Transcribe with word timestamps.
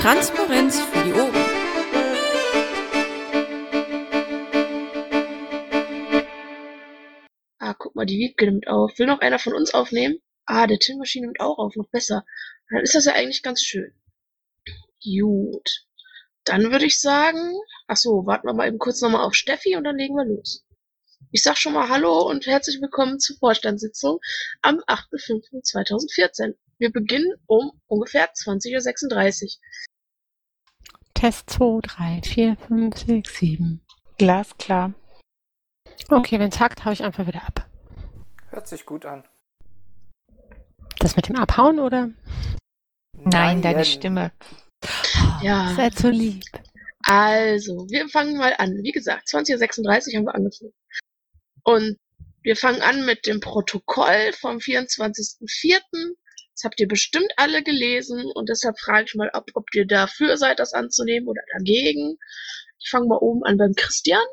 Transparenz 0.00 0.80
für 0.80 1.04
die 1.04 1.12
Ohren. 1.12 1.34
Ah, 7.58 7.74
guck 7.76 7.96
mal, 7.96 8.06
die 8.06 8.18
Wiebke 8.20 8.44
nimmt 8.44 8.68
auf. 8.68 8.96
Will 8.98 9.08
noch 9.08 9.18
einer 9.18 9.40
von 9.40 9.54
uns 9.54 9.74
aufnehmen? 9.74 10.20
Ah, 10.46 10.68
der 10.68 10.78
Tinmaschine 10.78 11.26
nimmt 11.26 11.40
auch 11.40 11.58
auf, 11.58 11.74
noch 11.74 11.88
besser. 11.88 12.24
Dann 12.70 12.82
ist 12.82 12.94
das 12.94 13.06
ja 13.06 13.14
eigentlich 13.14 13.42
ganz 13.42 13.60
schön. 13.60 13.92
Gut. 15.02 15.84
Dann 16.44 16.70
würde 16.70 16.86
ich 16.86 17.00
sagen, 17.00 17.58
ach 17.88 17.96
so, 17.96 18.24
warten 18.24 18.46
wir 18.46 18.54
mal 18.54 18.68
eben 18.68 18.78
kurz 18.78 19.00
nochmal 19.00 19.26
auf 19.26 19.34
Steffi 19.34 19.76
und 19.76 19.82
dann 19.82 19.98
legen 19.98 20.14
wir 20.14 20.24
los. 20.24 20.64
Ich 21.32 21.42
sag 21.42 21.56
schon 21.58 21.72
mal 21.72 21.88
Hallo 21.88 22.22
und 22.22 22.46
herzlich 22.46 22.80
willkommen 22.80 23.18
zur 23.18 23.36
Vorstandssitzung 23.38 24.20
am 24.62 24.76
8.5.2014. 24.86 26.54
Wir 26.78 26.92
beginnen 26.92 27.34
um 27.46 27.72
ungefähr 27.88 28.32
20.36 28.32 29.42
Uhr. 29.44 29.50
Test 31.14 31.50
2, 31.50 31.80
3, 31.82 32.20
4, 32.22 32.56
5, 32.56 32.96
6, 32.96 33.38
7. 33.38 33.80
Glasklar. 34.16 34.94
Okay, 36.08 36.38
wenn 36.38 36.50
es 36.50 36.60
hackt, 36.60 36.84
hau 36.84 36.92
ich 36.92 37.02
einfach 37.02 37.26
wieder 37.26 37.42
ab. 37.44 37.68
Hört 38.50 38.68
sich 38.68 38.86
gut 38.86 39.04
an. 39.04 39.24
Das 41.00 41.16
mit 41.16 41.28
dem 41.28 41.36
Abhauen 41.36 41.80
oder? 41.80 42.10
Nein, 43.24 43.60
deine 43.60 43.84
Stimme. 43.84 44.32
Ja. 45.42 45.74
Seid 45.76 45.98
so 45.98 46.08
lieb. 46.08 46.44
Also, 47.02 47.86
wir 47.88 48.08
fangen 48.08 48.36
mal 48.38 48.54
an. 48.58 48.78
Wie 48.82 48.92
gesagt, 48.92 49.28
20.36 49.28 50.12
Uhr 50.12 50.18
haben 50.18 50.26
wir 50.26 50.34
angefangen. 50.34 50.72
Und 51.64 51.98
wir 52.42 52.56
fangen 52.56 52.82
an 52.82 53.04
mit 53.04 53.26
dem 53.26 53.40
Protokoll 53.40 54.32
vom 54.32 54.58
24.04. 54.58 56.14
Das 56.58 56.64
habt 56.64 56.80
ihr 56.80 56.88
bestimmt 56.88 57.32
alle 57.36 57.62
gelesen 57.62 58.32
und 58.34 58.48
deshalb 58.48 58.80
frage 58.80 59.04
ich 59.06 59.14
mal 59.14 59.30
ab, 59.30 59.48
ob 59.54 59.72
ihr 59.74 59.86
dafür 59.86 60.36
seid, 60.36 60.58
das 60.58 60.72
anzunehmen 60.72 61.28
oder 61.28 61.40
dagegen. 61.56 62.18
Ich 62.80 62.90
fange 62.90 63.06
mal 63.06 63.18
oben 63.18 63.44
an 63.44 63.58
beim 63.58 63.74
Christian. 63.76 64.24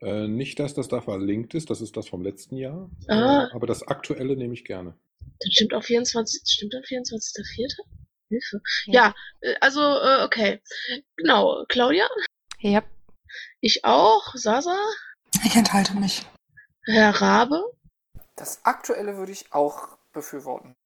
Äh, 0.00 0.26
nicht, 0.26 0.58
dass 0.58 0.72
das 0.72 0.88
da 0.88 1.02
verlinkt 1.02 1.52
ist, 1.52 1.68
das 1.68 1.82
ist 1.82 1.94
das 1.98 2.08
vom 2.08 2.22
letzten 2.22 2.56
Jahr. 2.56 2.90
Ah. 3.06 3.48
Äh, 3.50 3.54
aber 3.54 3.66
das 3.66 3.86
aktuelle 3.86 4.34
nehme 4.34 4.54
ich 4.54 4.64
gerne. 4.64 4.96
Das 5.40 5.52
stimmt 5.52 5.74
auch 5.74 5.84
24. 5.84 6.40
Stimmt 6.46 6.72
dann 6.72 6.84
24.04.? 6.84 7.76
Hilfe. 8.30 8.62
Ja, 8.86 9.14
äh, 9.42 9.54
also, 9.60 9.82
äh, 9.82 10.24
okay. 10.24 10.62
Genau. 11.16 11.66
Claudia? 11.68 12.08
Ja. 12.60 12.82
Ich 13.60 13.84
auch. 13.84 14.34
Sasa? 14.36 14.74
Ich 15.44 15.54
enthalte 15.54 15.94
mich. 15.98 16.22
Herr 16.86 17.20
Rabe? 17.20 17.62
Das 18.36 18.64
aktuelle 18.64 19.18
würde 19.18 19.32
ich 19.32 19.52
auch 19.52 19.98
befürworten. 20.14 20.76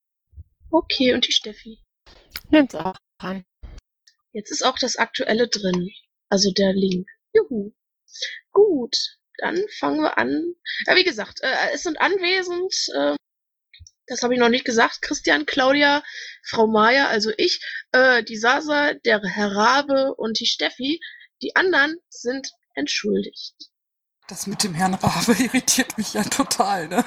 Okay, 0.71 1.15
und 1.15 1.27
die 1.27 1.33
Steffi? 1.33 1.79
Nimmt's 2.51 2.75
auch 2.75 2.97
an. 3.19 3.45
Jetzt 4.33 4.51
ist 4.51 4.65
auch 4.65 4.79
das 4.79 4.97
aktuelle 4.97 5.49
drin. 5.49 5.91
Also 6.29 6.53
der 6.53 6.73
Link. 6.73 7.09
Juhu. 7.33 7.73
Gut, 8.53 8.97
dann 9.39 9.65
fangen 9.79 10.01
wir 10.01 10.19
an. 10.19 10.55
Ja, 10.87 10.97
wie 10.97 11.05
gesagt, 11.05 11.41
äh, 11.43 11.73
es 11.73 11.83
sind 11.83 12.01
anwesend, 12.01 12.75
äh, 12.95 13.17
das 14.07 14.23
habe 14.23 14.35
ich 14.35 14.41
noch 14.41 14.49
nicht 14.49 14.65
gesagt, 14.65 15.03
Christian, 15.03 15.47
Claudia, 15.47 16.03
Frau 16.43 16.67
Maya, 16.67 17.09
also 17.09 17.31
ich, 17.37 17.61
äh, 17.93 18.23
die 18.25 18.39
Sasa, 18.39 18.95
der 18.95 19.21
Herr 19.23 19.55
Rabe 19.55 20.15
und 20.15 20.41
die 20.41 20.47
Steffi. 20.47 21.01
Die 21.43 21.55
anderen 21.55 21.97
sind 22.09 22.51
entschuldigt. 22.75 23.55
Das 24.27 24.47
mit 24.47 24.65
dem 24.65 24.75
Herrn 24.75 24.95
Rabe 24.95 25.33
irritiert 25.43 25.97
mich 25.97 26.15
ja 26.15 26.25
total, 26.25 26.89
ne? 26.89 27.05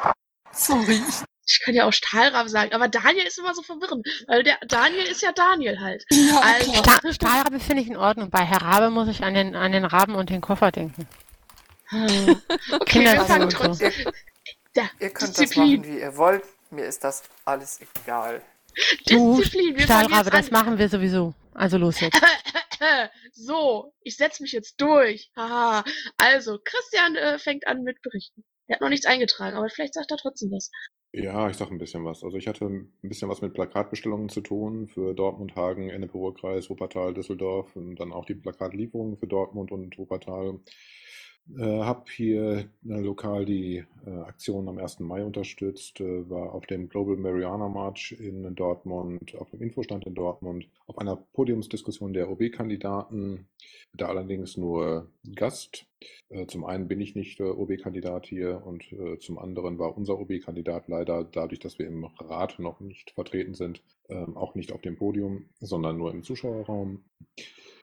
Sorry. 0.52 1.02
Ich 1.46 1.60
kann 1.64 1.74
ja 1.74 1.86
auch 1.86 1.92
Stahlrabe 1.92 2.48
sagen, 2.48 2.72
aber 2.72 2.88
Daniel 2.88 3.26
ist 3.26 3.38
immer 3.38 3.54
so 3.54 3.62
verwirrend, 3.62 4.06
weil 4.28 4.42
der 4.44 4.58
Daniel 4.66 5.04
ist 5.06 5.22
ja 5.22 5.32
Daniel 5.32 5.80
halt. 5.80 6.04
Ja, 6.10 6.40
Also- 6.40 6.72
klar. 6.82 6.98
Sta 7.00 7.12
Stahlrabe 7.12 7.58
finde 7.60 7.82
ich 7.82 7.88
in 7.88 7.96
Ordnung. 7.96 8.30
Bei 8.30 8.44
Herr 8.44 8.62
Rabe 8.62 8.90
muss 8.90 9.08
ich 9.08 9.22
an 9.24 9.34
den, 9.34 9.56
an 9.56 9.72
den 9.72 9.84
Raben 9.84 10.14
und 10.14 10.30
den 10.30 10.40
Koffer 10.40 10.70
denken. 10.70 11.06
Hm. 11.88 12.40
Okay, 12.72 13.00
wir 13.00 13.10
Kinder- 13.12 13.24
fangen 13.26 13.42
und 13.44 13.50
so. 13.52 13.58
trotzdem. 13.58 13.92
Da, 14.74 14.82
Ihr 15.00 15.10
könnt 15.10 15.36
Disziplin. 15.36 15.82
das 15.82 15.86
machen, 15.88 15.96
wie 15.96 16.00
ihr 16.00 16.16
wollt. 16.16 16.44
Mir 16.70 16.84
ist 16.86 17.04
das 17.04 17.22
alles 17.44 17.80
egal. 18.04 18.40
Du, 19.06 19.36
Disziplin, 19.36 19.76
wir 19.76 19.84
Stahlrabe, 19.84 20.30
das 20.30 20.46
an. 20.46 20.52
machen 20.52 20.78
wir 20.78 20.88
sowieso. 20.88 21.34
Also 21.52 21.76
los 21.76 22.00
jetzt. 22.00 22.18
so, 23.32 23.92
ich 24.02 24.16
setze 24.16 24.42
mich 24.42 24.52
jetzt 24.52 24.80
durch. 24.80 25.30
Haha. 25.36 25.84
Also, 26.16 26.58
Christian 26.64 27.16
äh, 27.16 27.38
fängt 27.38 27.66
an 27.66 27.82
mit 27.82 28.00
Berichten. 28.02 28.44
Er 28.68 28.76
hat 28.76 28.80
noch 28.80 28.88
nichts 28.88 29.04
eingetragen, 29.06 29.56
aber 29.56 29.68
vielleicht 29.68 29.92
sagt 29.94 30.10
er 30.10 30.16
trotzdem 30.16 30.50
was. 30.52 30.70
Ja, 31.14 31.48
ich 31.50 31.56
sag 31.58 31.70
ein 31.70 31.78
bisschen 31.78 32.04
was. 32.06 32.22
Also 32.24 32.36
ich 32.38 32.46
hatte 32.48 32.64
ein 32.66 32.90
bisschen 33.02 33.28
was 33.28 33.42
mit 33.42 33.52
Plakatbestellungen 33.54 34.28
zu 34.30 34.40
tun 34.40 34.88
für 34.88 35.14
Dortmund, 35.14 35.54
Hagen, 35.56 35.90
Ennepe-Ruhr-Kreis, 35.90 36.70
Wuppertal, 36.70 37.12
Düsseldorf 37.12 37.76
und 37.76 37.96
dann 37.96 38.12
auch 38.12 38.24
die 38.24 38.34
Plakatlieferungen 38.34 39.18
für 39.18 39.26
Dortmund 39.26 39.72
und 39.72 39.98
Wuppertal. 39.98 40.60
Äh, 41.58 41.80
hab 41.80 42.08
hier 42.08 42.68
äh, 42.88 43.00
lokal 43.00 43.44
die 43.44 43.84
äh, 44.06 44.10
Aktion 44.10 44.68
am 44.68 44.78
1. 44.78 45.00
Mai 45.00 45.24
unterstützt, 45.24 46.00
äh, 46.00 46.30
war 46.30 46.54
auf 46.54 46.66
dem 46.66 46.88
Global 46.88 47.16
Mariana 47.16 47.68
March 47.68 48.12
in 48.12 48.54
Dortmund, 48.54 49.34
auf 49.34 49.50
dem 49.50 49.60
Infostand 49.60 50.06
in 50.06 50.14
Dortmund, 50.14 50.68
auf 50.86 50.98
einer 50.98 51.16
Podiumsdiskussion 51.16 52.12
der 52.12 52.30
OB-Kandidaten, 52.30 53.48
da 53.92 54.06
allerdings 54.06 54.56
nur 54.56 55.10
Gast. 55.34 55.86
Äh, 56.28 56.46
zum 56.46 56.64
einen 56.64 56.86
bin 56.86 57.00
ich 57.00 57.16
nicht 57.16 57.40
äh, 57.40 57.44
OB-Kandidat 57.44 58.26
hier 58.26 58.62
und 58.64 58.84
zum 59.20 59.38
anderen 59.38 59.78
war 59.78 59.96
unser 59.96 60.18
OB-Kandidat 60.18 60.88
leider 60.88 61.24
dadurch, 61.24 61.58
dass 61.58 61.78
wir 61.78 61.86
im 61.86 62.04
Rat 62.04 62.58
noch 62.58 62.80
nicht 62.80 63.10
vertreten 63.10 63.54
sind, 63.54 63.82
ähm, 64.08 64.36
auch 64.36 64.54
nicht 64.54 64.72
auf 64.72 64.80
dem 64.80 64.96
Podium, 64.96 65.46
sondern 65.60 65.98
nur 65.98 66.12
im 66.12 66.22
Zuschauerraum. 66.22 67.04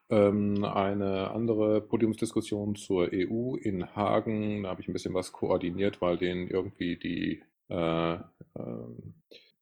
Ähm, 0.09 0.64
eine 0.64 1.31
andere 1.31 1.81
Podiumsdiskussion 1.81 2.75
zur 2.75 3.09
EU 3.14 3.56
in 3.56 3.96
Hagen, 3.96 4.64
da 4.64 4.70
habe 4.70 4.81
ich 4.81 4.88
ein 4.88 4.94
bisschen 4.94 5.14
was 5.14 5.31
koordiniert, 5.31 6.02
weil 6.02 6.18
denen 6.18 6.47
irgendwie 6.47 6.97
die 6.97 7.44
äh, 7.70 8.14
äh, 8.16 8.18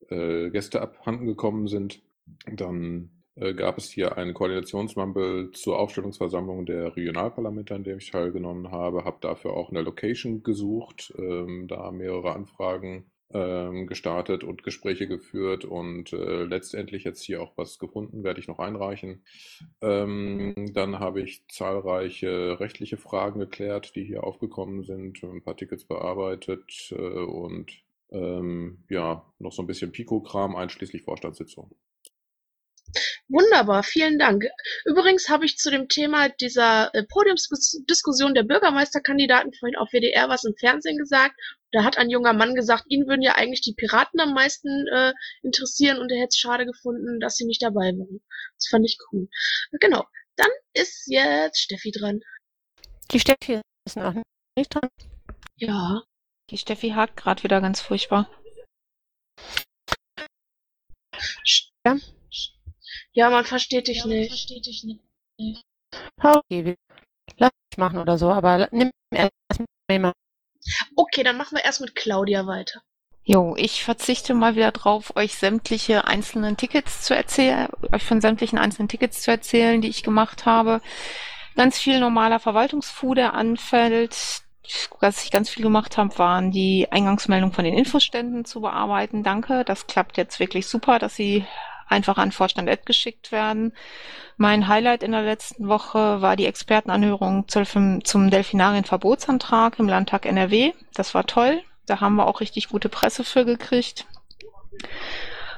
äh, 0.10 0.50
Gäste 0.50 0.82
abhanden 0.82 1.26
gekommen 1.26 1.68
sind. 1.68 2.02
Dann 2.50 3.10
äh, 3.36 3.54
gab 3.54 3.78
es 3.78 3.90
hier 3.90 4.18
einen 4.18 4.34
Koordinationsmumble 4.34 5.52
zur 5.52 5.80
Aufstellungsversammlung 5.80 6.66
der 6.66 6.96
Regionalparlamente, 6.96 7.76
an 7.76 7.84
dem 7.84 7.98
ich 7.98 8.12
teilgenommen 8.12 8.72
habe, 8.72 9.04
habe 9.06 9.18
dafür 9.22 9.54
auch 9.54 9.70
eine 9.70 9.82
Location 9.82 10.44
gesucht, 10.44 11.14
ähm, 11.18 11.68
da 11.68 11.92
mehrere 11.92 12.34
Anfragen 12.34 13.06
ähm, 13.34 13.88
gestartet 13.88 14.44
und 14.44 14.64
Gespräche 14.64 15.08
geführt 15.08 15.66
und 15.66 16.14
äh, 16.14 16.44
letztendlich 16.44 17.04
jetzt 17.04 17.22
hier 17.22 17.42
auch 17.42 17.54
was 17.58 17.78
gefunden, 17.80 18.24
werde 18.24 18.40
ich 18.40 18.48
noch 18.48 18.60
einreichen. 18.60 19.24
Ähm, 19.82 20.54
dann 20.74 21.00
habe 21.00 21.22
ich 21.22 21.46
zahlreiche 21.48 22.60
rechtliche 22.60 22.98
Fragen 22.98 23.40
geklärt, 23.40 23.96
die 23.96 24.04
hier 24.06 24.24
aufgekommen 24.24 24.84
sind, 24.84 25.22
ein 25.24 25.44
paar 25.44 25.58
Tickets 25.58 25.86
bearbeitet 25.86 26.92
äh, 26.92 26.96
und 26.96 27.72
ähm, 28.12 28.84
ja, 28.90 29.26
noch 29.40 29.52
so 29.52 29.62
ein 29.62 29.68
bisschen 29.68 29.92
Pico-Kram, 29.92 30.56
einschließlich 30.56 31.04
Vorstandssitzung. 31.04 31.76
Wunderbar, 33.30 33.84
vielen 33.84 34.18
Dank. 34.20 34.46
Übrigens 34.86 35.28
habe 35.28 35.46
ich 35.46 35.58
zu 35.58 35.70
dem 35.70 35.90
Thema 35.90 36.30
dieser 36.30 36.94
äh, 36.96 37.04
Podiumsdiskussion 37.04 38.34
der 38.34 38.44
Bürgermeisterkandidaten 38.44 39.54
vorhin 39.54 39.76
auf 39.76 39.90
WDR 39.92 40.30
was 40.30 40.46
im 40.46 40.56
Fernsehen 40.58 40.98
gesagt. 40.98 41.36
Da 41.74 41.84
hat 41.84 41.98
ein 41.98 42.10
junger 42.10 42.32
Mann 42.32 42.56
gesagt, 42.56 42.86
ihn 42.88 43.06
würden 43.06 43.22
ja 43.22 43.36
eigentlich 43.36 43.60
die 43.60 43.74
Piraten 43.74 44.22
am 44.22 44.34
meisten 44.34 44.88
äh, 44.88 45.14
interessieren 45.44 46.00
und 46.00 46.10
er 46.10 46.20
hätte 46.20 46.30
es 46.30 46.38
schade 46.38 46.66
gefunden, 46.66 47.20
dass 47.20 47.36
sie 47.36 47.46
nicht 47.46 47.62
dabei 47.62 47.92
waren. 47.92 48.22
Das 48.56 48.68
fand 48.70 48.86
ich 48.86 48.98
cool. 49.12 49.28
Genau. 49.72 50.06
Dann 50.38 50.52
ist 50.74 51.08
jetzt 51.08 51.60
Steffi 51.60 51.92
dran. 51.92 52.22
Die 53.12 53.20
Steffi 53.20 53.60
ist 53.86 53.98
noch 53.98 54.14
nicht 54.56 54.74
dran. 54.74 54.90
Ja. 55.58 56.04
Die 56.50 56.58
Steffi 56.58 56.92
hakt 56.92 57.18
gerade 57.18 57.44
wieder 57.44 57.60
ganz 57.60 57.82
furchtbar. 57.82 58.30
Ja. 61.86 61.98
Ja, 63.18 63.32
man 63.32 63.46
versteht 63.46 63.88
dich 63.88 64.06
nicht. 64.06 64.48
Okay, 66.22 66.66
wir- 66.66 66.76
lass 67.38 67.50
mich 67.72 67.78
machen 67.80 67.98
oder 67.98 68.16
so, 68.20 68.30
aber 68.30 68.68
nimm 68.72 68.92
erst 69.10 69.32
mal. 69.90 70.14
Okay, 70.96 71.24
dann 71.24 71.36
machen 71.36 71.58
wir 71.58 71.66
erst 71.66 71.82
mit 71.82 71.96
Claudia 71.96 72.46
weiter. 72.46 72.80
Jo, 73.24 73.56
ich 73.58 73.84
verzichte 73.84 74.36
mal 74.36 74.56
wieder 74.56 74.72
drauf, 74.72 75.16
euch 75.16 75.34
sämtliche 75.34 76.06
einzelnen 76.06 76.58
Tickets 76.58 77.02
zu 77.02 77.16
erzählen, 77.16 77.68
euch 77.92 78.04
von 78.04 78.22
sämtlichen 78.22 78.60
einzelnen 78.60 78.88
Tickets 78.88 79.24
zu 79.24 79.32
erzählen, 79.32 79.82
die 79.82 79.90
ich 79.90 80.04
gemacht 80.04 80.46
habe. 80.46 80.80
Ganz 81.56 81.80
viel 81.80 82.00
normaler 82.00 82.38
Verwaltungsfu, 82.40 83.16
der 83.16 83.34
anfällt. 83.34 84.44
Was 85.00 85.24
ich 85.24 85.32
ganz 85.32 85.50
viel 85.50 85.64
gemacht 85.64 85.98
habe, 85.98 86.16
waren 86.20 86.52
die 86.52 86.88
Eingangsmeldungen 86.92 87.56
von 87.56 87.64
den 87.64 87.74
Infoständen 87.74 88.46
zu 88.46 88.62
bearbeiten. 88.62 89.24
Danke, 89.24 89.64
das 89.66 89.88
klappt 89.88 90.18
jetzt 90.18 90.40
wirklich 90.40 90.68
super, 90.68 91.00
dass 91.00 91.16
sie 91.16 91.48
einfach 91.88 92.18
an 92.18 92.32
Vorstand 92.32 92.70
Ed 92.70 92.86
geschickt 92.86 93.32
werden. 93.32 93.74
Mein 94.38 94.68
Highlight 94.68 95.04
in 95.04 95.12
der 95.12 95.24
letzten 95.24 95.68
Woche 95.68 96.22
war 96.22 96.36
die 96.36 96.46
Expertenanhörung 96.46 97.48
zum, 97.48 98.30
Delfinarienverbotsantrag 98.30 99.80
im 99.80 99.88
Landtag 99.88 100.26
NRW. 100.26 100.74
Das 100.94 101.16
war 101.16 101.26
toll. 101.26 101.62
Da 101.86 102.02
haben 102.02 102.16
wir 102.16 102.28
auch 102.28 102.42
richtig 102.42 102.70
gute 102.70 102.90
Presse 102.90 103.24
für 103.24 103.46
gekriegt. 103.46 104.06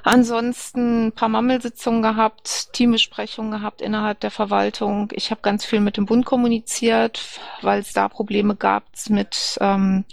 Ansonsten 0.03 1.07
ein 1.07 1.11
paar 1.11 1.27
Mammelsitzungen 1.27 2.01
gehabt, 2.01 2.71
Teambesprechungen 2.73 3.51
gehabt 3.51 3.81
innerhalb 3.81 4.19
der 4.21 4.31
Verwaltung. 4.31 5.11
Ich 5.13 5.29
habe 5.31 5.41
ganz 5.41 5.65
viel 5.65 5.81
mit 5.81 5.97
dem 5.97 6.05
Bund 6.05 6.25
kommuniziert, 6.25 7.21
weil 7.61 7.81
es 7.81 7.91
da 7.91 8.07
Probleme 8.07 8.55
gab 8.55 8.85
mit 9.09 9.57
ähm, 9.59 10.05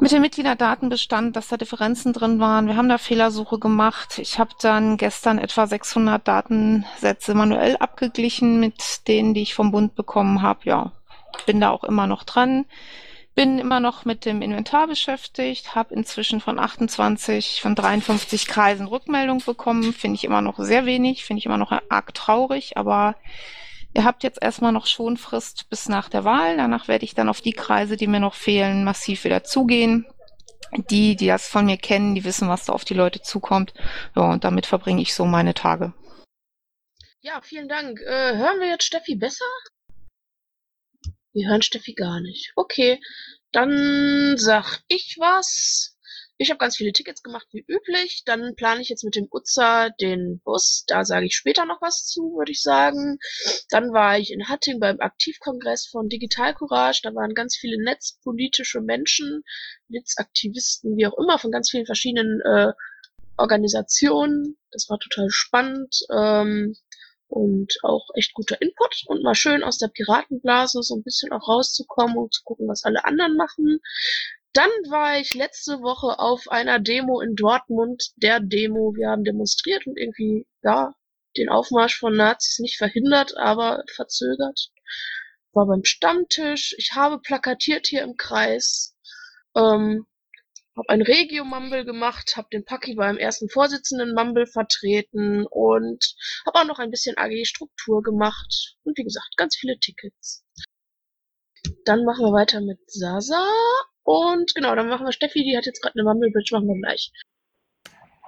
mit 0.00 0.12
dem 0.12 0.22
Mitgliederdatenbestand, 0.22 1.34
dass 1.34 1.48
da 1.48 1.56
Differenzen 1.56 2.12
drin 2.12 2.38
waren. 2.38 2.66
Wir 2.68 2.76
haben 2.76 2.88
da 2.88 2.98
Fehlersuche 2.98 3.58
gemacht. 3.58 4.18
Ich 4.18 4.38
habe 4.38 4.50
dann 4.60 4.96
gestern 4.96 5.38
etwa 5.38 5.66
600 5.66 6.26
Datensätze 6.26 7.34
manuell 7.34 7.76
abgeglichen 7.76 8.60
mit 8.60 9.08
denen, 9.08 9.34
die 9.34 9.42
ich 9.42 9.54
vom 9.54 9.72
Bund 9.72 9.96
bekommen 9.96 10.40
habe. 10.40 10.60
Ja, 10.64 10.92
bin 11.46 11.60
da 11.60 11.70
auch 11.70 11.84
immer 11.84 12.06
noch 12.06 12.22
dran. 12.22 12.64
Bin 13.34 13.58
immer 13.58 13.80
noch 13.80 14.04
mit 14.04 14.24
dem 14.24 14.42
Inventar 14.42 14.88
beschäftigt, 14.88 15.74
habe 15.74 15.94
inzwischen 15.94 16.40
von 16.40 16.58
28, 16.58 17.60
von 17.60 17.74
53 17.74 18.46
Kreisen 18.46 18.86
Rückmeldung 18.86 19.42
bekommen. 19.44 19.92
Finde 19.92 20.16
ich 20.16 20.24
immer 20.24 20.42
noch 20.42 20.58
sehr 20.58 20.86
wenig, 20.86 21.24
finde 21.24 21.38
ich 21.38 21.46
immer 21.46 21.58
noch 21.58 21.72
arg 21.88 22.14
traurig, 22.14 22.76
aber 22.76 23.14
Ihr 23.98 24.04
habt 24.04 24.22
jetzt 24.22 24.40
erstmal 24.40 24.70
noch 24.70 24.86
Schonfrist 24.86 25.68
bis 25.70 25.88
nach 25.88 26.08
der 26.08 26.22
Wahl. 26.22 26.56
Danach 26.56 26.86
werde 26.86 27.04
ich 27.04 27.16
dann 27.16 27.28
auf 27.28 27.40
die 27.40 27.52
Kreise, 27.52 27.96
die 27.96 28.06
mir 28.06 28.20
noch 28.20 28.34
fehlen, 28.34 28.84
massiv 28.84 29.24
wieder 29.24 29.42
zugehen. 29.42 30.06
Die, 30.88 31.16
die 31.16 31.26
das 31.26 31.48
von 31.48 31.66
mir 31.66 31.78
kennen, 31.78 32.14
die 32.14 32.22
wissen, 32.22 32.48
was 32.48 32.66
da 32.66 32.74
auf 32.74 32.84
die 32.84 32.94
Leute 32.94 33.22
zukommt. 33.22 33.74
Ja, 34.14 34.30
und 34.30 34.44
damit 34.44 34.66
verbringe 34.66 35.02
ich 35.02 35.14
so 35.14 35.24
meine 35.24 35.52
Tage. 35.52 35.94
Ja, 37.22 37.40
vielen 37.40 37.66
Dank. 37.66 37.98
Äh, 38.02 38.36
hören 38.36 38.60
wir 38.60 38.68
jetzt 38.68 38.84
Steffi 38.84 39.16
besser? 39.16 39.44
Wir 41.32 41.48
hören 41.48 41.62
Steffi 41.62 41.94
gar 41.94 42.20
nicht. 42.20 42.52
Okay, 42.54 43.00
dann 43.50 44.36
sag 44.36 44.78
ich 44.86 45.16
was. 45.18 45.97
Ich 46.40 46.50
habe 46.50 46.58
ganz 46.58 46.76
viele 46.76 46.92
Tickets 46.92 47.24
gemacht 47.24 47.48
wie 47.50 47.64
üblich. 47.66 48.22
Dann 48.24 48.54
plane 48.54 48.80
ich 48.80 48.88
jetzt 48.88 49.02
mit 49.02 49.16
dem 49.16 49.26
Utzer 49.30 49.90
den 50.00 50.40
Bus. 50.44 50.84
Da 50.86 51.04
sage 51.04 51.26
ich 51.26 51.34
später 51.34 51.64
noch 51.64 51.82
was 51.82 52.06
zu, 52.06 52.36
würde 52.36 52.52
ich 52.52 52.62
sagen. 52.62 53.18
Dann 53.70 53.92
war 53.92 54.18
ich 54.18 54.32
in 54.32 54.48
Hatting 54.48 54.78
beim 54.78 55.00
Aktivkongress 55.00 55.88
von 55.88 56.08
Digital 56.08 56.54
Courage. 56.54 57.00
Da 57.02 57.12
waren 57.12 57.34
ganz 57.34 57.56
viele 57.56 57.82
netzpolitische 57.82 58.80
Menschen, 58.80 59.42
Netzaktivisten, 59.88 60.96
wie 60.96 61.08
auch 61.08 61.18
immer, 61.18 61.40
von 61.40 61.50
ganz 61.50 61.70
vielen 61.70 61.86
verschiedenen 61.86 62.40
äh, 62.42 62.72
Organisationen. 63.36 64.56
Das 64.70 64.88
war 64.88 65.00
total 65.00 65.30
spannend. 65.30 66.06
Ähm, 66.12 66.76
und 67.28 67.78
auch 67.82 68.08
echt 68.14 68.32
guter 68.32 68.60
Input 68.62 69.04
und 69.06 69.22
mal 69.22 69.34
schön 69.34 69.62
aus 69.62 69.76
der 69.76 69.88
Piratenblase 69.88 70.82
so 70.82 70.96
ein 70.96 71.02
bisschen 71.02 71.30
auch 71.30 71.46
rauszukommen 71.46 72.16
und 72.16 72.32
zu 72.32 72.42
gucken, 72.42 72.68
was 72.68 72.84
alle 72.84 73.04
anderen 73.04 73.36
machen. 73.36 73.80
Dann 74.52 74.70
war 74.88 75.18
ich 75.18 75.34
letzte 75.34 75.80
Woche 75.82 76.18
auf 76.18 76.48
einer 76.48 76.78
Demo 76.78 77.20
in 77.20 77.36
Dortmund, 77.36 78.12
der 78.16 78.40
Demo. 78.40 78.94
Wir 78.94 79.10
haben 79.10 79.24
demonstriert 79.24 79.86
und 79.86 79.98
irgendwie, 79.98 80.46
ja, 80.62 80.94
den 81.36 81.48
Aufmarsch 81.48 81.98
von 81.98 82.16
Nazis 82.16 82.58
nicht 82.58 82.76
verhindert, 82.76 83.36
aber 83.36 83.84
verzögert. 83.94 84.70
War 85.52 85.66
beim 85.66 85.84
Stammtisch. 85.84 86.74
Ich 86.78 86.92
habe 86.94 87.20
plakatiert 87.20 87.86
hier 87.86 88.02
im 88.02 88.16
Kreis. 88.16 88.96
Ähm, 89.54 90.06
habe 90.78 90.88
ein 90.90 91.02
Regio-Mumble 91.02 91.84
gemacht, 91.84 92.36
habe 92.36 92.48
den 92.52 92.64
Paki 92.64 92.94
beim 92.94 93.18
ersten 93.18 93.48
Vorsitzenden 93.48 94.14
Mumble 94.14 94.46
vertreten 94.46 95.44
und 95.46 96.14
habe 96.46 96.60
auch 96.60 96.66
noch 96.66 96.78
ein 96.78 96.90
bisschen 96.90 97.18
AG-Struktur 97.18 98.02
gemacht. 98.02 98.76
Und 98.84 98.96
wie 98.96 99.04
gesagt, 99.04 99.36
ganz 99.36 99.56
viele 99.56 99.78
Tickets. 99.78 100.44
Dann 101.84 102.04
machen 102.04 102.24
wir 102.24 102.32
weiter 102.32 102.60
mit 102.60 102.78
Sasa. 102.86 103.44
Und 104.08 104.54
genau, 104.54 104.74
dann 104.74 104.88
machen 104.88 105.04
wir 105.04 105.12
Steffi, 105.12 105.44
die 105.44 105.54
hat 105.54 105.66
jetzt 105.66 105.82
gerade 105.82 106.00
eine 106.00 106.04
Mumble 106.04 106.30
Bridge, 106.30 106.48
machen 106.52 106.66
wir 106.66 106.80
gleich. 106.80 107.12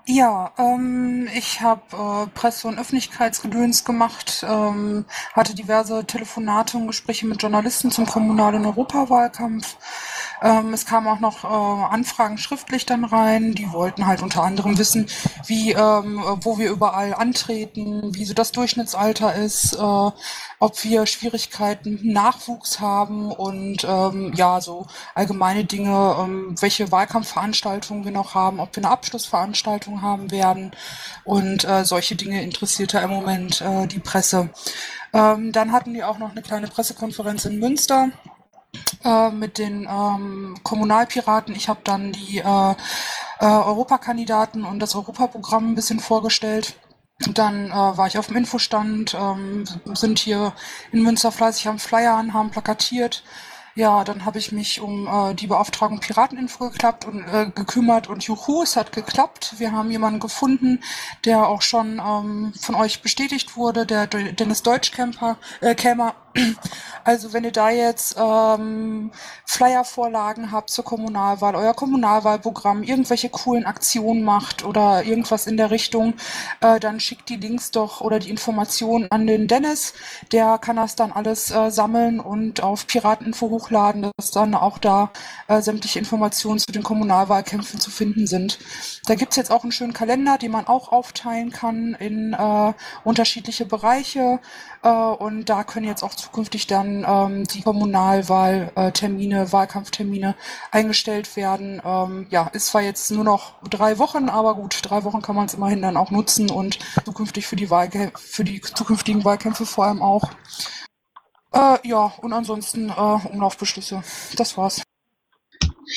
Ja, 0.06 0.50
ähm, 0.58 1.28
ich 1.34 1.60
habe 1.60 1.82
äh, 1.92 2.26
Presse- 2.34 2.66
und 2.66 2.78
Öffentlichkeitsgedöns 2.78 3.84
gemacht, 3.84 4.44
ähm, 4.48 5.04
hatte 5.34 5.54
diverse 5.54 6.04
Telefonate 6.04 6.78
und 6.78 6.88
Gespräche 6.88 7.26
mit 7.26 7.40
Journalisten 7.40 7.90
zum 7.92 8.06
kommunalen 8.06 8.66
Europawahlkampf. 8.66 9.76
Ähm, 10.42 10.72
es 10.72 10.86
kamen 10.86 11.06
auch 11.06 11.20
noch 11.20 11.44
äh, 11.44 11.84
Anfragen 11.94 12.38
schriftlich 12.38 12.86
dann 12.86 13.04
rein. 13.04 13.54
Die 13.54 13.72
wollten 13.72 14.06
halt 14.06 14.22
unter 14.22 14.42
anderem 14.42 14.78
wissen, 14.78 15.06
wie, 15.46 15.72
ähm, 15.72 16.22
wo 16.42 16.58
wir 16.58 16.70
überall 16.70 17.14
antreten, 17.14 18.14
wie 18.14 18.24
so 18.24 18.34
das 18.34 18.52
Durchschnittsalter 18.52 19.34
ist, 19.34 19.74
äh, 19.74 20.10
ob 20.58 20.82
wir 20.84 21.06
Schwierigkeiten 21.06 22.00
Nachwuchs 22.02 22.80
haben 22.80 23.30
und 23.32 23.84
ähm, 23.84 24.32
ja, 24.34 24.60
so 24.60 24.86
allgemeine 25.14 25.64
Dinge, 25.64 26.16
ähm, 26.20 26.54
welche 26.60 26.90
Wahlkampfveranstaltungen 26.90 28.04
wir 28.04 28.12
noch 28.12 28.34
haben, 28.34 28.60
ob 28.60 28.74
wir 28.76 28.82
eine 28.84 28.92
Abschlussveranstaltung 28.92 29.89
haben 30.02 30.30
werden 30.30 30.72
und 31.24 31.64
äh, 31.64 31.84
solche 31.84 32.16
Dinge 32.16 32.42
interessierte 32.42 32.98
im 32.98 33.10
Moment 33.10 33.60
äh, 33.60 33.86
die 33.86 34.00
Presse. 34.00 34.50
Ähm, 35.12 35.52
dann 35.52 35.72
hatten 35.72 35.94
die 35.94 36.04
auch 36.04 36.18
noch 36.18 36.30
eine 36.30 36.42
kleine 36.42 36.68
Pressekonferenz 36.68 37.44
in 37.44 37.58
Münster 37.58 38.10
äh, 39.04 39.30
mit 39.30 39.58
den 39.58 39.88
ähm, 39.90 40.56
Kommunalpiraten. 40.62 41.54
Ich 41.54 41.68
habe 41.68 41.80
dann 41.84 42.12
die 42.12 42.38
äh, 42.38 42.74
äh, 43.40 43.46
Europakandidaten 43.46 44.64
und 44.64 44.80
das 44.80 44.94
Europaprogramm 44.94 45.72
ein 45.72 45.74
bisschen 45.74 46.00
vorgestellt. 46.00 46.76
Dann 47.34 47.66
äh, 47.66 47.72
war 47.72 48.06
ich 48.06 48.18
auf 48.18 48.28
dem 48.28 48.36
Infostand, 48.36 49.14
ähm, 49.14 49.64
sind 49.94 50.18
hier 50.18 50.52
in 50.92 51.02
Münster 51.02 51.32
fleißig 51.32 51.68
am 51.68 51.78
Flyern, 51.78 52.32
haben 52.32 52.50
plakatiert. 52.50 53.22
Ja, 53.76 54.02
dann 54.04 54.24
habe 54.24 54.38
ich 54.38 54.50
mich 54.50 54.80
um 54.80 55.06
äh, 55.06 55.34
die 55.34 55.46
Beauftragung 55.46 56.00
Pirateninfo 56.00 56.70
geklappt 56.70 57.04
und 57.04 57.22
äh, 57.22 57.50
gekümmert 57.54 58.08
und 58.08 58.24
juhu, 58.24 58.62
es 58.62 58.76
hat 58.76 58.92
geklappt. 58.92 59.54
Wir 59.58 59.72
haben 59.72 59.90
jemanden 59.90 60.18
gefunden, 60.18 60.80
der 61.24 61.46
auch 61.46 61.62
schon 61.62 62.00
ähm, 62.04 62.52
von 62.60 62.74
euch 62.74 63.00
bestätigt 63.00 63.56
wurde, 63.56 63.86
der 63.86 64.06
Dennis 64.06 64.62
Deutschkämper, 64.62 65.36
äh, 65.60 65.74
Kämmer. 65.74 66.14
Also 67.02 67.32
wenn 67.32 67.44
ihr 67.44 67.52
da 67.52 67.70
jetzt 67.70 68.16
ähm, 68.18 69.10
Flyer-Vorlagen 69.46 70.52
habt 70.52 70.70
zur 70.70 70.84
Kommunalwahl, 70.84 71.54
euer 71.54 71.74
Kommunalwahlprogramm, 71.74 72.82
irgendwelche 72.82 73.30
coolen 73.30 73.64
Aktionen 73.64 74.22
macht 74.22 74.64
oder 74.64 75.02
irgendwas 75.02 75.46
in 75.46 75.56
der 75.56 75.70
Richtung, 75.70 76.14
äh, 76.60 76.78
dann 76.78 77.00
schickt 77.00 77.28
die 77.28 77.36
Links 77.36 77.70
doch 77.70 78.00
oder 78.00 78.18
die 78.18 78.30
Informationen 78.30 79.10
an 79.10 79.26
den 79.26 79.48
Dennis. 79.48 79.94
Der 80.30 80.58
kann 80.58 80.76
das 80.76 80.94
dann 80.94 81.12
alles 81.12 81.50
äh, 81.50 81.70
sammeln 81.70 82.20
und 82.20 82.62
auf 82.62 82.86
Pirateninfo 82.86 83.48
hochladen, 83.50 84.10
dass 84.16 84.30
dann 84.30 84.54
auch 84.54 84.78
da 84.78 85.10
äh, 85.48 85.62
sämtliche 85.62 85.98
Informationen 85.98 86.58
zu 86.58 86.70
den 86.70 86.82
Kommunalwahlkämpfen 86.82 87.80
zu 87.80 87.90
finden 87.90 88.26
sind. 88.26 88.58
Da 89.06 89.14
gibt's 89.14 89.36
jetzt 89.36 89.50
auch 89.50 89.62
einen 89.62 89.72
schönen 89.72 89.94
Kalender, 89.94 90.38
den 90.38 90.52
man 90.52 90.66
auch 90.66 90.92
aufteilen 90.92 91.50
kann 91.50 91.96
in 91.98 92.34
äh, 92.34 92.72
unterschiedliche 93.04 93.64
Bereiche. 93.64 94.38
Äh, 94.82 94.88
und 94.88 95.46
da 95.46 95.64
können 95.64 95.86
jetzt 95.86 96.02
auch 96.02 96.14
zukünftig 96.14 96.66
dann 96.66 97.04
ähm, 97.06 97.44
die 97.46 97.62
Kommunalwahltermine, 97.62 99.52
Wahlkampftermine 99.52 100.34
eingestellt 100.70 101.36
werden. 101.36 101.82
Ähm, 101.84 102.26
ja, 102.30 102.48
ist 102.48 102.68
zwar 102.68 102.82
jetzt 102.82 103.10
nur 103.10 103.24
noch 103.24 103.60
drei 103.68 103.98
Wochen, 103.98 104.28
aber 104.28 104.54
gut, 104.54 104.78
drei 104.82 105.04
Wochen 105.04 105.22
kann 105.22 105.36
man 105.36 105.46
es 105.46 105.54
immerhin 105.54 105.82
dann 105.82 105.96
auch 105.96 106.10
nutzen 106.10 106.50
und 106.50 106.78
zukünftig 107.04 107.46
für 107.46 107.56
die, 107.56 107.70
Wahlge 107.70 108.12
für 108.16 108.44
die 108.44 108.60
zukünftigen 108.60 109.24
Wahlkämpfe 109.24 109.66
vor 109.66 109.84
allem 109.86 110.02
auch. 110.02 110.30
Äh, 111.52 111.78
ja, 111.88 112.12
und 112.22 112.32
ansonsten 112.32 112.90
äh, 112.90 112.92
Umlaufbeschlüsse. 113.28 114.02
Das 114.36 114.56
war's. 114.56 114.82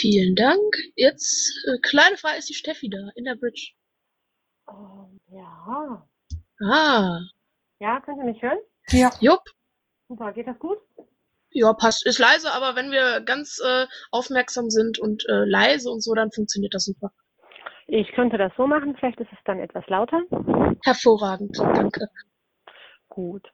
Vielen 0.02 0.36
Dank. 0.36 0.60
Jetzt, 0.96 1.54
äh, 1.68 1.78
kleine 1.82 2.18
Frage, 2.18 2.38
ist 2.38 2.50
die 2.50 2.54
Steffi 2.56 2.90
da 2.90 2.98
in 3.16 3.26
der 3.26 3.36
Bridge? 3.36 3.74
Ähm, 4.70 5.20
ja. 5.32 6.08
Ah, 6.62 7.20
Ja, 7.80 8.00
könnt 8.02 8.18
ihr 8.20 8.26
mich 8.26 8.42
hören? 8.42 8.58
Ja. 8.90 9.12
jupp. 9.20 9.42
Super, 10.08 10.34
geht 10.34 10.48
das 10.48 10.60
gut? 10.60 10.78
Ja, 11.52 11.74
passt. 11.74 12.06
Ist 12.06 12.20
leise, 12.20 12.52
aber 12.54 12.76
wenn 12.76 12.92
wir 12.92 13.22
ganz 13.22 13.60
äh, 13.64 13.86
aufmerksam 14.12 14.70
sind 14.70 15.00
und 15.00 15.24
äh, 15.30 15.46
leise 15.46 15.90
und 15.90 16.02
so, 16.02 16.14
dann 16.14 16.32
funktioniert 16.32 16.74
das 16.74 16.86
super. 16.86 17.12
Ich 17.88 18.12
könnte 18.14 18.38
das 18.38 18.52
so 18.58 18.66
machen, 18.66 18.96
vielleicht 18.96 19.20
ist 19.20 19.32
es 19.32 19.38
dann 19.46 19.60
etwas 19.60 19.86
lauter. 19.88 20.22
Hervorragend, 20.84 21.58
danke. 21.60 22.08
Gut. 23.10 23.48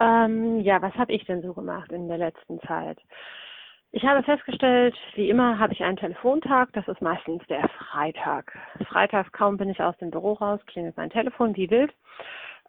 Ähm, 0.00 0.60
ja, 0.60 0.80
was 0.80 0.94
habe 0.94 1.12
ich 1.12 1.24
denn 1.26 1.42
so 1.42 1.52
gemacht 1.52 1.92
in 1.92 2.08
der 2.08 2.18
letzten 2.18 2.60
Zeit? 2.60 2.98
Ich 3.92 4.02
habe 4.04 4.24
festgestellt, 4.24 4.96
wie 5.14 5.30
immer 5.30 5.58
habe 5.58 5.72
ich 5.72 5.82
einen 5.82 5.96
Telefontag, 5.96 6.72
das 6.72 6.88
ist 6.88 7.00
meistens 7.00 7.46
der 7.46 7.68
Freitag. 7.68 8.52
Freitags 8.88 9.30
kaum 9.30 9.56
bin 9.56 9.68
ich 9.68 9.80
aus 9.80 9.96
dem 9.98 10.10
Büro 10.10 10.32
raus, 10.32 10.60
klingelt 10.66 10.96
mein 10.96 11.10
Telefon 11.10 11.54
wie 11.54 11.70
wild. 11.70 11.92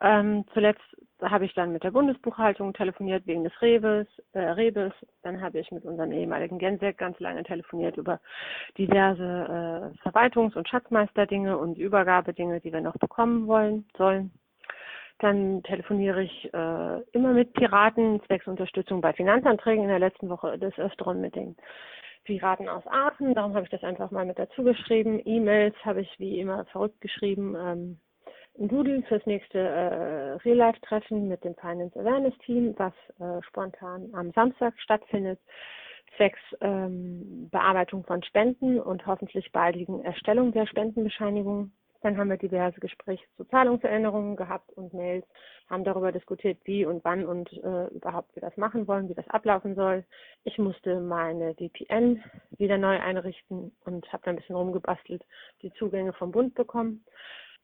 Ähm, 0.02 0.46
zuletzt 0.54 0.84
habe 1.22 1.46
ich 1.46 1.54
dann 1.54 1.72
mit 1.72 1.84
der 1.84 1.92
Bundesbuchhaltung 1.92 2.74
telefoniert 2.74 3.25
wegen 3.25 3.44
des 3.44 3.62
Rebes, 3.62 4.08
äh, 4.34 4.40
Rebes. 4.40 4.92
Dann 5.24 5.42
habe 5.42 5.60
ich 5.60 5.72
mit 5.72 5.86
unserem 5.86 6.12
ehemaligen 6.12 6.60
Gensek 6.60 6.98
ganz 6.98 7.20
lange 7.20 7.44
telefoniert 7.44 7.98
über 7.98 8.20
diverse 8.78 9.24
äh, 9.24 10.08
Verwaltungs- 10.08 10.56
und 10.56 10.68
Schatzmeisterdinge 10.68 11.58
und 11.58 11.78
Übergabedinge, 11.78 12.60
die 12.60 12.74
wir 12.74 12.82
noch 12.82 12.98
bekommen 12.98 13.48
wollen 13.48 13.86
sollen. 13.98 14.32
Dann 15.20 15.64
telefoniere 15.64 16.24
ich 16.24 16.54
äh, 16.54 17.02
immer 17.14 17.32
mit 17.34 17.54
Piraten 17.54 18.22
zwecks 18.25 18.48
Unterstützung 18.48 19.00
bei 19.00 19.14
Finanzanträgen. 19.14 19.84
In 19.84 19.90
der 19.90 20.00
letzten 20.00 20.30
Woche 20.30 20.60
des 20.60 20.78
Öfteren 20.78 21.22
mit 21.22 21.36
den 21.36 21.56
Piraten 22.25 22.68
aus 22.68 22.86
Aachen, 22.88 23.34
darum 23.34 23.54
habe 23.54 23.64
ich 23.64 23.72
das 23.72 23.84
einfach 23.84 24.12
mal 24.12 24.25
mit 24.25 24.38
dazu 24.38 24.64
geschrieben. 24.64 25.22
E-Mails 25.24 25.75
habe 25.86 26.02
ich 26.02 26.20
wie 26.20 26.40
immer 26.40 26.66
verrückt 26.66 27.00
geschrieben. 27.00 27.56
Ähm, 27.56 28.00
ein 28.60 28.68
Doodle 28.68 29.04
fürs 29.04 29.26
nächste 29.26 29.60
äh, 29.60 30.32
Real-Life-Treffen 30.44 31.28
mit 31.28 31.44
dem 31.44 31.56
Finance 31.56 32.00
Awareness 32.00 32.38
Team, 32.46 32.74
was 32.78 32.94
äh, 33.20 33.42
spontan 33.44 34.10
am 34.14 34.32
Samstag 34.32 34.74
stattfindet, 34.80 35.40
zwecks 36.16 36.40
ähm, 36.62 37.50
Bearbeitung 37.52 38.04
von 38.06 38.24
Spenden 38.24 38.80
und 38.80 39.06
hoffentlich 39.06 39.52
baldigen 39.52 40.04
Erstellung 40.04 40.52
der 40.52 40.68
Spendenbescheinigung. 40.68 41.72
Dann 42.02 42.18
haben 42.18 42.30
wir 42.30 42.38
diverse 42.38 42.80
Gespräche 42.80 43.24
zu 43.36 43.46
Zahlungserinnerungen 43.46 44.36
gehabt 44.36 44.72
und 44.74 44.94
Mails, 44.94 45.26
haben 45.70 45.84
darüber 45.84 46.12
diskutiert, 46.12 46.60
wie 46.64 46.86
und 46.86 47.04
wann 47.04 47.26
und 47.26 47.52
äh, 47.52 47.88
überhaupt 47.88 48.36
wir 48.36 48.42
das 48.42 48.56
machen 48.58 48.88
wollen, 48.88 49.10
wie 49.10 49.16
das 49.16 49.28
ablaufen 49.30 49.74
soll. 49.74 50.06
Ich 50.44 50.60
musste 50.60 51.00
meine 51.00 51.56
VPN 51.56 52.24
wieder 52.58 52.78
neu 52.78 53.00
einrichten 53.00 53.72
und 53.86 54.14
habe 54.14 54.22
da 54.24 54.30
ein 54.30 54.38
bisschen 54.38 54.56
rumgebastelt, 54.56 55.24
die 55.64 55.74
Zugänge 55.74 56.14
vom 56.14 56.32
Bund 56.32 56.54
bekommen, 56.54 57.04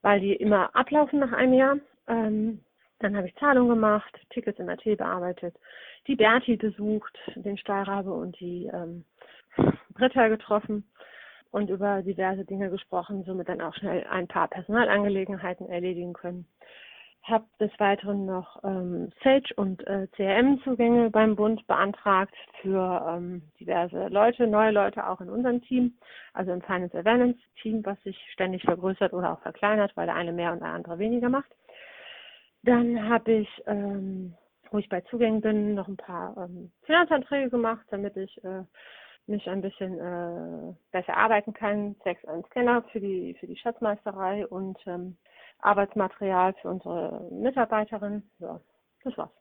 weil 0.01 0.19
die 0.19 0.33
immer 0.33 0.75
ablaufen 0.75 1.19
nach 1.19 1.31
einem 1.31 1.53
Jahr. 1.53 1.77
Ähm, 2.07 2.63
dann 2.99 3.17
habe 3.17 3.27
ich 3.27 3.35
Zahlungen 3.35 3.69
gemacht, 3.69 4.15
Tickets 4.29 4.59
im 4.59 4.69
AT 4.69 4.83
bearbeitet, 4.83 5.55
die 6.07 6.15
Berti 6.15 6.55
besucht, 6.55 7.17
den 7.35 7.57
Stahlrabe 7.57 8.13
und 8.13 8.39
die 8.39 8.69
ähm, 8.71 9.05
Britta 9.93 10.27
getroffen 10.27 10.91
und 11.51 11.69
über 11.69 12.01
diverse 12.01 12.45
Dinge 12.45 12.69
gesprochen, 12.69 13.23
somit 13.25 13.49
dann 13.49 13.61
auch 13.61 13.75
schnell 13.75 14.05
ein 14.09 14.27
paar 14.27 14.47
Personalangelegenheiten 14.47 15.67
erledigen 15.67 16.13
können. 16.13 16.45
Habe 17.23 17.45
des 17.59 17.71
Weiteren 17.79 18.25
noch 18.25 18.63
ähm, 18.63 19.11
Sage 19.23 19.53
und 19.55 19.85
äh, 19.87 20.07
CRM-Zugänge 20.15 21.11
beim 21.11 21.35
Bund 21.35 21.65
beantragt 21.67 22.33
für 22.61 23.05
ähm, 23.07 23.43
diverse 23.59 24.07
Leute, 24.07 24.47
neue 24.47 24.71
Leute 24.71 25.07
auch 25.07 25.21
in 25.21 25.29
unserem 25.29 25.61
Team, 25.61 25.93
also 26.33 26.51
im 26.51 26.61
Finance 26.61 26.97
Awareness 26.97 27.37
Team, 27.61 27.85
was 27.85 28.01
sich 28.03 28.17
ständig 28.33 28.63
vergrößert 28.63 29.13
oder 29.13 29.33
auch 29.33 29.41
verkleinert, 29.41 29.91
weil 29.95 30.07
der 30.07 30.15
eine 30.15 30.33
mehr 30.33 30.51
und 30.51 30.61
der 30.61 30.69
andere 30.69 30.97
weniger 30.97 31.29
macht. 31.29 31.51
Dann 32.63 33.07
habe 33.07 33.31
ich, 33.31 33.63
ähm, 33.67 34.33
wo 34.71 34.79
ich 34.79 34.89
bei 34.89 35.01
Zugängen 35.01 35.41
bin, 35.41 35.75
noch 35.75 35.87
ein 35.87 35.97
paar 35.97 36.35
ähm, 36.37 36.71
Finanzanträge 36.83 37.49
gemacht, 37.49 37.85
damit 37.89 38.17
ich 38.17 38.43
äh, 38.43 38.63
mich 39.27 39.49
ein 39.49 39.61
bisschen 39.61 39.99
äh, 39.99 40.73
besser 40.91 41.17
arbeiten 41.17 41.53
kann, 41.53 41.95
zwecks 42.01 42.25
einen 42.25 42.43
Scanner 42.45 42.83
für 42.91 42.99
die, 42.99 43.35
für 43.39 43.47
die 43.47 43.57
Schatzmeisterei 43.57 44.47
und 44.47 44.77
ähm, 44.85 45.17
Arbeitsmaterial 45.61 46.53
für 46.61 46.69
unsere 46.69 47.27
Mitarbeiterin. 47.31 48.29
Ja, 48.39 48.59
das 49.03 49.17
war's. 49.17 49.31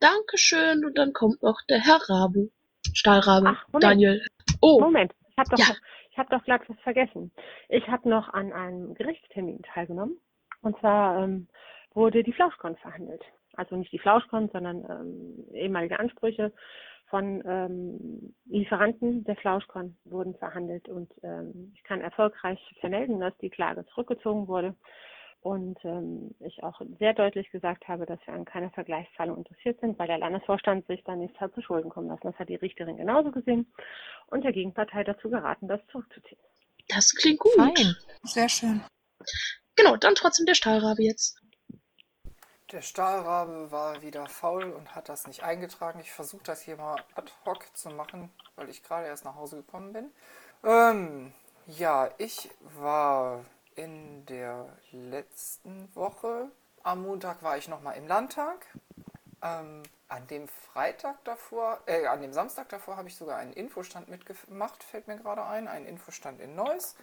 Dankeschön. 0.00 0.84
Und 0.84 0.96
dann 0.98 1.12
kommt 1.12 1.42
noch 1.42 1.60
der 1.68 1.78
Herr 1.78 2.00
Rabe. 2.08 2.50
Stahlrabe. 2.92 3.48
Ach, 3.48 3.68
Moment. 3.68 3.84
Daniel. 3.84 4.26
Oh, 4.60 4.80
Moment, 4.80 5.12
ich 5.28 5.38
habe 5.38 5.50
doch, 5.50 5.58
Ja. 5.58 5.74
ich 6.10 6.18
hab 6.18 6.30
doch 6.30 6.42
glatt 6.44 6.62
was 6.68 6.78
vergessen. 6.80 7.32
Ich 7.68 7.86
habe 7.88 8.08
noch 8.08 8.28
an 8.32 8.52
einem 8.52 8.94
Gerichtstermin 8.94 9.62
teilgenommen. 9.62 10.18
Und 10.62 10.78
zwar 10.80 11.22
ähm, 11.22 11.48
wurde 11.92 12.22
die 12.22 12.32
Flauschkon 12.32 12.76
verhandelt. 12.76 13.22
Also 13.54 13.76
nicht 13.76 13.92
die 13.92 13.98
Flauschkon, 13.98 14.48
sondern 14.52 14.84
ähm, 14.88 15.44
ehemalige 15.52 15.98
Ansprüche 15.98 16.52
von 17.08 17.42
ähm, 17.46 18.34
Lieferanten 18.46 19.24
der 19.24 19.36
Flauschkon 19.36 19.96
wurden 20.04 20.34
verhandelt. 20.36 20.88
Und 20.88 21.10
ähm, 21.22 21.72
ich 21.74 21.82
kann 21.84 22.00
erfolgreich 22.00 22.58
vermelden, 22.80 23.20
dass 23.20 23.36
die 23.38 23.50
Klage 23.50 23.84
zurückgezogen 23.86 24.48
wurde. 24.48 24.74
Und 25.46 25.78
ähm, 25.84 26.34
ich 26.40 26.64
auch 26.64 26.80
sehr 26.98 27.14
deutlich 27.14 27.48
gesagt 27.52 27.86
habe, 27.86 28.04
dass 28.04 28.18
wir 28.26 28.34
an 28.34 28.44
keiner 28.44 28.68
Vergleichszahlung 28.70 29.38
interessiert 29.38 29.78
sind, 29.80 29.96
weil 29.96 30.08
der 30.08 30.18
Landesvorstand 30.18 30.84
sich 30.88 31.04
da 31.04 31.14
nichts 31.14 31.38
hat 31.38 31.54
zu 31.54 31.62
Schulden 31.62 31.88
kommen 31.88 32.08
lassen. 32.08 32.22
Das 32.24 32.34
hat 32.40 32.48
die 32.48 32.56
Richterin 32.56 32.96
genauso 32.96 33.30
gesehen 33.30 33.72
und 34.26 34.42
der 34.42 34.50
Gegenpartei 34.50 35.04
dazu 35.04 35.30
geraten, 35.30 35.68
das 35.68 35.80
zurückzuziehen. 35.92 36.40
das 36.88 37.14
klingt 37.14 37.38
gut. 37.38 37.52
Fein. 37.54 37.94
Sehr 38.24 38.48
schön. 38.48 38.80
Genau, 39.76 39.96
dann 39.96 40.16
trotzdem 40.16 40.46
der 40.46 40.56
Stahlrabe 40.56 41.04
jetzt. 41.04 41.40
Der 42.72 42.82
Stahlrabe 42.82 43.70
war 43.70 44.02
wieder 44.02 44.26
faul 44.26 44.72
und 44.72 44.96
hat 44.96 45.08
das 45.08 45.28
nicht 45.28 45.44
eingetragen. 45.44 46.00
Ich 46.00 46.10
versuche 46.10 46.42
das 46.42 46.62
hier 46.62 46.76
mal 46.76 46.96
ad 47.14 47.30
hoc 47.44 47.64
zu 47.72 47.90
machen, 47.90 48.32
weil 48.56 48.68
ich 48.68 48.82
gerade 48.82 49.06
erst 49.06 49.24
nach 49.24 49.36
Hause 49.36 49.58
gekommen 49.58 49.92
bin. 49.92 50.10
Ähm, 50.64 51.32
ja, 51.68 52.10
ich 52.18 52.50
war 52.80 53.44
in 53.76 54.26
der 54.26 54.66
letzten 54.90 55.94
Woche. 55.94 56.50
Am 56.82 57.02
Montag 57.02 57.42
war 57.42 57.56
ich 57.56 57.68
nochmal 57.68 57.96
im 57.96 58.06
Landtag. 58.06 58.66
Ähm, 59.42 59.82
an 60.08 60.26
dem 60.28 60.48
Freitag 60.48 61.22
davor, 61.24 61.80
äh, 61.86 62.06
an 62.06 62.22
dem 62.22 62.32
Samstag 62.32 62.68
davor 62.68 62.96
habe 62.96 63.08
ich 63.08 63.16
sogar 63.16 63.38
einen 63.38 63.52
Infostand 63.52 64.08
mitgemacht, 64.08 64.82
fällt 64.82 65.08
mir 65.08 65.16
gerade 65.16 65.44
ein. 65.44 65.68
Einen 65.68 65.86
Infostand 65.86 66.40
in 66.40 66.54
Neuss. 66.54 66.96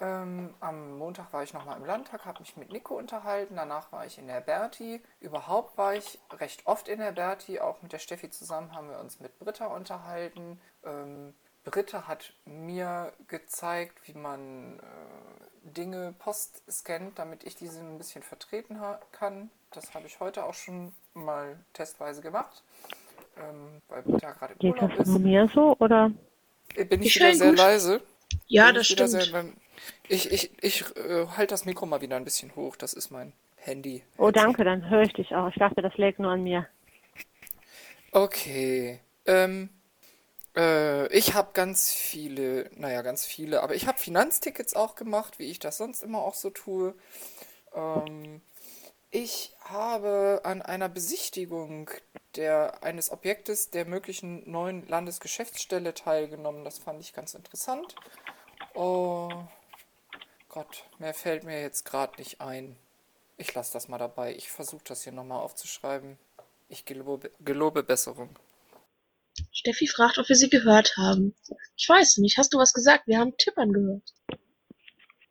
Ähm, 0.00 0.54
am 0.60 0.98
Montag 0.98 1.32
war 1.32 1.42
ich 1.42 1.52
nochmal 1.52 1.76
im 1.76 1.84
Landtag, 1.84 2.24
habe 2.24 2.40
mich 2.40 2.56
mit 2.56 2.72
Nico 2.72 2.96
unterhalten. 2.96 3.54
Danach 3.56 3.92
war 3.92 4.04
ich 4.06 4.18
in 4.18 4.26
der 4.26 4.40
Berti. 4.40 5.02
Überhaupt 5.20 5.78
war 5.78 5.94
ich 5.94 6.18
recht 6.32 6.66
oft 6.66 6.88
in 6.88 6.98
der 6.98 7.12
Berti. 7.12 7.60
Auch 7.60 7.82
mit 7.82 7.92
der 7.92 7.98
Steffi 8.00 8.30
zusammen 8.30 8.74
haben 8.74 8.90
wir 8.90 8.98
uns 8.98 9.20
mit 9.20 9.38
Britta 9.38 9.66
unterhalten. 9.66 10.60
Ähm, 10.84 11.34
Britta 11.64 12.08
hat 12.08 12.34
mir 12.44 13.12
gezeigt, 13.28 14.08
wie 14.08 14.14
man 14.14 14.80
äh, 14.80 15.51
Dinge 15.64 16.14
post 16.18 16.62
scannt, 16.70 17.18
damit 17.18 17.44
ich 17.44 17.54
diese 17.56 17.80
ein 17.80 17.98
bisschen 17.98 18.22
vertreten 18.22 18.78
kann. 19.12 19.50
Das 19.72 19.94
habe 19.94 20.06
ich 20.06 20.20
heute 20.20 20.44
auch 20.44 20.54
schon 20.54 20.92
mal 21.14 21.58
testweise 21.72 22.20
gemacht, 22.20 22.62
ähm, 23.36 23.80
weil 23.88 24.02
Britta 24.02 24.32
gerade 24.32 24.54
im 24.54 24.58
Geht 24.58 24.74
Urlaub 24.74 24.90
das 24.90 25.06
ist. 25.06 25.12
von 25.12 25.22
mir 25.22 25.48
so 25.54 25.76
oder? 25.78 26.10
Äh, 26.74 26.84
Bin 26.84 27.00
ich 27.02 27.08
Ich 27.08 27.16
wieder 27.16 27.34
sehr 27.34 27.50
gut. 27.50 27.58
leise? 27.58 28.02
Ja, 28.48 28.66
Bin 28.66 28.74
das 28.76 28.82
ich 28.88 28.92
stimmt. 28.92 29.10
Sehr, 29.10 29.44
ich 30.08 30.30
ich, 30.32 30.50
ich 30.62 30.96
äh, 30.96 31.26
halte 31.36 31.54
das 31.54 31.64
Mikro 31.64 31.86
mal 31.86 32.00
wieder 32.00 32.16
ein 32.16 32.24
bisschen 32.24 32.54
hoch. 32.56 32.76
Das 32.76 32.92
ist 32.92 33.10
mein 33.10 33.32
Handy. 33.56 34.02
Oh, 34.18 34.30
danke, 34.30 34.64
dann 34.64 34.88
höre 34.90 35.02
ich 35.02 35.12
dich 35.12 35.34
auch. 35.34 35.48
Ich 35.48 35.56
dachte, 35.56 35.82
das 35.82 35.96
lägt 35.96 36.18
nur 36.18 36.30
an 36.30 36.42
mir. 36.42 36.66
Okay. 38.12 39.00
Ähm, 39.26 39.70
äh, 40.56 41.06
ich 41.08 41.34
habe 41.34 41.50
ganz 41.52 41.92
viele, 41.92 42.70
naja, 42.74 43.02
ganz 43.02 43.24
viele, 43.24 43.62
aber 43.62 43.74
ich 43.74 43.86
habe 43.86 43.98
Finanztickets 43.98 44.74
auch 44.74 44.94
gemacht, 44.94 45.38
wie 45.38 45.50
ich 45.50 45.58
das 45.58 45.78
sonst 45.78 46.02
immer 46.02 46.20
auch 46.20 46.34
so 46.34 46.50
tue. 46.50 46.94
Ähm, 47.74 48.42
ich 49.10 49.54
habe 49.60 50.40
an 50.44 50.62
einer 50.62 50.88
Besichtigung 50.88 51.90
der, 52.36 52.82
eines 52.82 53.10
Objektes 53.10 53.70
der 53.70 53.84
möglichen 53.84 54.50
neuen 54.50 54.88
Landesgeschäftsstelle 54.88 55.94
teilgenommen. 55.94 56.64
Das 56.64 56.78
fand 56.78 57.00
ich 57.00 57.12
ganz 57.12 57.34
interessant. 57.34 57.94
Oh 58.74 59.30
Gott, 60.48 60.84
mehr 60.98 61.14
fällt 61.14 61.44
mir 61.44 61.60
jetzt 61.60 61.84
gerade 61.84 62.16
nicht 62.18 62.40
ein. 62.40 62.76
Ich 63.36 63.52
lasse 63.54 63.72
das 63.72 63.88
mal 63.88 63.98
dabei. 63.98 64.34
Ich 64.34 64.50
versuche 64.50 64.84
das 64.84 65.02
hier 65.04 65.12
nochmal 65.12 65.40
aufzuschreiben. 65.40 66.18
Ich 66.68 66.84
gelobe, 66.84 67.30
gelobe 67.40 67.82
Besserung. 67.82 68.30
Steffi 69.62 69.86
fragt, 69.86 70.18
ob 70.18 70.28
wir 70.28 70.34
sie 70.34 70.50
gehört 70.50 70.96
haben. 70.96 71.36
Ich 71.76 71.88
weiß 71.88 72.18
nicht. 72.18 72.36
Hast 72.36 72.52
du 72.52 72.58
was 72.58 72.72
gesagt? 72.72 73.06
Wir 73.06 73.18
haben 73.18 73.36
Tippern 73.38 73.72
gehört. 73.72 74.02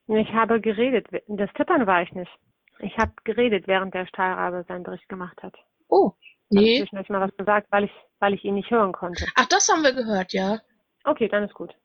Ich 0.07 0.33
habe 0.33 0.61
geredet. 0.61 1.07
Das 1.27 1.50
Tippern 1.53 1.85
war 1.85 2.01
ich 2.01 2.11
nicht. 2.13 2.31
Ich 2.79 2.97
habe 2.97 3.11
geredet, 3.25 3.67
während 3.67 3.93
der 3.93 4.07
Stahlrabe 4.07 4.63
seinen 4.67 4.83
Bericht 4.83 5.07
gemacht 5.09 5.38
hat. 5.43 5.53
Oh, 5.89 6.13
Ich 6.50 6.57
habe 6.57 6.65
nee. 6.65 6.79
zwischendurch 6.79 7.09
mal 7.09 7.21
was 7.21 7.35
gesagt, 7.35 7.67
weil 7.71 7.83
ich, 7.83 7.91
weil 8.19 8.33
ich 8.33 8.43
ihn 8.45 8.55
nicht 8.55 8.71
hören 8.71 8.93
konnte. 8.93 9.25
Ach, 9.35 9.45
das 9.47 9.67
haben 9.67 9.83
wir 9.83 9.93
gehört, 9.93 10.31
ja. 10.31 10.61
Okay, 11.03 11.27
dann 11.27 11.43
ist 11.43 11.53
gut. 11.53 11.75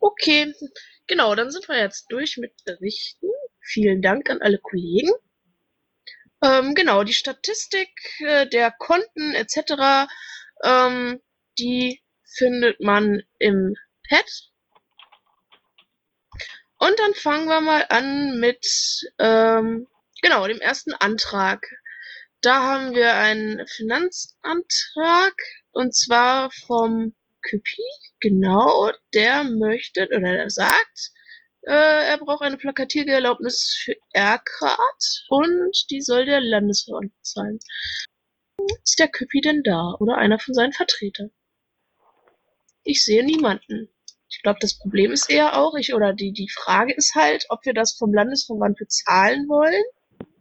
Okay, 0.00 0.52
genau, 1.06 1.34
dann 1.34 1.50
sind 1.50 1.68
wir 1.68 1.78
jetzt 1.78 2.10
durch 2.10 2.38
mit 2.38 2.52
Berichten. 2.64 3.28
Vielen 3.60 4.00
Dank 4.00 4.30
an 4.30 4.40
alle 4.40 4.58
Kollegen. 4.58 5.10
Ähm, 6.42 6.74
genau, 6.74 7.04
die 7.04 7.12
Statistik 7.12 7.90
äh, 8.20 8.48
der 8.48 8.70
Konten 8.72 9.34
etc., 9.34 10.08
ähm, 10.64 11.20
die 11.62 12.02
findet 12.24 12.80
man 12.80 13.22
im 13.38 13.76
Pad. 14.08 14.26
Und 16.78 16.98
dann 16.98 17.14
fangen 17.14 17.46
wir 17.46 17.60
mal 17.60 17.86
an 17.88 18.40
mit, 18.40 18.66
ähm, 19.18 19.86
genau, 20.20 20.46
dem 20.48 20.60
ersten 20.60 20.92
Antrag. 20.94 21.64
Da 22.40 22.62
haben 22.62 22.94
wir 22.94 23.14
einen 23.14 23.64
Finanzantrag 23.68 25.34
und 25.70 25.94
zwar 25.94 26.50
vom 26.66 27.14
Küppi, 27.42 27.84
genau, 28.18 28.90
der 29.14 29.44
möchte 29.44 30.08
oder 30.08 30.20
der 30.20 30.50
sagt, 30.50 31.12
äh, 31.62 32.08
er 32.10 32.18
braucht 32.18 32.42
eine 32.42 32.56
Plakatiererlaubnis 32.56 33.80
für 33.84 33.94
Erkrath 34.12 35.24
und 35.28 35.88
die 35.90 36.00
soll 36.00 36.24
der 36.26 36.40
Landesverband 36.40 37.12
zahlen. 37.22 37.60
Ist 38.82 38.98
der 38.98 39.08
Küppi 39.08 39.40
denn 39.40 39.62
da 39.62 39.94
oder 40.00 40.16
einer 40.16 40.40
von 40.40 40.54
seinen 40.54 40.72
Vertretern? 40.72 41.30
Ich 42.84 43.04
sehe 43.04 43.24
niemanden. 43.24 43.88
Ich 44.28 44.42
glaube, 44.42 44.58
das 44.60 44.78
Problem 44.78 45.12
ist 45.12 45.30
eher 45.30 45.58
auch, 45.58 45.74
ich, 45.74 45.94
oder 45.94 46.12
die, 46.12 46.32
die 46.32 46.48
Frage 46.48 46.94
ist 46.94 47.14
halt, 47.14 47.46
ob 47.50 47.64
wir 47.64 47.74
das 47.74 47.96
vom 47.98 48.14
Landesverband 48.14 48.78
bezahlen 48.78 49.48
wollen, 49.48 49.82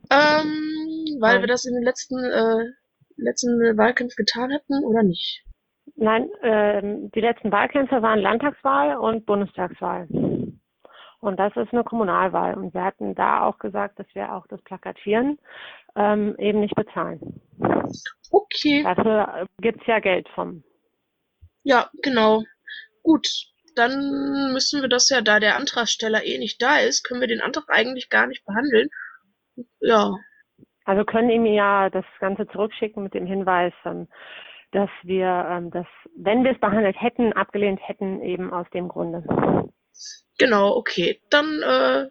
ähm, 0.10 1.20
weil 1.20 1.34
Nein. 1.34 1.42
wir 1.42 1.48
das 1.48 1.66
in 1.66 1.74
den 1.74 1.84
letzten, 1.84 2.18
äh, 2.18 2.72
letzten 3.18 3.78
Wahlkampf 3.78 4.16
getan 4.16 4.54
hatten 4.54 4.84
oder 4.86 5.04
nicht. 5.04 5.44
Nein, 5.96 6.30
ähm, 6.42 7.12
die 7.12 7.22
letzten 7.22 7.52
Wahlkämpfe 7.52 8.02
waren 8.02 8.20
Landtagswahl 8.20 8.98
und 8.98 9.26
Bundestagswahl. 9.26 10.08
Und 11.20 11.40
das 11.40 11.56
ist 11.56 11.72
eine 11.72 11.84
Kommunalwahl. 11.84 12.56
Und 12.56 12.74
wir 12.74 12.84
hatten 12.84 13.14
da 13.14 13.44
auch 13.44 13.60
gesagt, 13.60 14.00
dass 14.00 14.08
wir 14.14 14.34
auch 14.34 14.48
das 14.48 14.62
Plakatieren 14.64 15.38
ähm, 15.96 16.36
eben 16.40 16.62
nicht 16.62 16.76
bezahlen. 16.76 17.20
Okay. 18.32 18.84
Dafür 18.84 19.48
gibt's 19.60 19.86
ja 19.86 20.00
Geld 20.00 20.28
vom. 20.30 20.64
Ja, 21.63 21.89
genau. 22.01 22.44
Gut. 23.03 23.27
Dann 23.75 24.51
müssen 24.51 24.82
wir 24.82 24.89
das 24.89 25.10
ja, 25.10 25.22
da 25.22 25.39
der 25.39 25.56
Antragsteller 25.56 26.25
eh 26.25 26.38
nicht 26.38 26.62
da 26.62 26.80
ist, 26.80 27.03
können 27.03 27.22
wir 27.22 27.27
den 27.27 27.41
Antrag 27.41 27.65
eigentlich 27.70 28.10
gar 28.10 28.27
nicht 28.27 28.46
behandeln. 28.46 28.89
Ja. 29.80 30.12
Also 30.84 31.06
können 31.06 31.30
ihm 31.30 31.46
ja 31.46 31.89
das 31.89 32.06
Ganze 32.20 32.48
zurückschicken 32.48 33.03
mit 33.03 33.13
dem 33.13 33.25
Hinweis, 33.25 33.74
ähm, 33.86 34.08
dass 34.72 34.89
wir 35.03 35.46
ähm, 35.50 35.72
das, 35.72 35.86
wenn 36.18 36.44
wir 36.44 36.51
es 36.51 36.60
behandelt 36.60 37.00
hätten, 37.00 37.34
abgelehnt 37.34 37.80
hätten, 37.82 38.22
eben 38.22 38.51
aus 38.51 38.68
dem 38.74 38.88
Grunde. 38.88 39.24
Genau, 40.38 40.75
okay. 40.75 41.22
Dann 41.30 41.62
äh, 41.62 42.10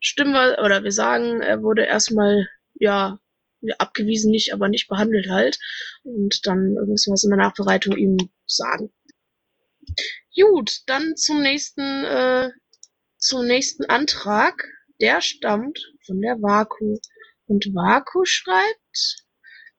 stimmen 0.00 0.32
wir, 0.32 0.62
oder 0.64 0.84
wir 0.84 0.92
sagen, 0.92 1.40
er 1.40 1.62
wurde 1.62 1.84
erstmal, 1.84 2.46
ja, 2.74 3.18
abgewiesen 3.78 4.30
nicht, 4.30 4.52
aber 4.52 4.68
nicht 4.68 4.88
behandelt 4.88 5.28
halt. 5.28 5.58
Und 6.02 6.46
dann 6.46 6.74
müssen 6.86 7.10
wir 7.10 7.14
es 7.14 7.24
in 7.24 7.30
der 7.30 7.38
Nachbereitung 7.38 7.96
ihm 7.96 8.16
sagen. 8.46 8.92
Gut, 10.34 10.82
dann 10.86 11.16
zum 11.16 11.42
nächsten, 11.42 12.04
äh, 12.04 12.50
zum 13.18 13.46
nächsten 13.46 13.84
Antrag. 13.86 14.64
Der 15.00 15.22
stammt 15.22 15.80
von 16.04 16.20
der 16.20 16.36
Vaku. 16.42 16.98
Und 17.46 17.64
Vaku 17.74 18.24
schreibt, 18.24 19.24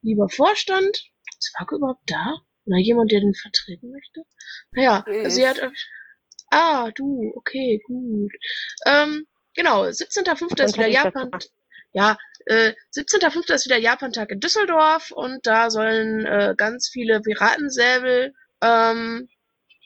lieber 0.01 0.27
Vorstand, 0.29 1.11
ist 1.39 1.53
Vaku 1.59 1.77
überhaupt 1.77 2.03
da? 2.07 2.37
Oder 2.65 2.77
jemand, 2.77 3.11
der 3.11 3.21
den 3.21 3.33
vertreten 3.33 3.91
möchte? 3.91 4.23
Naja, 4.71 5.05
Ich. 5.07 5.33
sie 5.33 5.47
hat, 5.47 5.61
ah, 6.49 6.91
du, 6.91 7.31
okay, 7.35 7.81
gut. 7.85 8.31
Ähm, 8.85 9.27
genau, 9.55 9.83
17.05. 9.83 10.63
ist 10.63 10.77
wieder 10.77 10.87
Japan, 10.87 11.31
ja, 11.93 12.17
äh, 12.45 12.73
17.05. 12.95 13.53
ist 13.53 13.65
wieder 13.65 13.77
Japantag 13.77 14.31
in 14.31 14.39
Düsseldorf 14.39 15.11
und 15.11 15.45
da 15.45 15.69
sollen 15.69 16.25
äh, 16.25 16.53
ganz 16.57 16.89
viele 16.89 17.21
Piratensäbel 17.21 18.33
ähm, 18.61 19.27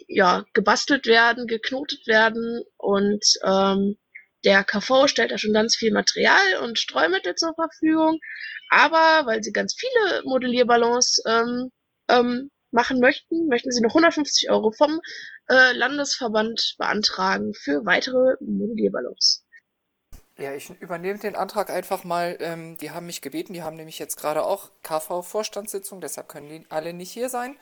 ja, 0.08 0.46
gebastelt 0.54 1.06
werden, 1.06 1.48
geknotet 1.48 2.06
werden 2.08 2.64
und 2.78 3.26
ähm, 3.44 3.98
der 4.44 4.64
KV 4.64 5.08
stellt 5.08 5.32
da 5.32 5.38
schon 5.38 5.54
ganz 5.54 5.76
viel 5.76 5.92
Material 5.92 6.58
und 6.62 6.78
Streumittel 6.78 7.36
zur 7.36 7.56
Verfügung. 7.56 8.20
Aber 8.70 9.26
weil 9.26 9.44
sie 9.44 9.52
ganz 9.52 9.76
viele 9.76 10.22
Modellierballons 10.24 11.24
ähm, 11.26 11.72
ähm, 12.10 12.52
machen 12.72 13.00
möchten, 13.00 13.48
möchten 13.48 13.72
sie 13.72 13.82
noch 13.82 13.92
150 13.92 14.50
Euro 14.52 14.72
vom 14.72 15.00
äh, 15.50 15.72
Landesverband 15.74 16.76
beantragen 16.78 17.54
für 17.54 17.86
weitere 17.86 18.36
Modellierballons. 18.42 19.45
Ja, 20.38 20.54
ich 20.54 20.70
übernehme 20.82 21.18
den 21.18 21.36
Antrag 21.36 21.70
einfach 21.70 22.04
mal. 22.04 22.38
Ähm, 22.42 22.77
die 22.77 22.92
haben 22.92 23.06
mich 23.06 23.22
gebeten, 23.22 23.54
die 23.54 23.63
haben 23.63 23.77
nämlich 23.77 24.00
jetzt 24.00 24.18
gerade 24.18 24.44
auch 24.46 24.70
KV-Vorstandssitzung, 24.84 26.01
deshalb 26.01 26.27
können 26.27 26.50
die 26.50 26.65
alle 26.70 26.94
nicht 26.94 27.12
hier 27.12 27.30
sein. 27.30 27.58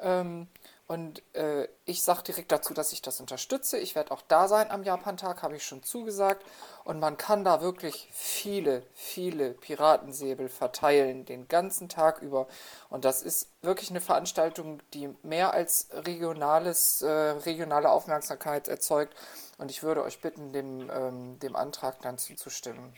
Ähm, 0.00 0.48
und 0.86 1.20
äh, 1.34 1.66
ich 1.84 2.04
sage 2.04 2.22
direkt 2.22 2.52
dazu, 2.52 2.72
dass 2.72 2.92
ich 2.92 3.02
das 3.02 3.20
unterstütze. 3.20 3.76
Ich 3.76 3.96
werde 3.96 4.12
auch 4.12 4.22
da 4.22 4.46
sein 4.46 4.70
am 4.70 4.84
Japantag, 4.84 5.42
habe 5.42 5.56
ich 5.56 5.64
schon 5.64 5.82
zugesagt. 5.82 6.44
Und 6.84 7.00
man 7.00 7.16
kann 7.16 7.42
da 7.42 7.60
wirklich 7.60 8.08
viele, 8.12 8.84
viele 8.94 9.50
Piratensäbel 9.50 10.48
verteilen, 10.48 11.24
den 11.24 11.48
ganzen 11.48 11.88
Tag 11.88 12.22
über. 12.22 12.46
Und 12.88 13.04
das 13.04 13.22
ist 13.22 13.48
wirklich 13.62 13.90
eine 13.90 14.00
Veranstaltung, 14.00 14.80
die 14.94 15.10
mehr 15.24 15.52
als 15.52 15.88
regionales, 15.90 17.02
äh, 17.02 17.10
regionale 17.10 17.90
Aufmerksamkeit 17.90 18.68
erzeugt. 18.68 19.12
Und 19.58 19.70
ich 19.70 19.82
würde 19.82 20.02
euch 20.02 20.20
bitten, 20.20 20.52
dem, 20.52 20.90
ähm, 20.90 21.38
dem 21.38 21.56
Antrag 21.56 22.00
dann 22.02 22.18
zuzustimmen. 22.18 22.92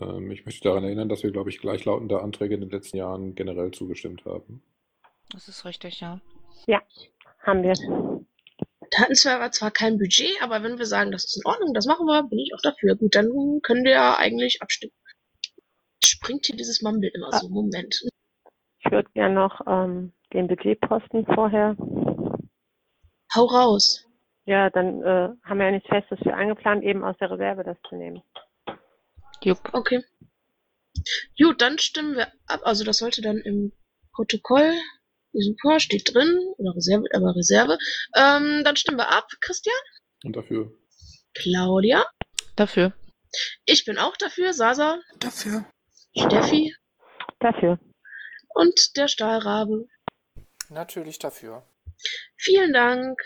Ähm, 0.00 0.30
ich 0.30 0.44
möchte 0.44 0.68
daran 0.68 0.84
erinnern, 0.84 1.08
dass 1.08 1.22
wir, 1.22 1.30
glaube 1.30 1.50
ich, 1.50 1.60
gleichlautende 1.60 2.20
Anträge 2.20 2.54
in 2.54 2.60
den 2.60 2.70
letzten 2.70 2.96
Jahren 2.96 3.34
generell 3.34 3.70
zugestimmt 3.70 4.24
haben. 4.24 4.62
Das 5.30 5.48
ist 5.48 5.64
richtig, 5.64 6.00
ja. 6.00 6.20
Ja, 6.66 6.82
haben 7.40 7.62
wir. 7.62 7.74
Da 8.90 8.98
hatten 9.02 9.14
wir 9.14 9.34
aber 9.34 9.50
zwar 9.50 9.70
kein 9.70 9.98
Budget, 9.98 10.40
aber 10.40 10.62
wenn 10.62 10.78
wir 10.78 10.86
sagen, 10.86 11.10
das 11.10 11.24
ist 11.24 11.36
in 11.36 11.46
Ordnung, 11.46 11.74
das 11.74 11.86
machen 11.86 12.06
wir, 12.06 12.22
bin 12.24 12.38
ich 12.38 12.54
auch 12.54 12.62
dafür. 12.62 12.96
Gut, 12.96 13.14
dann 13.14 13.60
können 13.62 13.84
wir 13.84 13.92
ja 13.92 14.16
eigentlich 14.16 14.62
abstimmen. 14.62 14.92
Springt 16.04 16.46
hier 16.46 16.56
dieses 16.56 16.82
Mumble 16.82 17.10
immer 17.14 17.32
so. 17.32 17.48
Moment. 17.48 18.00
Ich 18.78 18.90
würde 18.90 19.10
gerne 19.14 19.34
noch 19.34 19.60
ähm, 19.66 20.12
den 20.32 20.46
Budgetposten 20.46 21.26
vorher. 21.26 21.76
Hau 23.34 23.44
raus. 23.44 24.05
Ja, 24.46 24.70
dann 24.70 25.02
äh, 25.02 25.28
haben 25.44 25.58
wir 25.58 25.66
ja 25.66 25.72
nichts 25.72 25.88
Festes 25.88 26.18
für 26.22 26.32
eingeplant, 26.34 26.84
eben 26.84 27.04
aus 27.04 27.16
der 27.18 27.30
Reserve 27.30 27.64
das 27.64 27.76
zu 27.88 27.96
nehmen. 27.96 28.22
Jupp. 29.42 29.58
Okay. 29.72 30.02
Gut, 31.38 31.60
dann 31.60 31.78
stimmen 31.78 32.16
wir 32.16 32.28
ab. 32.46 32.60
Also 32.62 32.84
das 32.84 32.98
sollte 32.98 33.22
dann 33.22 33.38
im 33.38 33.72
Protokoll, 34.14 34.72
super, 35.32 35.78
steht 35.80 36.14
drin, 36.14 36.38
oder 36.58 36.74
Reserve, 36.74 37.04
aber 37.12 37.34
Reserve. 37.36 37.76
Ähm, 38.16 38.62
dann 38.64 38.76
stimmen 38.76 38.98
wir 38.98 39.10
ab, 39.10 39.28
Christian, 39.40 39.76
Und 40.24 40.36
dafür 40.36 40.72
Claudia, 41.34 42.06
Dafür. 42.56 42.92
ich 43.66 43.84
bin 43.84 43.98
auch 43.98 44.16
dafür, 44.16 44.54
Sasa, 44.54 44.98
Dafür. 45.18 45.66
Steffi 46.16 46.74
Dafür. 47.40 47.78
und 48.54 48.96
der 48.96 49.08
Stahlrabe. 49.08 49.86
Natürlich 50.70 51.18
dafür. 51.18 51.62
Vielen 52.36 52.72
Dank. 52.72 53.20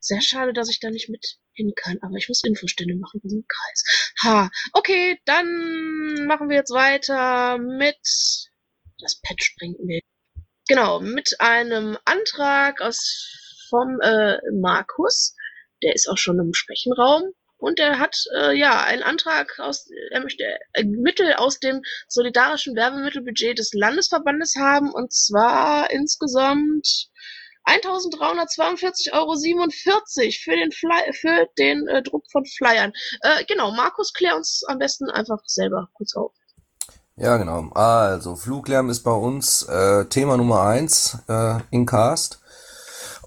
Sehr 0.00 0.20
schade, 0.20 0.52
dass 0.52 0.68
ich 0.68 0.80
da 0.80 0.90
nicht 0.90 1.08
mit 1.08 1.38
hin 1.52 1.72
kann, 1.74 1.98
aber 2.02 2.16
ich 2.16 2.28
muss 2.28 2.44
Infostände 2.44 2.96
machen 2.96 3.20
den 3.22 3.46
Kreis. 3.48 4.12
Ha, 4.22 4.50
okay, 4.72 5.18
dann 5.24 6.26
machen 6.26 6.48
wir 6.48 6.56
jetzt 6.56 6.72
weiter 6.72 7.58
mit 7.58 7.96
das 9.00 9.20
Pad 9.20 9.42
springt 9.42 9.80
mir. 9.80 10.00
Genau, 10.68 11.00
mit 11.00 11.36
einem 11.38 11.96
Antrag 12.04 12.80
aus 12.80 13.66
vom 13.68 14.00
äh, 14.00 14.38
Markus. 14.52 15.34
Der 15.82 15.94
ist 15.94 16.08
auch 16.08 16.18
schon 16.18 16.38
im 16.38 16.54
Sprechenraum. 16.54 17.32
Und 17.58 17.78
er 17.78 17.98
hat 17.98 18.16
äh, 18.34 18.56
ja 18.56 18.84
einen 18.84 19.02
Antrag 19.02 19.58
aus, 19.58 19.88
er 20.10 20.20
möchte 20.20 20.44
äh, 20.72 20.84
Mittel 20.84 21.34
aus 21.34 21.58
dem 21.58 21.82
solidarischen 22.06 22.76
Werbemittelbudget 22.76 23.58
des 23.58 23.72
Landesverbandes 23.72 24.56
haben 24.56 24.92
und 24.92 25.12
zwar 25.12 25.90
insgesamt 25.90 27.08
1342,47 27.66 29.12
Euro 29.12 29.34
für 29.34 30.56
den, 30.56 30.72
Fly 30.72 31.12
für 31.12 31.46
den 31.58 31.86
äh, 31.88 32.02
Druck 32.02 32.24
von 32.30 32.44
Flyern. 32.44 32.92
Äh, 33.20 33.44
genau, 33.44 33.72
Markus, 33.72 34.12
klär 34.12 34.36
uns 34.36 34.62
am 34.66 34.78
besten 34.78 35.10
einfach 35.10 35.40
selber 35.46 35.88
kurz 35.94 36.14
auf. 36.16 36.32
Ja, 37.16 37.38
genau. 37.38 37.70
Also, 37.72 38.36
Fluglärm 38.36 38.90
ist 38.90 39.02
bei 39.02 39.10
uns 39.10 39.62
äh, 39.62 40.04
Thema 40.06 40.36
Nummer 40.36 40.62
eins 40.62 41.18
äh, 41.28 41.60
in 41.70 41.86
Cast. 41.86 42.40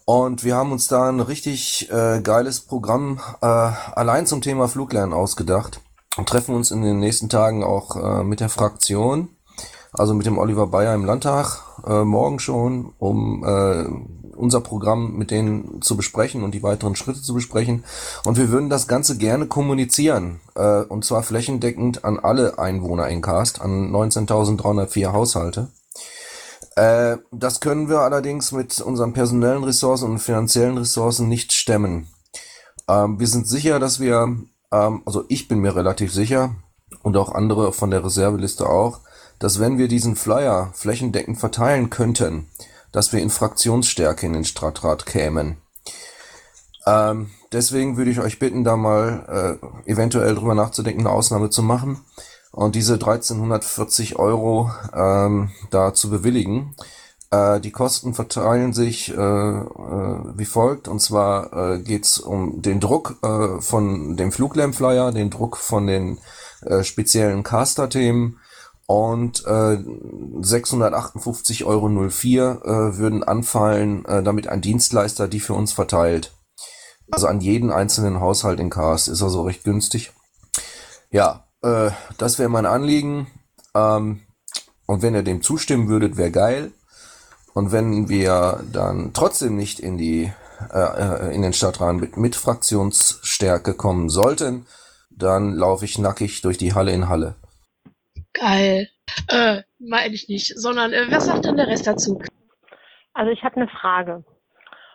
Und 0.06 0.44
wir 0.44 0.56
haben 0.56 0.72
uns 0.72 0.88
da 0.88 1.10
ein 1.10 1.20
richtig 1.20 1.92
äh, 1.92 2.22
geiles 2.22 2.62
Programm 2.62 3.20
äh, 3.42 3.46
allein 3.46 4.26
zum 4.26 4.42
Thema 4.42 4.68
Fluglärm 4.68 5.14
ausgedacht 5.14 5.82
und 6.18 6.28
treffen 6.28 6.56
uns 6.56 6.72
in 6.72 6.82
den 6.82 7.00
nächsten 7.00 7.30
Tagen 7.30 7.64
auch 7.64 7.96
äh, 7.96 8.24
mit 8.24 8.40
der 8.40 8.50
Fraktion, 8.50 9.30
also 9.94 10.14
mit 10.14 10.26
dem 10.26 10.38
Oliver 10.38 10.68
Bayer 10.68 10.96
im 10.96 11.06
Landtag, 11.06 11.64
äh, 11.86 12.04
morgen 12.04 12.40
schon, 12.40 12.94
um 12.98 13.44
äh, 13.44 13.86
unser 14.40 14.62
Programm 14.62 15.18
mit 15.18 15.32
denen 15.32 15.82
zu 15.82 15.98
besprechen 15.98 16.44
und 16.44 16.54
die 16.54 16.64
weiteren 16.64 16.96
Schritte 16.96 17.22
zu 17.22 17.34
besprechen. 17.34 17.84
Und 18.24 18.38
wir 18.38 18.50
würden 18.50 18.70
das 18.70 18.88
Ganze 18.88 19.18
gerne 19.18 19.48
kommunizieren, 19.48 20.40
äh, 20.56 20.82
und 20.82 21.06
zwar 21.06 21.24
flächendeckend 21.24 22.04
an 22.06 22.20
alle 22.20 22.58
Einwohner 22.58 23.08
in 23.10 23.22
Cast, 23.22 23.62
an 23.62 23.92
19.304 23.92 25.12
Haushalte. 25.12 25.68
Äh, 26.76 27.18
das 27.32 27.60
können 27.60 27.90
wir 27.90 28.00
allerdings 28.00 28.52
mit 28.52 28.80
unseren 28.80 29.14
personellen 29.14 29.64
Ressourcen 29.64 30.12
und 30.12 30.20
finanziellen 30.20 30.78
Ressourcen 30.78 31.28
nicht 31.28 31.52
stemmen. 31.52 32.08
Ähm, 32.88 33.20
wir 33.20 33.28
sind 33.28 33.48
sicher, 33.48 33.80
dass 33.80 34.00
wir, 34.00 34.38
ähm, 34.72 35.02
also 35.06 35.26
ich 35.28 35.48
bin 35.48 35.60
mir 35.60 35.76
relativ 35.76 36.14
sicher 36.14 36.56
und 37.04 37.18
auch 37.18 37.34
andere 37.34 37.74
von 37.74 37.92
der 37.92 38.04
Reserveliste 38.04 38.68
auch, 38.68 39.02
dass 39.40 39.60
wenn 39.60 39.78
wir 39.78 39.88
diesen 39.88 40.16
Flyer 40.16 40.72
flächendeckend 40.74 41.38
verteilen 41.38 41.90
könnten, 41.90 42.48
dass 42.92 43.14
wir 43.14 43.22
in 43.22 43.30
Fraktionsstärke 43.30 44.26
in 44.26 44.34
den 44.34 44.46
Stadtrat 44.46 45.06
kämen. 45.06 45.58
Ähm, 46.86 47.32
deswegen 47.52 47.98
würde 47.98 48.12
ich 48.12 48.20
euch 48.20 48.40
bitten, 48.40 48.64
da 48.64 48.76
mal 48.76 49.60
äh, 49.86 49.92
eventuell 49.92 50.36
drüber 50.36 50.56
nachzudenken, 50.56 51.02
eine 51.02 51.12
Ausnahme 51.12 51.50
zu 51.50 51.62
machen 51.62 52.02
und 52.52 52.76
diese 52.76 52.94
1340 52.94 54.18
Euro 54.18 54.72
ähm, 54.94 55.52
da 55.70 55.94
zu 55.94 56.10
bewilligen. 56.10 56.76
Äh, 57.32 57.60
die 57.60 57.72
Kosten 57.72 58.14
verteilen 58.14 58.74
sich 58.74 59.10
äh, 59.10 59.14
äh, 59.16 60.20
wie 60.36 60.46
folgt. 60.46 60.88
Und 60.88 61.00
zwar 61.00 61.54
äh, 61.54 61.80
geht's 61.80 62.18
um 62.18 62.62
den 62.62 62.80
Druck 62.80 63.18
äh, 63.22 63.62
von 63.62 64.18
dem 64.18 64.32
Fluglärmflyer, 64.32 65.12
den 65.12 65.30
Druck 65.30 65.58
von 65.58 65.86
den 65.86 66.18
äh, 66.62 66.84
speziellen 66.84 67.44
Caster-Themen 67.44 68.40
und 68.90 69.46
äh, 69.46 69.78
658,04 70.42 71.64
Euro 71.64 71.90
äh, 71.90 72.98
würden 72.98 73.24
anfallen, 73.24 74.04
äh, 74.06 74.24
damit 74.24 74.48
ein 74.48 74.62
Dienstleister 74.62 75.28
die 75.28 75.40
für 75.40 75.54
uns 75.54 75.74
verteilt. 75.74 76.34
Also 77.12 77.28
an 77.28 77.40
jeden 77.40 77.70
einzelnen 77.70 78.20
Haushalt 78.20 78.60
in 78.60 78.72
Cars 78.72 79.08
ist 79.08 79.22
also 79.22 79.44
recht 79.44 79.64
günstig. 79.64 80.12
Ja, 81.12 81.46
äh, 81.62 81.92
das 82.18 82.40
wäre 82.40 82.50
mein 82.50 82.66
Anliegen. 82.66 83.28
Ähm, 83.76 84.22
und 84.88 85.04
wenn 85.04 85.14
ihr 85.14 85.22
dem 85.22 85.44
zustimmen 85.44 85.88
würdet, 85.88 86.18
wäre 86.18 86.32
geil. 86.32 86.72
Und 87.54 87.72
wenn 87.72 88.10
wir 88.10 88.64
dann 88.72 89.12
trotzdem 89.14 89.56
nicht 89.56 89.80
in 89.80 90.00
die 90.00 90.34
äh, 90.74 90.80
äh 90.80 91.36
in 91.36 91.44
den 91.44 91.54
Stadtrat 91.54 91.96
mit, 91.96 92.18
mit 92.18 92.36
Fraktionsstärke 92.36 93.76
kommen 93.76 94.10
sollten, 94.10 94.66
dann 95.12 95.54
laufe 95.54 95.86
ich 95.86 96.00
nackig 96.00 96.42
durch 96.42 96.58
die 96.58 96.74
Halle 96.74 96.92
in 96.92 97.08
Halle. 97.08 97.36
Geil. 98.34 98.90
Äh, 99.28 99.64
meine 99.80 100.14
ich 100.14 100.30
nicht, 100.30 100.58
sondern 100.58 100.94
äh, 100.94 101.08
was 101.10 101.26
sagt 101.26 101.46
denn 101.46 101.58
der 101.58 101.68
Rest 101.68 101.88
dazu? 101.88 102.22
Also 103.14 103.32
ich 103.32 103.44
habe 103.44 103.58
eine 103.58 103.68
Frage. 103.68 104.24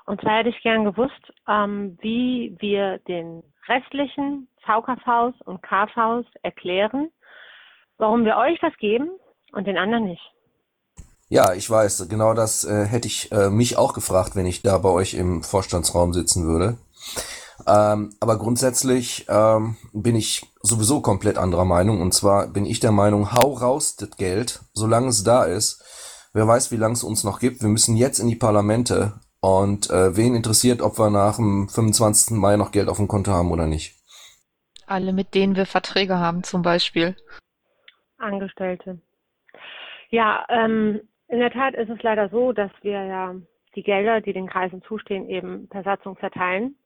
Und 0.06 0.20
zwar 0.20 0.38
hätte 0.38 0.50
ich 0.50 0.62
gern 0.62 0.84
gewusst, 0.84 1.32
ähm, 1.48 1.98
wie 2.00 2.56
wir 2.60 2.98
den 3.08 3.42
restlichen 3.68 4.48
VKVs 4.64 5.40
und 5.44 5.62
KVs 5.62 6.26
erklären, 6.42 7.10
warum 7.98 8.24
wir 8.24 8.36
euch 8.36 8.58
was 8.62 8.76
geben 8.78 9.10
und 9.52 9.66
den 9.66 9.78
anderen 9.78 10.04
nicht. 10.04 10.22
Ja, 11.28 11.54
ich 11.54 11.68
weiß, 11.68 12.08
genau 12.08 12.34
das 12.34 12.64
äh, 12.64 12.84
hätte 12.84 13.08
ich 13.08 13.32
äh, 13.32 13.48
mich 13.48 13.78
auch 13.78 13.94
gefragt, 13.94 14.36
wenn 14.36 14.46
ich 14.46 14.62
da 14.62 14.78
bei 14.78 14.90
euch 14.90 15.14
im 15.14 15.42
Vorstandsraum 15.42 16.12
sitzen 16.12 16.46
würde. 16.46 16.76
Ähm, 17.66 18.10
aber 18.20 18.38
grundsätzlich 18.38 19.26
ähm, 19.28 19.76
bin 19.92 20.16
ich 20.16 20.42
sowieso 20.60 21.00
komplett 21.00 21.38
anderer 21.38 21.64
Meinung. 21.64 22.00
Und 22.00 22.12
zwar 22.12 22.48
bin 22.48 22.66
ich 22.66 22.80
der 22.80 22.92
Meinung, 22.92 23.32
hau 23.32 23.52
raus 23.52 23.96
das 23.96 24.16
Geld, 24.16 24.60
solange 24.72 25.08
es 25.08 25.24
da 25.24 25.44
ist. 25.44 25.82
Wer 26.32 26.48
weiß, 26.48 26.72
wie 26.72 26.76
lange 26.76 26.94
es 26.94 27.04
uns 27.04 27.22
noch 27.22 27.38
gibt. 27.38 27.62
Wir 27.62 27.68
müssen 27.68 27.96
jetzt 27.96 28.18
in 28.18 28.28
die 28.28 28.36
Parlamente. 28.36 29.14
Und 29.40 29.90
äh, 29.90 30.16
wen 30.16 30.34
interessiert, 30.34 30.80
ob 30.80 30.98
wir 30.98 31.10
nach 31.10 31.36
dem 31.36 31.68
25. 31.68 32.36
Mai 32.36 32.56
noch 32.56 32.72
Geld 32.72 32.88
auf 32.88 32.96
dem 32.96 33.08
Konto 33.08 33.30
haben 33.30 33.52
oder 33.52 33.66
nicht? 33.66 33.94
Alle, 34.86 35.12
mit 35.12 35.34
denen 35.34 35.54
wir 35.54 35.66
Verträge 35.66 36.18
haben 36.18 36.42
zum 36.42 36.62
Beispiel. 36.62 37.14
Angestellte. 38.18 39.00
Ja, 40.10 40.46
ähm, 40.48 41.00
in 41.28 41.38
der 41.38 41.50
Tat 41.50 41.74
ist 41.74 41.90
es 41.90 42.02
leider 42.02 42.28
so, 42.30 42.52
dass 42.52 42.70
wir 42.82 43.04
ja 43.04 43.34
die 43.76 43.82
Gelder, 43.82 44.20
die 44.20 44.32
den 44.32 44.48
Kreisen 44.48 44.82
zustehen, 44.82 45.28
eben 45.28 45.68
per 45.68 45.82
Satzung 45.82 46.16
verteilen 46.16 46.76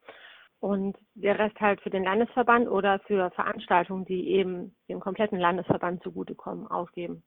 und 0.61 0.97
der 1.15 1.39
Rest 1.39 1.61
halt 1.61 1.81
für 1.81 1.91
den 1.91 2.05
Landesverband 2.05 2.69
oder 2.69 2.99
für 3.01 3.31
Veranstaltungen, 3.31 4.05
die 4.05 4.29
eben 4.31 4.75
dem 4.89 5.01
kompletten 5.01 5.39
Landesverband 5.39 6.03
zugutekommen, 6.03 6.67
ausgeben. 6.67 7.23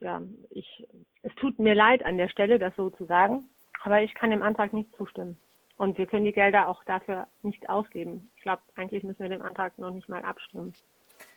Ja, 0.00 0.22
ich, 0.50 0.86
es 1.22 1.34
tut 1.36 1.58
mir 1.58 1.74
leid 1.74 2.04
an 2.04 2.16
der 2.16 2.28
Stelle, 2.28 2.58
das 2.58 2.74
so 2.76 2.90
zu 2.90 3.04
sagen, 3.04 3.48
aber 3.82 4.02
ich 4.02 4.14
kann 4.14 4.30
dem 4.30 4.42
Antrag 4.42 4.72
nicht 4.72 4.94
zustimmen. 4.96 5.38
Und 5.76 5.96
wir 5.98 6.06
können 6.06 6.24
die 6.24 6.32
Gelder 6.32 6.68
auch 6.68 6.82
dafür 6.84 7.28
nicht 7.42 7.68
ausgeben. 7.68 8.30
Ich 8.36 8.42
glaube, 8.42 8.62
eigentlich 8.74 9.04
müssen 9.04 9.20
wir 9.20 9.28
den 9.28 9.42
Antrag 9.42 9.78
noch 9.78 9.92
nicht 9.92 10.08
mal 10.08 10.24
abstimmen. 10.24 10.74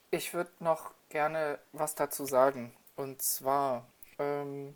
Ich 0.09 0.33
würde 0.33 0.51
noch 0.59 0.93
gerne 1.09 1.59
was 1.73 1.93
dazu 1.95 2.25
sagen. 2.25 2.73
Und 2.95 3.21
zwar, 3.21 3.87
ähm, 4.17 4.75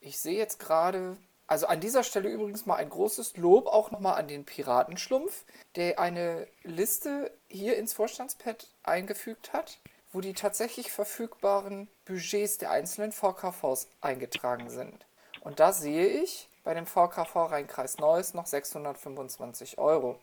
ich 0.00 0.18
sehe 0.18 0.38
jetzt 0.38 0.60
gerade 0.60 1.16
also 1.50 1.66
an 1.66 1.80
dieser 1.80 2.04
Stelle 2.04 2.28
übrigens 2.28 2.64
mal 2.64 2.76
ein 2.76 2.88
großes 2.88 3.36
Lob 3.36 3.66
auch 3.66 3.90
nochmal 3.90 4.16
an 4.16 4.28
den 4.28 4.44
Piratenschlumpf, 4.44 5.44
der 5.74 5.98
eine 5.98 6.46
Liste 6.62 7.36
hier 7.48 7.76
ins 7.76 7.92
Vorstandspad 7.92 8.68
eingefügt 8.84 9.52
hat, 9.52 9.80
wo 10.12 10.20
die 10.20 10.32
tatsächlich 10.32 10.92
verfügbaren 10.92 11.88
Budgets 12.04 12.58
der 12.58 12.70
einzelnen 12.70 13.10
VKVs 13.10 13.88
eingetragen 14.00 14.70
sind. 14.70 15.04
Und 15.40 15.58
da 15.58 15.72
sehe 15.72 16.06
ich 16.06 16.48
bei 16.62 16.72
dem 16.72 16.86
VKV 16.86 17.34
Rheinkreis 17.34 17.98
Neues 17.98 18.32
noch 18.32 18.46
625 18.46 19.76
Euro. 19.78 20.20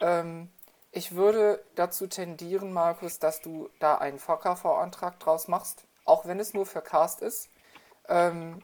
Ähm, 0.00 0.50
ich 0.92 1.14
würde 1.14 1.64
dazu 1.74 2.06
tendieren, 2.06 2.74
Markus, 2.74 3.18
dass 3.18 3.40
du 3.40 3.70
da 3.78 3.96
einen 3.96 4.18
VKV-Antrag 4.18 5.20
draus 5.20 5.48
machst, 5.48 5.84
auch 6.04 6.26
wenn 6.26 6.38
es 6.38 6.52
nur 6.52 6.66
für 6.66 6.82
Cast 6.82 7.22
ist. 7.22 7.48
Ähm, 8.10 8.62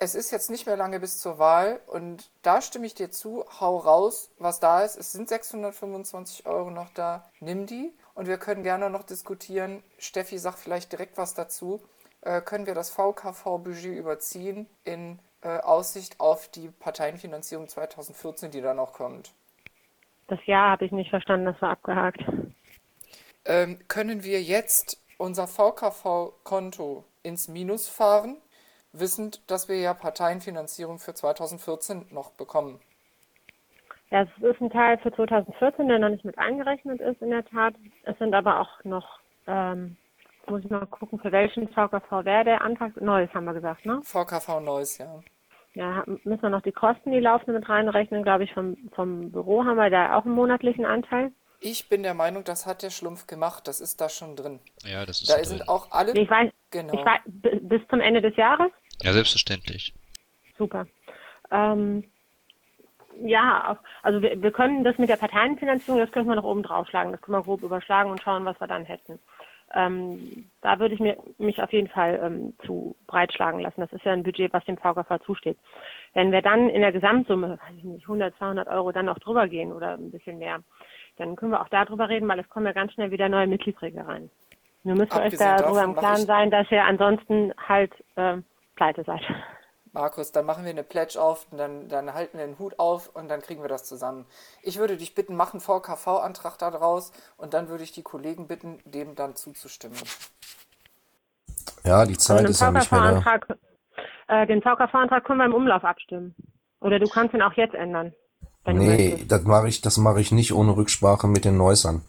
es 0.00 0.14
ist 0.14 0.30
jetzt 0.30 0.50
nicht 0.50 0.66
mehr 0.66 0.76
lange 0.76 1.00
bis 1.00 1.18
zur 1.18 1.38
Wahl 1.38 1.80
und 1.86 2.30
da 2.42 2.60
stimme 2.60 2.86
ich 2.86 2.94
dir 2.94 3.10
zu, 3.10 3.44
hau 3.60 3.78
raus, 3.78 4.30
was 4.38 4.60
da 4.60 4.82
ist. 4.82 4.96
Es 4.96 5.12
sind 5.12 5.28
625 5.28 6.46
Euro 6.46 6.70
noch 6.70 6.90
da, 6.94 7.28
nimm 7.40 7.66
die 7.66 7.92
und 8.14 8.28
wir 8.28 8.38
können 8.38 8.62
gerne 8.62 8.90
noch 8.90 9.02
diskutieren. 9.02 9.82
Steffi 9.98 10.38
sagt 10.38 10.58
vielleicht 10.58 10.92
direkt 10.92 11.18
was 11.18 11.34
dazu. 11.34 11.82
Äh, 12.20 12.40
können 12.40 12.66
wir 12.66 12.74
das 12.74 12.90
VKV-Budget 12.90 13.96
überziehen 13.96 14.68
in 14.84 15.18
äh, 15.42 15.58
Aussicht 15.58 16.20
auf 16.20 16.48
die 16.48 16.68
Parteienfinanzierung 16.68 17.68
2014, 17.68 18.50
die 18.50 18.60
dann 18.60 18.78
auch 18.78 18.92
kommt? 18.92 19.32
Das 20.28 20.44
Jahr 20.46 20.72
habe 20.72 20.84
ich 20.84 20.92
nicht 20.92 21.10
verstanden, 21.10 21.46
das 21.46 21.60
war 21.62 21.70
abgehakt. 21.70 22.22
Ähm, 23.44 23.78
können 23.88 24.22
wir 24.24 24.42
jetzt 24.42 24.98
unser 25.16 25.48
VKV-Konto 25.48 27.04
ins 27.22 27.48
Minus 27.48 27.88
fahren 27.88 28.36
wissend, 29.00 29.40
dass 29.50 29.68
wir 29.68 29.76
ja 29.76 29.94
Parteienfinanzierung 29.94 30.98
für 30.98 31.14
2014 31.14 32.06
noch 32.10 32.30
bekommen. 32.32 32.80
Ja, 34.10 34.22
es 34.22 34.42
ist 34.42 34.60
ein 34.60 34.70
Teil 34.70 34.98
für 34.98 35.12
2014, 35.12 35.86
der 35.88 35.98
noch 35.98 36.08
nicht 36.08 36.24
mit 36.24 36.38
eingerechnet 36.38 37.00
ist, 37.00 37.20
in 37.20 37.30
der 37.30 37.44
Tat. 37.44 37.74
Es 38.04 38.16
sind 38.18 38.34
aber 38.34 38.60
auch 38.60 38.84
noch, 38.84 39.20
ähm, 39.46 39.96
muss 40.46 40.64
ich 40.64 40.70
mal 40.70 40.86
gucken, 40.86 41.18
für 41.20 41.30
welchen 41.30 41.68
VKV 41.68 42.24
wäre 42.24 42.44
der 42.44 42.62
Antrag? 42.62 42.98
Neues 43.00 43.32
haben 43.34 43.44
wir 43.44 43.52
gesagt, 43.52 43.84
ne? 43.84 44.00
VKV 44.02 44.60
Neues, 44.60 44.96
ja. 44.98 45.20
Ja, 45.74 46.02
müssen 46.06 46.42
wir 46.42 46.48
noch 46.48 46.62
die 46.62 46.72
Kosten, 46.72 47.12
die 47.12 47.20
laufenden 47.20 47.56
mit 47.56 47.68
reinrechnen, 47.68 48.22
glaube 48.22 48.44
ich, 48.44 48.54
vom, 48.54 48.76
vom 48.94 49.30
Büro 49.30 49.64
haben 49.64 49.76
wir 49.76 49.90
da 49.90 50.16
auch 50.16 50.24
einen 50.24 50.34
monatlichen 50.34 50.86
Anteil. 50.86 51.30
Ich 51.60 51.88
bin 51.88 52.02
der 52.02 52.14
Meinung, 52.14 52.44
das 52.44 52.66
hat 52.66 52.82
der 52.82 52.90
Schlumpf 52.90 53.26
gemacht, 53.26 53.68
das 53.68 53.80
ist 53.80 54.00
da 54.00 54.08
schon 54.08 54.36
drin. 54.36 54.60
Ja, 54.84 55.04
das 55.04 55.20
ist 55.20 55.30
Da 55.30 55.34
drin. 55.36 55.44
sind 55.44 55.68
auch 55.68 55.90
alle. 55.90 56.12
Ich 56.12 56.30
weiß, 56.30 56.50
Genau. 56.70 56.92
ich 56.94 57.04
weiß, 57.04 57.20
bis 57.62 57.80
zum 57.88 58.00
Ende 58.00 58.20
des 58.22 58.36
Jahres? 58.36 58.70
Ja, 59.02 59.12
selbstverständlich. 59.12 59.94
Super. 60.56 60.86
Ähm, 61.50 62.04
ja, 63.20 63.72
auch, 63.72 63.84
also 64.02 64.22
wir, 64.22 64.40
wir 64.42 64.52
können 64.52 64.84
das 64.84 64.98
mit 64.98 65.08
der 65.08 65.16
Parteienfinanzierung, 65.16 66.00
das 66.00 66.12
könnten 66.12 66.28
wir 66.28 66.36
noch 66.36 66.44
oben 66.44 66.62
draufschlagen. 66.62 67.12
Das 67.12 67.20
können 67.20 67.38
wir 67.38 67.42
grob 67.42 67.62
überschlagen 67.62 68.10
und 68.10 68.22
schauen, 68.22 68.44
was 68.44 68.60
wir 68.60 68.66
dann 68.66 68.84
hätten. 68.84 69.18
Ähm, 69.74 70.48
da 70.62 70.78
würde 70.78 70.94
ich 70.94 71.00
mir, 71.00 71.18
mich 71.36 71.62
auf 71.62 71.72
jeden 71.72 71.88
Fall 71.88 72.18
ähm, 72.22 72.54
zu 72.64 72.96
breitschlagen 73.06 73.60
lassen. 73.60 73.82
Das 73.82 73.92
ist 73.92 74.04
ja 74.04 74.12
ein 74.12 74.22
Budget, 74.22 74.52
was 74.52 74.64
dem 74.64 74.78
VKV 74.78 75.18
zusteht. 75.26 75.58
Wenn 76.14 76.32
wir 76.32 76.40
dann 76.40 76.70
in 76.70 76.80
der 76.80 76.92
Gesamtsumme, 76.92 77.50
weiß 77.50 77.76
ich 77.76 77.84
nicht, 77.84 78.04
100, 78.04 78.34
200 78.38 78.68
Euro 78.68 78.92
dann 78.92 79.06
noch 79.06 79.18
drüber 79.18 79.46
gehen 79.46 79.72
oder 79.72 79.94
ein 79.94 80.10
bisschen 80.10 80.38
mehr, 80.38 80.60
dann 81.18 81.36
können 81.36 81.52
wir 81.52 81.60
auch 81.60 81.68
darüber 81.68 82.08
reden, 82.08 82.28
weil 82.28 82.38
es 82.38 82.48
kommen 82.48 82.66
ja 82.66 82.72
ganz 82.72 82.92
schnell 82.92 83.10
wieder 83.10 83.28
neue 83.28 83.46
Mitgliedsträger 83.46 84.06
rein. 84.08 84.30
Nur 84.84 84.96
müsst 84.96 85.14
ihr 85.14 85.20
euch 85.20 85.36
darüber 85.36 85.84
im 85.84 85.96
Klaren 85.96 86.24
sein, 86.24 86.50
dass 86.50 86.70
ihr 86.70 86.84
ansonsten 86.84 87.52
halt 87.68 87.92
ähm, 88.16 88.44
pleite 88.78 89.04
seid. 89.04 89.20
Markus, 89.92 90.32
dann 90.32 90.46
machen 90.46 90.64
wir 90.64 90.70
eine 90.70 90.82
Pledge 90.82 91.20
auf, 91.20 91.46
und 91.50 91.58
dann, 91.58 91.88
dann 91.88 92.14
halten 92.14 92.38
wir 92.38 92.46
den 92.46 92.58
Hut 92.58 92.78
auf 92.78 93.10
und 93.14 93.28
dann 93.28 93.40
kriegen 93.40 93.62
wir 93.62 93.68
das 93.68 93.84
zusammen. 93.84 94.26
Ich 94.62 94.78
würde 94.78 94.96
dich 94.96 95.14
bitten, 95.14 95.34
mach 95.34 95.52
einen 95.52 95.60
VKV-Antrag 95.60 96.58
da 96.58 96.70
draus 96.70 97.12
und 97.36 97.54
dann 97.54 97.68
würde 97.68 97.84
ich 97.84 97.92
die 97.92 98.02
Kollegen 98.02 98.46
bitten, 98.46 98.78
dem 98.84 99.14
dann 99.14 99.34
zuzustimmen. 99.34 99.98
Ja, 101.84 102.04
die 102.04 102.18
Zeit 102.18 102.38
Also 102.38 102.50
ist 102.50 102.60
ja 102.60 102.70
den 102.70 102.74
nicht 102.74 102.92
mehr 102.92 103.00
da. 103.00 103.20
VKV-Antrag, 103.20 103.58
äh, 104.28 104.46
den 104.46 104.62
VKV-Antrag 104.62 105.24
können 105.24 105.38
wir 105.38 105.46
im 105.46 105.54
Umlauf 105.54 105.84
abstimmen. 105.84 106.34
Oder 106.80 106.98
du 106.98 107.08
kannst 107.08 107.34
ihn 107.34 107.42
auch 107.42 107.54
jetzt 107.54 107.74
ändern. 107.74 108.14
Nee, 108.66 109.24
das 109.26 109.42
mache 109.44 109.68
ich, 109.68 109.80
das 109.80 109.96
mache 109.96 110.20
ich 110.20 110.30
nicht 110.30 110.52
ohne 110.52 110.76
Rücksprache 110.76 111.26
mit 111.26 111.44
den 111.46 111.56
Neusern. 111.56 112.02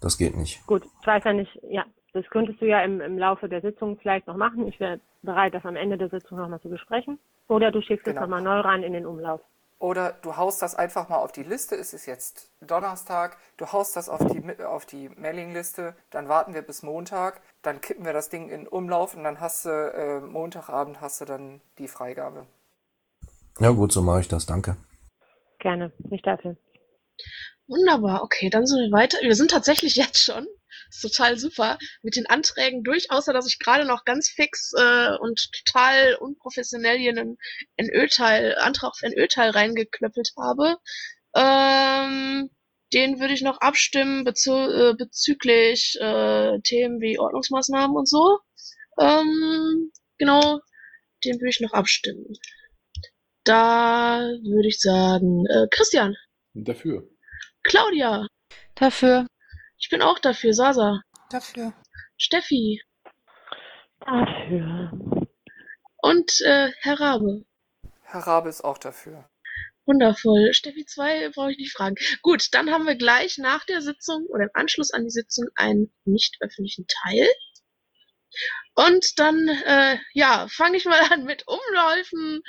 Das 0.00 0.16
geht 0.18 0.36
nicht. 0.36 0.64
Gut, 0.66 0.84
ich 1.00 1.06
weiß 1.06 1.24
ja 1.24 1.32
nicht, 1.32 1.58
ja, 1.68 1.84
das 2.14 2.24
könntest 2.30 2.60
du 2.60 2.66
ja 2.66 2.82
im, 2.82 3.00
im 3.00 3.18
Laufe 3.18 3.48
der 3.48 3.60
Sitzung 3.60 3.98
vielleicht 3.98 4.26
noch 4.26 4.36
machen. 4.36 4.66
Ich 4.68 4.80
wäre 4.80 5.00
bereit, 5.22 5.52
das 5.54 5.64
am 5.64 5.76
Ende 5.76 5.98
der 5.98 6.08
Sitzung 6.08 6.38
nochmal 6.38 6.60
zu 6.60 6.70
besprechen. 6.70 7.18
Oder 7.48 7.70
du 7.70 7.82
schickst 7.82 8.04
Genau. 8.04 8.20
es 8.20 8.22
nochmal 8.22 8.42
neu 8.42 8.60
rein 8.60 8.82
in 8.82 8.92
den 8.94 9.04
Umlauf. 9.04 9.40
Oder 9.80 10.14
du 10.22 10.36
haust 10.36 10.62
das 10.62 10.74
einfach 10.74 11.08
mal 11.10 11.18
auf 11.18 11.32
die 11.32 11.42
Liste, 11.42 11.74
es 11.74 11.92
ist 11.92 12.06
jetzt 12.06 12.48
Donnerstag, 12.62 13.36
du 13.58 13.70
haust 13.72 13.96
das 13.96 14.08
auf 14.08 14.24
die, 14.24 14.64
auf 14.64 14.86
die 14.86 15.10
Mailingliste, 15.10 15.94
dann 16.10 16.28
warten 16.28 16.54
wir 16.54 16.62
bis 16.62 16.82
Montag, 16.82 17.42
dann 17.60 17.80
kippen 17.82 18.06
wir 18.06 18.14
das 18.14 18.30
Ding 18.30 18.48
in 18.48 18.66
Umlauf 18.66 19.14
und 19.14 19.24
dann 19.24 19.40
hast 19.40 19.66
du 19.66 19.70
äh, 19.70 20.20
Montagabend 20.20 21.00
hast 21.02 21.20
du 21.20 21.24
dann 21.26 21.60
die 21.78 21.88
Freigabe. 21.88 22.46
Ja 23.58 23.70
gut, 23.70 23.92
so 23.92 24.00
mache 24.00 24.20
ich 24.20 24.28
das. 24.28 24.46
Danke. 24.46 24.76
Gerne, 25.58 25.92
nicht 25.98 26.26
dafür. 26.26 26.56
Wunderbar, 27.66 28.22
okay, 28.22 28.50
dann 28.50 28.66
sind 28.66 28.78
wir 28.78 28.92
weiter. 28.92 29.18
Wir 29.22 29.34
sind 29.34 29.50
tatsächlich 29.50 29.96
jetzt 29.96 30.18
schon, 30.24 30.46
ist 30.94 31.02
total 31.02 31.38
super, 31.38 31.78
mit 32.02 32.16
den 32.16 32.26
Anträgen 32.26 32.82
durch, 32.82 33.10
außer 33.10 33.32
dass 33.32 33.48
ich 33.48 33.58
gerade 33.58 33.84
noch 33.84 34.04
ganz 34.04 34.28
fix 34.28 34.72
äh, 34.76 35.16
und 35.18 35.50
total 35.64 36.16
unprofessionell 36.16 36.98
hier 36.98 37.10
einen 37.10 37.36
NÖ-Teil, 37.80 38.56
Antrag 38.58 38.90
auf 38.90 39.02
NÖ-Teil 39.02 39.50
reingeklöppelt 39.50 40.30
habe. 40.36 40.76
Ähm, 41.36 42.50
den 42.92 43.18
würde 43.18 43.34
ich 43.34 43.42
noch 43.42 43.60
abstimmen 43.60 44.24
bezü 44.24 44.52
äh, 44.52 44.94
bezüglich 44.96 45.96
äh, 46.00 46.60
Themen 46.60 47.00
wie 47.00 47.18
Ordnungsmaßnahmen 47.18 47.96
und 47.96 48.08
so. 48.08 48.38
Ähm, 49.00 49.90
genau, 50.18 50.60
den 51.24 51.34
würde 51.34 51.50
ich 51.50 51.60
noch 51.60 51.72
abstimmen. 51.72 52.34
Da 53.42 54.20
würde 54.20 54.68
ich 54.68 54.80
sagen, 54.80 55.44
äh, 55.46 55.66
Christian, 55.70 56.14
Dafür. 56.54 57.08
Claudia, 57.64 58.26
Dafür. 58.76 59.26
Ich 59.78 59.88
bin 59.90 60.02
auch 60.02 60.18
dafür, 60.18 60.52
Sasa, 60.54 61.00
Dafür. 61.30 61.72
Steffi 62.16 62.82
Dafür. 64.00 64.90
und 66.02 66.40
äh, 66.42 66.70
Herr 66.80 67.00
Rabe. 67.00 67.44
Herr 68.02 68.20
Rabe 68.26 68.48
ist 68.48 68.62
auch 68.62 68.78
dafür. 68.78 69.28
Wundervoll. 69.86 70.52
Steffi 70.54 70.86
2 70.86 71.30
brauche 71.30 71.52
ich 71.52 71.58
nicht 71.58 71.72
fragen. 71.76 71.96
Gut, 72.22 72.48
dann 72.52 72.70
haben 72.70 72.86
wir 72.86 72.96
gleich 72.96 73.36
nach 73.38 73.64
der 73.66 73.82
Sitzung 73.82 74.24
oder 74.26 74.44
im 74.44 74.50
Anschluss 74.54 74.90
an 74.92 75.04
die 75.04 75.10
Sitzung 75.10 75.46
einen 75.56 75.92
nicht 76.04 76.36
öffentlichen 76.40 76.86
Teil. 76.86 77.28
Und 78.74 79.18
dann, 79.18 79.48
äh, 79.48 79.98
ja, 80.14 80.46
fange 80.50 80.76
ich 80.76 80.84
mal 80.86 81.00
an 81.12 81.24
mit 81.24 81.44
Umläufen, 81.46 82.42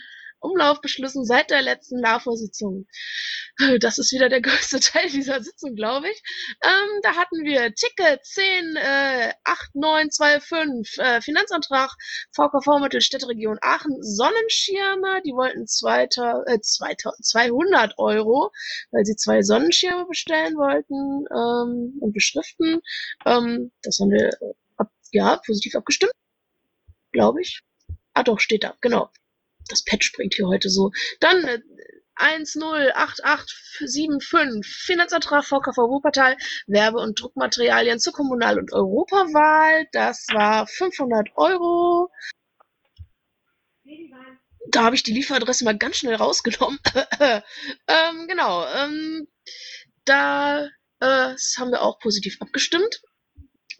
Umlaufbeschlüssen 0.45 1.25
seit 1.25 1.49
der 1.49 1.61
letzten 1.61 1.99
LAFO-Sitzung. 1.99 2.87
Das 3.79 3.97
ist 3.97 4.11
wieder 4.11 4.27
der 4.29 4.41
größte 4.41 4.79
Teil 4.81 5.09
dieser 5.09 5.41
Sitzung, 5.41 5.75
glaube 5.75 6.09
ich. 6.09 6.21
Ähm, 6.63 6.99
da 7.03 7.15
hatten 7.15 7.43
wir 7.43 7.73
Ticket 7.73 8.25
10, 8.25 8.75
äh, 8.75 9.33
8925, 9.43 10.99
äh, 10.99 11.21
Finanzantrag 11.21 11.91
VKV 12.33 12.79
Mittelstädteregion 12.81 13.57
Aachen, 13.61 13.95
Sonnenschirme, 14.01 15.21
die 15.25 15.31
wollten 15.31 15.67
2000, 15.67 16.49
äh, 16.49 16.59
2000, 16.59 17.25
200 17.25 17.97
Euro, 17.97 18.51
weil 18.91 19.05
sie 19.05 19.15
zwei 19.15 19.41
Sonnenschirme 19.41 20.05
bestellen 20.05 20.55
wollten 20.55 21.25
ähm, 21.31 21.97
und 22.01 22.13
beschriften. 22.13 22.81
Ähm, 23.25 23.71
das 23.83 23.99
haben 23.99 24.11
wir 24.11 24.27
äh, 24.27 24.53
ab, 24.77 24.91
ja, 25.11 25.37
positiv 25.45 25.75
abgestimmt, 25.75 26.13
glaube 27.11 27.41
ich. 27.41 27.61
Ah 28.13 28.23
doch, 28.23 28.39
steht 28.39 28.63
da, 28.63 28.75
genau 28.81 29.09
das 29.69 29.83
Pad 29.83 30.03
springt 30.03 30.35
hier 30.35 30.47
heute 30.47 30.69
so. 30.69 30.91
Dann 31.19 31.43
äh, 31.45 31.59
108875 32.17 34.65
Finanzantrag 34.65 35.43
VKV 35.43 35.77
Wuppertal 35.77 36.37
Werbe- 36.67 37.01
und 37.01 37.19
Druckmaterialien 37.19 37.99
zur 37.99 38.13
Kommunal- 38.13 38.57
und 38.57 38.71
Europawahl. 38.71 39.85
Das 39.91 40.25
war 40.31 40.65
500 40.67 41.31
Euro. 41.35 42.09
Da 44.69 44.83
habe 44.83 44.95
ich 44.95 45.03
die 45.03 45.13
Lieferadresse 45.13 45.65
mal 45.65 45.77
ganz 45.77 45.97
schnell 45.97 46.15
rausgenommen. 46.15 46.79
ähm, 47.19 48.27
genau. 48.27 48.65
Ähm, 48.67 49.27
da 50.05 50.69
äh, 50.99 51.35
haben 51.57 51.71
wir 51.71 51.81
auch 51.81 51.99
positiv 51.99 52.41
abgestimmt. 52.41 53.01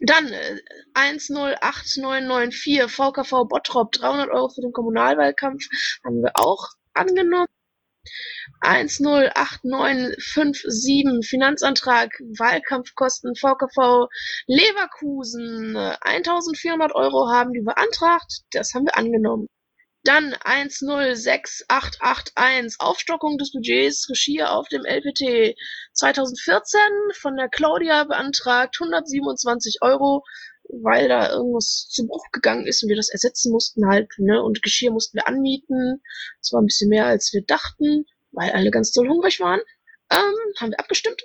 Dann 0.00 0.32
äh, 0.32 0.58
108994 0.94 2.90
VKV 2.90 3.44
Bottrop 3.48 3.92
300 3.92 4.30
Euro 4.30 4.48
für 4.48 4.62
den 4.62 4.72
Kommunalwahlkampf 4.72 5.64
haben 6.04 6.22
wir 6.22 6.32
auch 6.34 6.66
angenommen. 6.94 7.46
108957 8.60 11.28
Finanzantrag 11.28 12.12
Wahlkampfkosten 12.38 13.34
VKV 13.34 14.08
Leverkusen 14.46 15.74
äh, 15.76 15.96
1400 16.00 16.94
Euro 16.94 17.28
haben 17.30 17.52
die 17.52 17.62
beantragt. 17.62 18.42
Das 18.52 18.74
haben 18.74 18.86
wir 18.86 18.96
angenommen. 18.96 19.48
Dann 20.06 20.34
106881 20.44 22.76
Aufstockung 22.78 23.38
des 23.38 23.50
Budgets 23.50 24.08
Regie 24.08 24.44
auf 24.44 24.68
dem 24.68 24.84
LPT 24.84 25.56
2014 25.94 26.80
von 27.14 27.36
der 27.36 27.48
Claudia 27.48 28.04
beantragt 28.04 28.78
127 28.80 29.78
Euro, 29.80 30.22
weil 30.68 31.08
da 31.08 31.32
irgendwas 31.32 31.88
zu 31.90 32.06
Bruch 32.06 32.22
gegangen 32.30 32.68
ist 32.68 32.84
und 32.84 32.88
wir 32.88 32.94
das 32.94 33.08
ersetzen 33.08 33.50
mussten 33.50 33.88
halt, 33.88 34.08
ne? 34.18 34.40
Und 34.44 34.62
Geschirr 34.62 34.92
mussten 34.92 35.16
wir 35.16 35.26
anmieten. 35.26 36.00
Das 36.40 36.52
war 36.52 36.62
ein 36.62 36.66
bisschen 36.66 36.88
mehr 36.88 37.06
als 37.06 37.32
wir 37.32 37.42
dachten, 37.42 38.04
weil 38.30 38.52
alle 38.52 38.70
ganz 38.70 38.92
doll 38.92 39.08
hungrig 39.08 39.40
waren. 39.40 39.58
Ähm, 40.12 40.36
haben 40.60 40.70
wir 40.70 40.78
abgestimmt. 40.78 41.20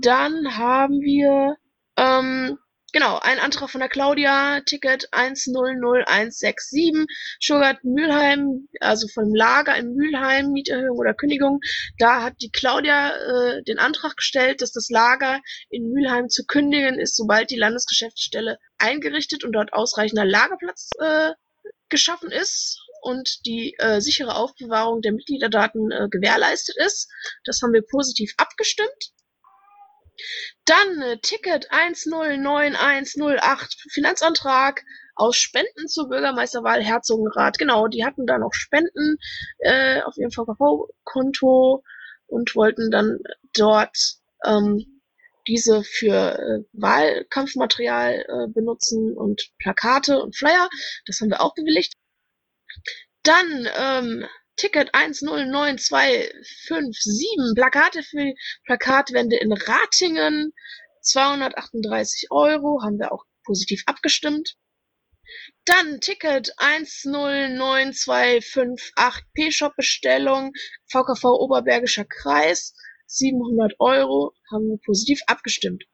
Dann 0.00 0.56
haben 0.56 1.02
wir 1.02 1.58
ähm, 1.98 2.58
Genau, 2.92 3.18
ein 3.18 3.40
Antrag 3.40 3.68
von 3.68 3.80
der 3.80 3.88
Claudia, 3.88 4.60
Ticket 4.60 5.08
100167, 5.12 7.06
Schurgart 7.40 7.82
Mülheim, 7.84 8.68
also 8.80 9.08
vom 9.08 9.34
Lager 9.34 9.76
in 9.76 9.94
Mülheim, 9.94 10.52
Mieterhöhung 10.52 10.96
oder 10.96 11.12
Kündigung. 11.12 11.60
Da 11.98 12.22
hat 12.22 12.34
die 12.40 12.50
Claudia 12.50 13.10
äh, 13.10 13.62
den 13.64 13.78
Antrag 13.78 14.16
gestellt, 14.16 14.62
dass 14.62 14.72
das 14.72 14.88
Lager 14.88 15.40
in 15.68 15.90
Mülheim 15.90 16.28
zu 16.28 16.44
kündigen 16.46 16.98
ist, 16.98 17.16
sobald 17.16 17.50
die 17.50 17.58
Landesgeschäftsstelle 17.58 18.58
eingerichtet 18.78 19.42
und 19.44 19.52
dort 19.52 19.72
ausreichender 19.72 20.24
Lagerplatz 20.24 20.90
äh, 21.00 21.32
geschaffen 21.88 22.30
ist 22.30 22.80
und 23.02 23.44
die 23.46 23.74
äh, 23.78 24.00
sichere 24.00 24.36
Aufbewahrung 24.36 25.02
der 25.02 25.12
Mitgliederdaten 25.12 25.90
äh, 25.90 26.08
gewährleistet 26.10 26.76
ist. 26.78 27.08
Das 27.44 27.60
haben 27.62 27.72
wir 27.72 27.82
positiv 27.82 28.32
abgestimmt. 28.36 29.12
Dann 30.64 31.02
äh, 31.02 31.18
Ticket 31.20 31.68
109108 31.70 33.76
Finanzantrag 33.90 34.82
aus 35.14 35.38
Spenden 35.38 35.88
zur 35.88 36.08
Bürgermeisterwahl 36.08 36.82
Herzogenrath. 36.82 37.58
Genau, 37.58 37.88
die 37.88 38.04
hatten 38.04 38.26
da 38.26 38.38
noch 38.38 38.52
Spenden 38.52 39.16
äh, 39.58 40.02
auf 40.02 40.16
ihrem 40.16 40.30
VKV-Konto 40.30 41.82
und 42.26 42.54
wollten 42.54 42.90
dann 42.90 43.18
dort 43.54 43.96
ähm, 44.44 45.00
diese 45.48 45.84
für 45.84 46.38
äh, 46.38 46.64
Wahlkampfmaterial 46.72 48.26
äh, 48.28 48.52
benutzen 48.52 49.16
und 49.16 49.50
Plakate 49.58 50.20
und 50.20 50.36
Flyer. 50.36 50.68
Das 51.06 51.20
haben 51.20 51.30
wir 51.30 51.40
auch 51.40 51.54
bewilligt. 51.54 51.94
Dann 53.22 53.68
ähm, 53.76 54.26
Ticket 54.56 54.94
109257 54.94 57.54
Plakate 57.54 58.02
für 58.02 58.32
Plakatwände 58.64 59.36
in 59.36 59.52
Ratingen. 59.52 60.54
238 61.02 62.30
Euro. 62.30 62.80
Haben 62.82 62.98
wir 62.98 63.12
auch 63.12 63.24
positiv 63.44 63.82
abgestimmt. 63.86 64.56
Dann 65.66 66.00
Ticket 66.00 66.54
109258 66.56 69.24
P-Shop 69.34 69.76
Bestellung 69.76 70.54
VKV 70.90 71.24
Oberbergischer 71.24 72.06
Kreis. 72.06 72.72
700 73.06 73.74
Euro. 73.78 74.32
Haben 74.50 74.68
wir 74.68 74.78
positiv 74.84 75.20
abgestimmt. 75.26 75.84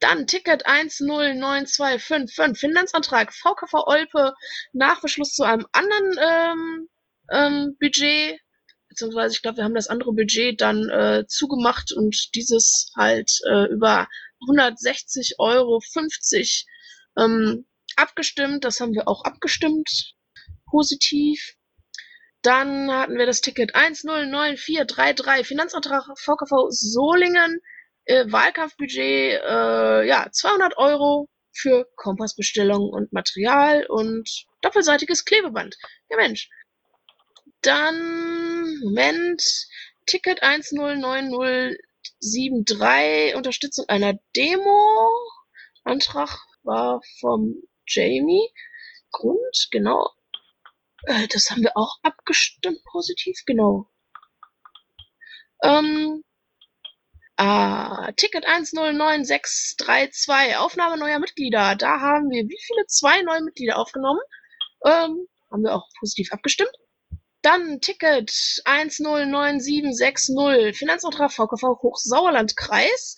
Dann 0.00 0.26
Ticket 0.26 0.66
109255 0.66 2.58
Finanzantrag 2.58 3.32
VKV 3.32 3.86
Olpe. 3.86 4.34
Nachbeschluss 4.72 5.34
zu 5.34 5.44
einem 5.44 5.68
anderen 5.72 6.18
ähm, 6.20 6.88
ähm, 7.30 7.76
Budget, 7.80 8.40
beziehungsweise 8.88 9.34
ich 9.34 9.42
glaube, 9.42 9.58
wir 9.58 9.64
haben 9.64 9.74
das 9.74 9.88
andere 9.88 10.12
Budget 10.12 10.60
dann 10.60 10.88
äh, 10.88 11.24
zugemacht 11.26 11.92
und 11.92 12.34
dieses 12.34 12.90
halt 12.96 13.30
äh, 13.48 13.66
über 13.66 14.08
160 14.48 15.36
Euro 15.38 15.80
50 15.80 16.66
ähm, 17.18 17.66
abgestimmt. 17.96 18.64
Das 18.64 18.80
haben 18.80 18.92
wir 18.92 19.08
auch 19.08 19.24
abgestimmt. 19.24 20.14
Positiv. 20.70 21.54
Dann 22.42 22.90
hatten 22.90 23.18
wir 23.18 23.26
das 23.26 23.40
Ticket 23.40 23.74
109433 23.74 25.46
Finanzantrag 25.46 26.04
VKV 26.18 26.68
Solingen. 26.70 27.60
Äh, 28.04 28.30
Wahlkampfbudget, 28.30 29.40
äh, 29.42 30.06
ja, 30.06 30.28
200 30.30 30.76
Euro 30.76 31.28
für 31.52 31.88
Kompassbestellung 31.96 32.88
und 32.88 33.12
Material 33.12 33.84
und 33.88 34.46
doppelseitiges 34.62 35.24
Klebeband. 35.24 35.76
Ja 36.08 36.16
Mensch, 36.16 36.48
dann, 37.66 38.78
Moment, 38.82 39.42
Ticket 40.06 40.42
109073, 40.42 43.34
Unterstützung 43.34 43.86
einer 43.88 44.14
Demo. 44.36 45.10
Antrag 45.84 46.38
war 46.62 47.00
vom 47.20 47.54
Jamie. 47.86 48.50
Grund, 49.12 49.68
genau. 49.70 50.10
Äh, 51.04 51.26
das 51.28 51.50
haben 51.50 51.62
wir 51.62 51.76
auch 51.76 51.98
abgestimmt, 52.02 52.82
positiv, 52.84 53.38
genau. 53.46 53.88
Ähm, 55.62 56.22
Ah, 57.38 58.12
Ticket 58.16 58.46
109632, 58.46 60.56
Aufnahme 60.56 60.96
neuer 60.96 61.18
Mitglieder. 61.18 61.76
Da 61.76 62.00
haben 62.00 62.30
wir 62.30 62.48
wie 62.48 62.58
viele? 62.66 62.86
Zwei 62.86 63.20
neue 63.22 63.42
Mitglieder 63.42 63.78
aufgenommen. 63.78 64.20
Ähm, 64.86 65.28
haben 65.50 65.62
wir 65.62 65.74
auch 65.74 65.86
positiv 65.98 66.32
abgestimmt. 66.32 66.72
Dann 67.46 67.80
Ticket 67.80 68.60
109760, 68.64 70.76
Finanzantrag 70.76 71.32
VKV 71.32 71.80
Hochsauerlandkreis. 71.80 73.14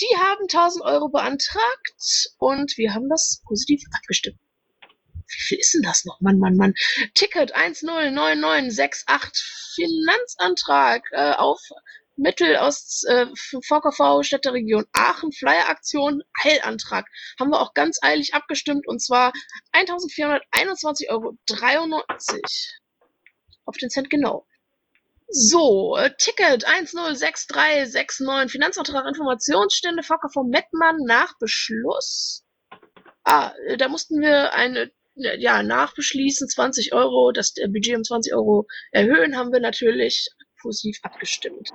Die 0.00 0.16
haben 0.18 0.42
1000 0.42 0.84
Euro 0.84 1.08
beantragt 1.08 2.28
und 2.38 2.78
wir 2.78 2.94
haben 2.94 3.08
das 3.08 3.42
positiv 3.44 3.82
abgestimmt. 3.92 4.38
Wie 5.26 5.40
viel 5.40 5.58
ist 5.58 5.74
denn 5.74 5.82
das 5.82 6.04
noch? 6.04 6.20
Mann, 6.20 6.38
Mann, 6.38 6.56
Mann. 6.56 6.74
Ticket 7.14 7.56
109968, 7.56 9.74
Finanzantrag 9.74 11.02
äh, 11.10 11.32
auf 11.32 11.60
Mittel 12.14 12.58
aus 12.58 13.02
äh, 13.08 13.26
VKV 13.34 14.22
Städteregion 14.22 14.84
Aachen, 14.92 15.32
Flyer-Aktion, 15.32 16.22
Heilantrag. 16.44 17.08
Haben 17.40 17.50
wir 17.50 17.60
auch 17.60 17.74
ganz 17.74 17.98
eilig 18.00 18.34
abgestimmt 18.34 18.86
und 18.86 19.02
zwar 19.02 19.32
1421,93 19.72 21.08
Euro. 21.08 21.36
Auf 23.72 23.78
den 23.78 23.88
Cent 23.88 24.10
genau. 24.10 24.46
So, 25.28 25.96
äh, 25.96 26.10
Ticket 26.18 26.66
106369, 26.66 28.52
Finanzantrag 28.52 29.06
Informationsstände 29.06 30.02
VKV 30.02 30.42
Mettmann 30.46 30.98
nach 31.06 31.38
Beschluss. 31.38 32.44
Ah, 33.24 33.54
äh, 33.66 33.78
da 33.78 33.88
mussten 33.88 34.20
wir 34.20 34.52
eine 34.52 34.92
äh, 35.16 35.38
ja, 35.38 35.62
nachbeschließen, 35.62 36.50
20 36.50 36.92
Euro, 36.92 37.32
das 37.32 37.54
Budget 37.54 37.96
um 37.96 38.04
20 38.04 38.34
Euro 38.34 38.66
erhöhen, 38.90 39.34
haben 39.34 39.54
wir 39.54 39.60
natürlich 39.60 40.28
positiv 40.60 40.98
abgestimmt. 41.02 41.70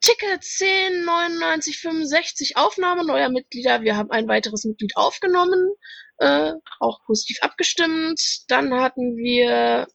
Ticket 0.00 0.44
109965 0.44 2.56
Aufnahme 2.56 3.04
neuer 3.04 3.28
Mitglieder. 3.28 3.82
Wir 3.82 3.96
haben 3.96 4.12
ein 4.12 4.28
weiteres 4.28 4.64
Mitglied 4.64 4.96
aufgenommen, 4.96 5.74
äh, 6.18 6.52
auch 6.78 7.00
positiv 7.06 7.38
abgestimmt. 7.42 8.20
Dann 8.46 8.72
hatten 8.72 9.16
wir 9.16 9.88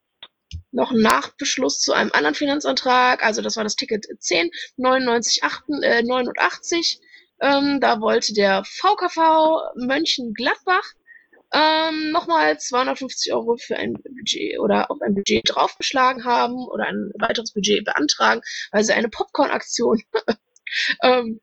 noch 0.76 0.92
einen 0.92 1.02
Nachbeschluss 1.02 1.80
zu 1.80 1.94
einem 1.94 2.12
anderen 2.14 2.36
Finanzantrag. 2.36 3.24
Also 3.24 3.42
das 3.42 3.56
war 3.56 3.64
das 3.64 3.76
Ticket 3.76 4.06
10 4.20 4.52
99 4.78 5.42
äh, 5.82 6.04
89. 6.04 7.00
Ähm, 7.42 7.80
da 7.82 8.00
wollte 8.02 8.34
der 8.34 8.64
VKV 8.64 9.74
Mönchengladbach 9.76 10.94
ähm, 11.54 12.12
nochmal 12.12 12.60
250 12.60 13.34
Euro 13.34 13.58
für 13.58 13.78
ein 13.78 13.94
Budget 13.94 14.60
oder 14.60 14.92
auf 14.92 15.02
ein 15.02 15.16
Budget 15.16 15.44
draufgeschlagen 15.46 16.26
haben 16.26 16.56
oder 16.68 16.86
ein 16.86 17.12
weiteres 17.20 17.54
Budget 17.54 17.86
beantragen, 17.86 18.42
weil 18.72 18.84
sie 18.84 18.94
eine 18.94 19.10
Popcorn-Aktion 19.10 20.02
ähm, 21.04 21.40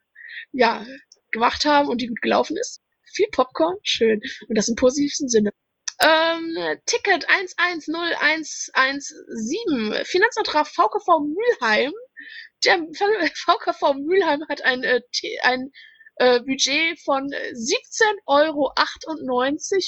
ja, 0.53 0.85
gemacht 1.31 1.64
haben 1.64 1.88
und 1.88 2.01
die 2.01 2.09
gut 2.09 2.21
gelaufen 2.21 2.57
ist. 2.57 2.83
Viel 3.14 3.29
Popcorn, 3.31 3.77
schön. 3.83 4.21
Und 4.49 4.57
das 4.57 4.68
im 4.68 4.77
positivsten 4.77 5.29
Sinne. 5.29 5.53
Ähm, 6.03 6.57
Ticket 6.87 7.29
110117, 7.29 10.05
Finanzantrag 10.05 10.67
VKV 10.67 11.21
Mülheim. 11.21 11.93
Der 12.65 12.79
VKV 12.79 13.95
Mülheim 13.99 14.43
hat 14.49 14.62
ein, 14.62 14.83
äh, 14.83 15.01
ein 15.43 15.71
äh, 16.17 16.41
Budget 16.41 16.99
von 17.05 17.29
17,98 17.29 18.19
Euro 18.27 18.73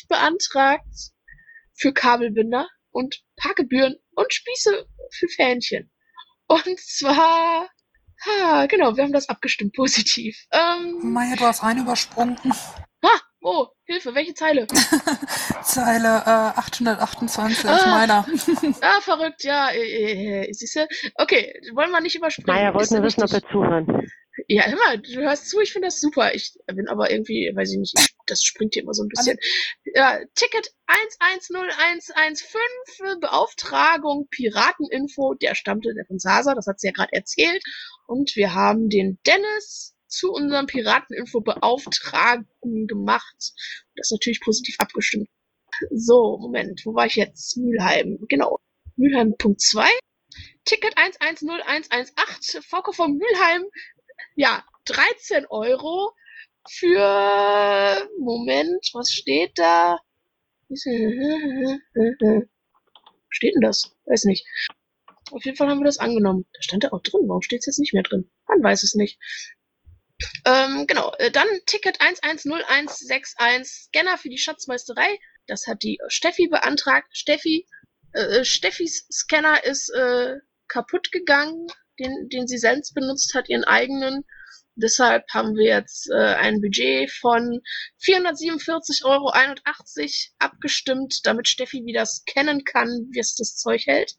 beantragt 0.09 0.87
für 1.74 1.92
Kabelbinder 1.92 2.68
und 2.90 3.22
Parkgebühren 3.37 3.96
und 4.14 4.33
Spieße 4.33 4.87
für 5.11 5.29
Fähnchen. 5.29 5.90
Und 6.46 6.79
zwar, 6.79 7.68
ha, 8.24 8.66
genau, 8.66 8.96
wir 8.96 9.05
haben 9.05 9.12
das 9.12 9.29
abgestimmt 9.29 9.72
positiv. 9.77 10.46
Ähm, 10.53 11.12
Maja, 11.12 11.35
du 11.37 11.44
hast 11.44 11.64
einen 11.64 11.83
übersprungen. 11.83 12.38
Ha, 13.05 13.20
oh, 13.44 13.68
Hilfe, 13.85 14.14
welche 14.14 14.35
Zeile? 14.35 14.66
Zeile 15.62 16.22
äh, 16.24 16.59
828, 16.59 17.68
ah, 17.68 17.90
meiner. 17.90 18.26
ah, 18.80 19.00
verrückt, 19.00 19.44
ja, 19.44 19.70
äh, 19.70 20.46
äh, 20.46 20.52
siehst 20.52 20.76
du? 20.76 20.87
Okay, 21.16 21.52
wollen 21.74 21.90
wir 21.90 22.00
nicht 22.00 22.16
überspringen. 22.16 22.46
Maja, 22.46 22.72
wollten 22.74 22.94
wir 22.94 23.02
wissen, 23.02 23.22
ob 23.22 23.30
wir 23.30 23.42
zuhören. 23.42 24.09
Ja, 24.48 24.64
immer, 24.64 24.96
du 24.96 25.20
hörst 25.20 25.48
zu, 25.48 25.61
ich 25.61 25.72
finde 25.72 25.87
das 25.88 26.00
super. 26.00 26.35
Ich 26.35 26.54
bin 26.66 26.88
aber 26.88 27.11
irgendwie, 27.11 27.52
weiß 27.54 27.72
ich 27.72 27.78
nicht, 27.78 27.94
das 28.26 28.42
springt 28.42 28.74
hier 28.74 28.83
immer 28.83 28.94
so 28.94 29.04
ein 29.04 29.09
bisschen. 29.09 29.38
Ja, 29.85 30.18
Ticket 30.35 30.72
110115, 30.87 33.20
Beauftragung 33.20 34.26
Pirateninfo, 34.30 35.35
der 35.35 35.54
stammte 35.54 35.94
von 36.09 36.18
Sasa, 36.18 36.54
das 36.54 36.66
hat 36.66 36.80
sie 36.80 36.88
ja 36.88 36.92
gerade 36.92 37.12
erzählt. 37.12 37.62
Und 38.07 38.35
wir 38.35 38.54
haben 38.54 38.88
den 38.88 39.20
Dennis 39.24 39.93
zu 40.14 40.33
unserem 40.33 40.66
Pirateninfo 40.66 41.40
Beauftragten 41.40 42.87
gemacht. 42.87 43.37
Das 43.96 44.07
ist 44.09 44.12
natürlich 44.12 44.40
positiv 44.40 44.77
abgestimmt. 44.79 45.29
So, 45.90 46.38
Moment, 46.38 46.83
wo 46.85 46.94
war 46.94 47.07
ich 47.07 47.16
jetzt? 47.16 47.57
Mülheim, 47.57 48.18
genau. 48.29 48.59
Mülheim 48.96 49.35
Punkt 49.37 49.61
2. 49.61 49.88
Ticket 50.64 50.96
110118, 50.96 52.62
VKV 52.62 53.09
Mülheim 53.09 53.64
ja, 54.37 54.64
13 54.87 55.46
Euro 55.46 56.12
für, 56.68 58.09
Moment, 58.18 58.90
was 58.92 59.11
steht 59.11 59.59
da? 59.59 59.98
Steht 63.29 63.55
denn 63.55 63.61
das? 63.61 63.94
Weiß 64.07 64.24
nicht. 64.24 64.46
Auf 65.31 65.44
jeden 65.44 65.57
Fall 65.57 65.68
haben 65.68 65.81
wir 65.81 65.87
das 65.87 65.98
angenommen. 65.98 66.46
Da 66.53 66.62
stand 66.62 66.85
da 66.85 66.88
auch 66.90 67.03
drin. 67.03 67.22
Warum 67.27 67.42
steht 67.42 67.61
es 67.61 67.66
jetzt 67.66 67.79
nicht 67.79 67.94
mehr 67.94 68.03
drin? 68.03 68.31
Man 68.46 68.62
weiß 68.62 68.83
es 68.83 68.94
nicht. 68.94 69.18
Ähm, 70.44 70.87
genau, 70.87 71.12
äh, 71.18 71.30
dann 71.30 71.48
Ticket 71.66 72.00
110161, 72.00 73.64
Scanner 73.64 74.18
für 74.18 74.28
die 74.28 74.38
Schatzmeisterei. 74.38 75.18
Das 75.46 75.66
hat 75.66 75.82
die 75.82 75.98
Steffi 76.08 76.48
beantragt. 76.48 77.08
Steffi, 77.12 77.66
äh, 78.12 78.44
Steffis 78.44 79.06
Scanner 79.10 79.64
ist 79.64 79.90
äh, 79.90 80.37
kaputt 80.68 81.12
gegangen 81.12 81.66
den, 81.98 82.28
den 82.28 82.46
sie 82.46 82.58
selbst 82.58 82.94
benutzt 82.94 83.34
hat, 83.34 83.48
ihren 83.48 83.64
eigenen. 83.64 84.24
Deshalb 84.76 85.24
haben 85.32 85.54
wir 85.54 85.66
jetzt 85.66 86.10
äh, 86.10 86.34
ein 86.34 86.60
Budget 86.60 87.10
von 87.10 87.60
447,81 88.02 89.04
Euro 89.04 89.30
abgestimmt, 90.38 91.20
damit 91.24 91.48
Steffi 91.48 91.84
wieder 91.84 92.04
scannen 92.06 92.64
kann, 92.64 93.08
wie 93.12 93.20
es 93.20 93.37
das 93.37 93.56
Zeug 93.56 93.87
hält. 93.87 94.16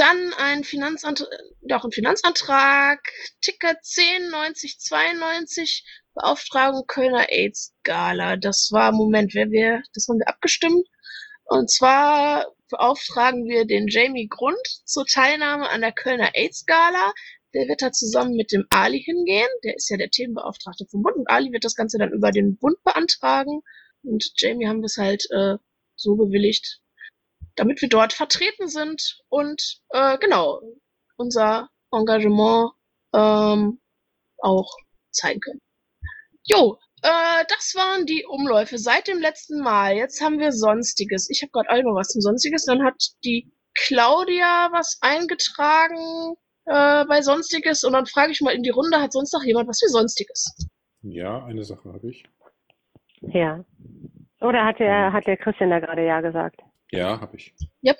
Dann 0.00 0.32
ein 0.38 0.64
Finanzantrag, 0.64 1.28
doch 1.60 1.84
ein 1.84 1.92
Finanzantrag, 1.92 3.00
Ticket 3.42 3.76
109092, 3.84 5.84
Beauftragung 6.14 6.86
Kölner 6.86 7.26
AIDS 7.28 7.74
Gala. 7.82 8.38
Das 8.38 8.70
war, 8.72 8.92
Moment, 8.92 9.34
wer 9.34 9.50
wir, 9.50 9.82
das 9.92 10.08
haben 10.08 10.18
wir 10.18 10.28
abgestimmt. 10.28 10.88
Und 11.44 11.70
zwar 11.70 12.46
beauftragen 12.70 13.44
wir 13.44 13.66
den 13.66 13.88
Jamie 13.88 14.26
Grund 14.26 14.66
zur 14.86 15.04
Teilnahme 15.04 15.68
an 15.68 15.82
der 15.82 15.92
Kölner 15.92 16.30
AIDS-Gala. 16.34 17.12
Der 17.52 17.68
wird 17.68 17.82
da 17.82 17.92
zusammen 17.92 18.36
mit 18.36 18.52
dem 18.52 18.64
Ali 18.70 19.02
hingehen. 19.02 19.50
Der 19.64 19.76
ist 19.76 19.90
ja 19.90 19.98
der 19.98 20.08
Themenbeauftragte 20.08 20.86
vom 20.90 21.02
Bund. 21.02 21.16
Und 21.16 21.28
Ali 21.28 21.52
wird 21.52 21.64
das 21.64 21.74
Ganze 21.74 21.98
dann 21.98 22.12
über 22.12 22.30
den 22.30 22.56
Bund 22.56 22.82
beantragen. 22.84 23.60
Und 24.02 24.32
Jamie 24.36 24.66
haben 24.66 24.80
das 24.80 24.96
halt 24.96 25.26
äh, 25.30 25.56
so 25.94 26.16
bewilligt, 26.16 26.80
damit 27.56 27.80
wir 27.82 27.88
dort 27.88 28.12
vertreten 28.12 28.68
sind 28.68 29.20
und 29.28 29.80
äh, 29.90 30.18
genau 30.18 30.60
unser 31.16 31.68
Engagement 31.92 32.72
ähm, 33.14 33.80
auch 34.38 34.74
zeigen 35.10 35.40
können. 35.40 35.60
Jo, 36.44 36.78
äh, 37.02 37.44
das 37.48 37.74
waren 37.74 38.06
die 38.06 38.24
Umläufe 38.26 38.78
seit 38.78 39.08
dem 39.08 39.18
letzten 39.18 39.60
Mal. 39.60 39.94
Jetzt 39.94 40.20
haben 40.20 40.38
wir 40.38 40.52
Sonstiges. 40.52 41.28
Ich 41.30 41.42
habe 41.42 41.50
gerade 41.52 41.70
auch 41.70 41.82
noch 41.82 41.96
was 41.96 42.08
zum 42.08 42.20
Sonstiges. 42.20 42.64
Dann 42.64 42.82
hat 42.82 42.96
die 43.24 43.52
Claudia 43.74 44.68
was 44.72 44.98
eingetragen 45.00 46.34
äh, 46.66 47.04
bei 47.06 47.22
Sonstiges. 47.22 47.84
Und 47.84 47.92
dann 47.92 48.06
frage 48.06 48.32
ich 48.32 48.40
mal 48.40 48.54
in 48.54 48.62
die 48.62 48.70
Runde, 48.70 49.00
hat 49.00 49.12
sonst 49.12 49.32
noch 49.32 49.44
jemand 49.44 49.68
was 49.68 49.80
für 49.80 49.88
Sonstiges? 49.88 50.68
Ja, 51.02 51.44
eine 51.44 51.64
Sache 51.64 51.92
habe 51.92 52.10
ich. 52.10 52.24
Ja. 53.20 53.64
Oder 54.40 54.64
hat 54.64 54.78
der, 54.78 55.12
hat 55.12 55.26
der 55.26 55.36
Christian 55.36 55.70
da 55.70 55.80
gerade 55.80 56.04
Ja 56.04 56.20
gesagt? 56.20 56.60
Ja, 56.90 57.20
habe 57.20 57.36
ich. 57.36 57.54
Yep. 57.84 57.96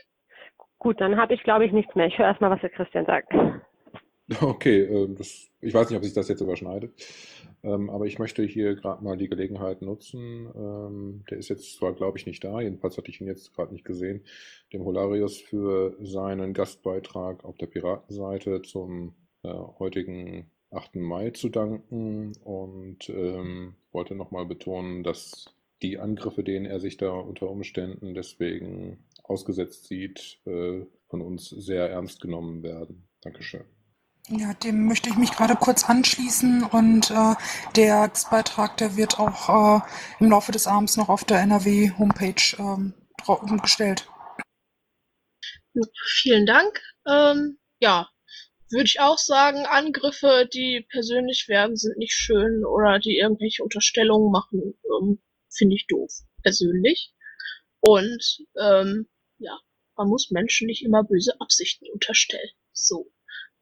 Gut, 0.79 1.01
dann 1.01 1.17
habe 1.17 1.35
ich, 1.35 1.43
glaube 1.43 1.67
ich, 1.67 1.73
nichts 1.73 1.95
mehr. 1.95 2.07
Ich 2.07 2.19
höre 2.19 2.27
erstmal, 2.27 2.51
was 2.51 2.61
der 2.61 2.71
Christian 2.71 3.07
sagt. 3.07 3.33
Okay, 4.41 4.83
äh, 4.83 5.13
das, 5.13 5.51
ich 5.61 5.75
weiß 5.75 5.91
nicht, 5.91 5.97
ob 5.97 6.05
sich 6.05 6.13
das 6.13 6.29
jetzt 6.29 6.41
überschneidet. 6.41 6.93
Ähm, 7.65 7.91
aber 7.91 8.07
ich 8.07 8.21
möchte 8.21 8.45
hier 8.45 8.77
gerade 8.77 9.03
mal 9.03 9.17
die 9.17 9.29
Gelegenheit 9.29 9.83
nutzen. 9.83 10.49
Ähm, 10.55 11.25
der 11.29 11.39
ist 11.39 11.49
jetzt 11.49 11.77
zwar, 11.77 11.93
glaube 11.95 12.17
ich, 12.17 12.27
nicht 12.27 12.45
da, 12.45 12.61
jedenfalls 12.61 12.97
hatte 12.97 13.11
ich 13.11 13.21
ihn 13.21 13.27
jetzt 13.27 13.53
gerade 13.55 13.73
nicht 13.73 13.85
gesehen, 13.85 14.23
dem 14.73 14.85
Holarius 14.85 15.39
für 15.41 15.97
seinen 16.01 16.55
Gastbeitrag 16.55 17.45
auf 17.45 17.57
der 17.59 17.67
Piratenseite 17.67 18.63
zum 18.63 19.15
äh, 19.43 19.53
heutigen 19.81 20.51
8. 20.71 20.97
Mai 20.97 21.31
zu 21.31 21.49
danken 21.49 22.33
und 22.45 23.11
ähm, 23.11 23.75
wollte 23.93 24.15
nochmal 24.15 24.47
betonen, 24.47 25.03
dass 25.03 25.53
die 25.83 25.99
Angriffe, 25.99 26.45
denen 26.45 26.67
er 26.67 26.81
sich 26.81 26.97
da 26.97 27.11
unter 27.11 27.49
Umständen 27.49 28.15
deswegen 28.15 29.05
ausgesetzt 29.23 29.87
sieht, 29.87 30.41
äh, 30.47 30.85
von 31.09 31.23
uns 31.23 31.49
sehr 31.49 31.91
ernst 31.91 32.21
genommen 32.21 32.63
werden. 32.63 33.09
Dankeschön. 33.23 33.65
Ja, 34.29 34.55
dem 34.55 34.87
möchte 34.87 35.09
ich 35.09 35.17
mich 35.17 35.33
gerade 35.33 35.57
kurz 35.57 35.89
anschließen 35.89 36.63
und 36.63 37.11
äh, 37.11 37.35
der 37.75 38.13
Beitrag, 38.31 38.77
der 38.77 38.97
wird 38.97 39.19
auch 39.19 39.81
äh, 39.81 39.81
im 40.21 40.31
Laufe 40.31 40.53
des 40.53 40.67
Abends 40.67 40.97
noch 40.97 41.09
auf 41.09 41.25
der 41.25 41.41
NRW-Homepage 41.41 42.57
ähm, 42.59 42.95
gestellt. 43.61 44.09
Vielen 46.23 46.47
Dank. 46.47 46.81
Ähm, 47.09 47.59
ja, 47.81 48.09
würde 48.71 48.85
ich 48.85 49.01
auch 49.01 49.19
sagen, 49.19 49.67
Angriffe, 49.67 50.49
die 50.53 50.87
persönlich 50.91 51.49
werden, 51.49 51.77
sind 51.77 51.97
nicht 51.97 52.13
schön 52.13 52.65
oder 52.65 52.99
die 53.01 53.17
irgendwelche 53.17 53.65
Unterstellungen 53.65 54.31
machen, 54.31 54.75
ähm, 54.85 55.21
finde 55.51 55.77
ich 55.77 55.87
doof, 55.87 56.13
persönlich. 56.43 57.13
Und 57.81 58.47
ähm, 58.61 59.09
ja, 59.39 59.59
man 59.97 60.09
muss 60.09 60.31
Menschen 60.31 60.67
nicht 60.67 60.85
immer 60.85 61.05
böse 61.05 61.35
Absichten 61.41 61.87
unterstellen. 61.93 62.51
So 62.73 63.11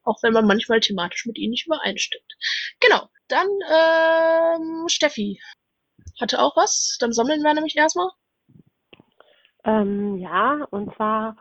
Auch 0.03 0.21
wenn 0.23 0.33
man 0.33 0.47
manchmal 0.47 0.79
thematisch 0.79 1.25
mit 1.25 1.37
ihnen 1.37 1.51
nicht 1.51 1.65
übereinstimmt. 1.67 2.33
Genau. 2.79 3.09
Dann, 3.27 3.47
ähm, 3.71 4.87
Steffi 4.87 5.39
hatte 6.19 6.41
auch 6.41 6.55
was. 6.55 6.97
Dann 6.99 7.13
sammeln 7.13 7.41
wir 7.41 7.53
nämlich 7.53 7.75
erstmal. 7.75 8.09
Ähm, 9.65 10.17
ja, 10.17 10.65
und 10.71 10.93
zwar 10.95 11.37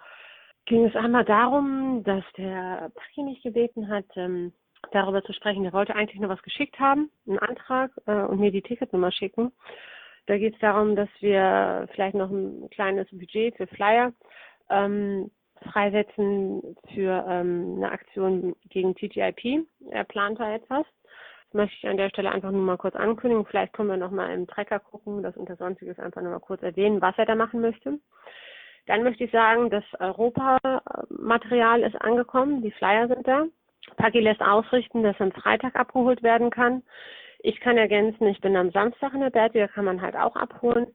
ging 0.67 0.85
es 0.85 0.95
einmal 0.97 1.25
darum, 1.25 2.03
dass 2.05 2.25
der 2.37 2.91
Paki 2.95 3.23
mich 3.23 3.43
gebeten 3.43 3.89
hat, 3.89 4.05
ähm, 4.17 4.53
darüber 4.93 5.25
zu 5.25 5.33
sprechen. 5.33 5.65
Er 5.65 5.73
wollte 5.73 5.95
eigentlich 5.95 6.21
nur 6.21 6.29
was 6.29 6.43
geschickt 6.43 6.79
haben, 6.79 7.11
einen 7.27 7.39
Antrag 7.39 7.91
äh, 8.07 8.23
und 8.23 8.39
mir 8.39 8.51
die 8.51 8.63
Ticketnummer 8.63 9.13
schicken. 9.13 9.53
Da 10.29 10.37
geht 10.37 10.53
es 10.53 10.61
darum, 10.61 10.95
dass 10.95 11.09
wir 11.21 11.89
vielleicht 11.95 12.15
noch 12.15 12.31
ein 12.31 12.69
kleines 12.69 13.09
Budget 13.11 13.57
für 13.57 13.67
Flyer 13.67 14.13
ähm, 14.69 15.31
freisetzen 15.73 16.77
für 16.93 17.25
ähm, 17.27 17.77
eine 17.79 17.91
Aktion 17.91 18.55
gegen 18.69 18.95
TTIP. 18.95 19.67
Er 19.91 20.05
plant 20.05 20.39
da 20.39 20.55
etwas. 20.55 20.85
Das 21.47 21.55
möchte 21.55 21.77
ich 21.79 21.89
an 21.89 21.97
der 21.97 22.11
Stelle 22.11 22.31
einfach 22.31 22.51
nur 22.51 22.61
mal 22.61 22.77
kurz 22.77 22.95
ankündigen. 22.95 23.47
Vielleicht 23.47 23.73
können 23.73 23.89
wir 23.89 23.97
noch 23.97 24.11
mal 24.11 24.31
im 24.35 24.47
Trecker 24.47 24.81
gucken, 24.81 25.23
das 25.23 25.35
unter 25.35 25.57
Sonstiges 25.57 25.99
einfach 25.99 26.21
nur 26.21 26.33
mal 26.33 26.41
kurz 26.41 26.63
erwähnen, 26.63 27.01
was 27.01 27.17
er 27.17 27.25
da 27.25 27.35
machen 27.35 27.63
möchte. 27.63 27.99
Dann 28.85 29.05
möchte 29.05 29.25
ich 29.25 29.31
sagen, 29.31 29.71
das 29.71 29.85
Europa-Material 29.99 31.85
ist 31.85 31.99
angekommen, 32.03 32.61
die 32.61 32.73
Flyer 32.73 33.09
sind 33.09 33.27
da. 33.27 33.47
Paki 33.97 34.21
lässt 34.21 34.43
ausrichten, 34.43 35.03
dass 35.03 35.19
am 35.23 35.33
Freitag 35.33 35.75
abgeholt 35.75 36.23
werden 36.23 36.51
kann. 36.51 36.83
Ich 37.41 37.61
kann 37.61 37.77
ergänzen, 37.79 38.27
ich 38.27 38.41
bin 38.41 38.57
am 38.57 38.71
Samstag 38.73 39.15
in 39.15 39.21
der 39.21 39.31
Berti, 39.31 39.59
da 39.59 39.69
kann 39.69 39.85
man 39.85 40.03
halt 40.03 40.17
auch 40.17 40.35
abholen. 40.37 40.89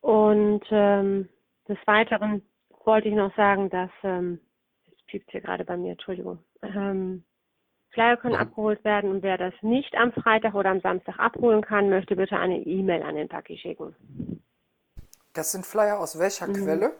Und 0.00 0.64
ähm, 0.70 1.28
des 1.68 1.78
Weiteren 1.86 2.42
wollte 2.84 3.08
ich 3.08 3.14
noch 3.14 3.34
sagen, 3.36 3.68
dass, 3.68 3.90
ähm, 4.02 4.40
jetzt 4.86 5.06
piept 5.06 5.30
hier 5.30 5.42
gerade 5.42 5.64
bei 5.64 5.76
mir, 5.76 5.92
Entschuldigung, 5.92 6.38
ähm, 6.62 7.24
Flyer 7.92 8.16
können 8.16 8.36
abgeholt 8.36 8.82
werden 8.84 9.10
und 9.10 9.22
wer 9.22 9.36
das 9.36 9.52
nicht 9.62 9.94
am 9.96 10.12
Freitag 10.12 10.54
oder 10.54 10.70
am 10.70 10.80
Samstag 10.80 11.18
abholen 11.18 11.60
kann, 11.60 11.90
möchte 11.90 12.14
bitte 12.16 12.38
eine 12.38 12.58
E-Mail 12.60 13.02
an 13.02 13.16
den 13.16 13.28
Paki 13.28 13.58
schicken. 13.58 13.94
Das 15.32 15.52
sind 15.52 15.66
Flyer 15.66 15.98
aus 15.98 16.18
welcher 16.18 16.46
Mhm. 16.46 16.54
Quelle? 16.54 16.92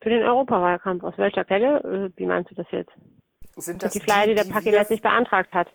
Für 0.00 0.10
den 0.10 0.22
Europawahlkampf. 0.22 1.04
Aus 1.04 1.18
welcher 1.18 1.44
Quelle? 1.44 1.80
Äh, 2.14 2.18
Wie 2.18 2.26
meinst 2.26 2.50
du 2.50 2.54
das 2.54 2.66
jetzt? 2.70 2.92
Sind 3.56 3.82
Das 3.82 3.92
das 3.92 3.92
die 3.92 4.00
Flyer, 4.00 4.26
die 4.26 4.34
der 4.34 4.44
Paki 4.44 4.70
letztlich 4.70 5.02
beantragt 5.02 5.52
hat. 5.52 5.68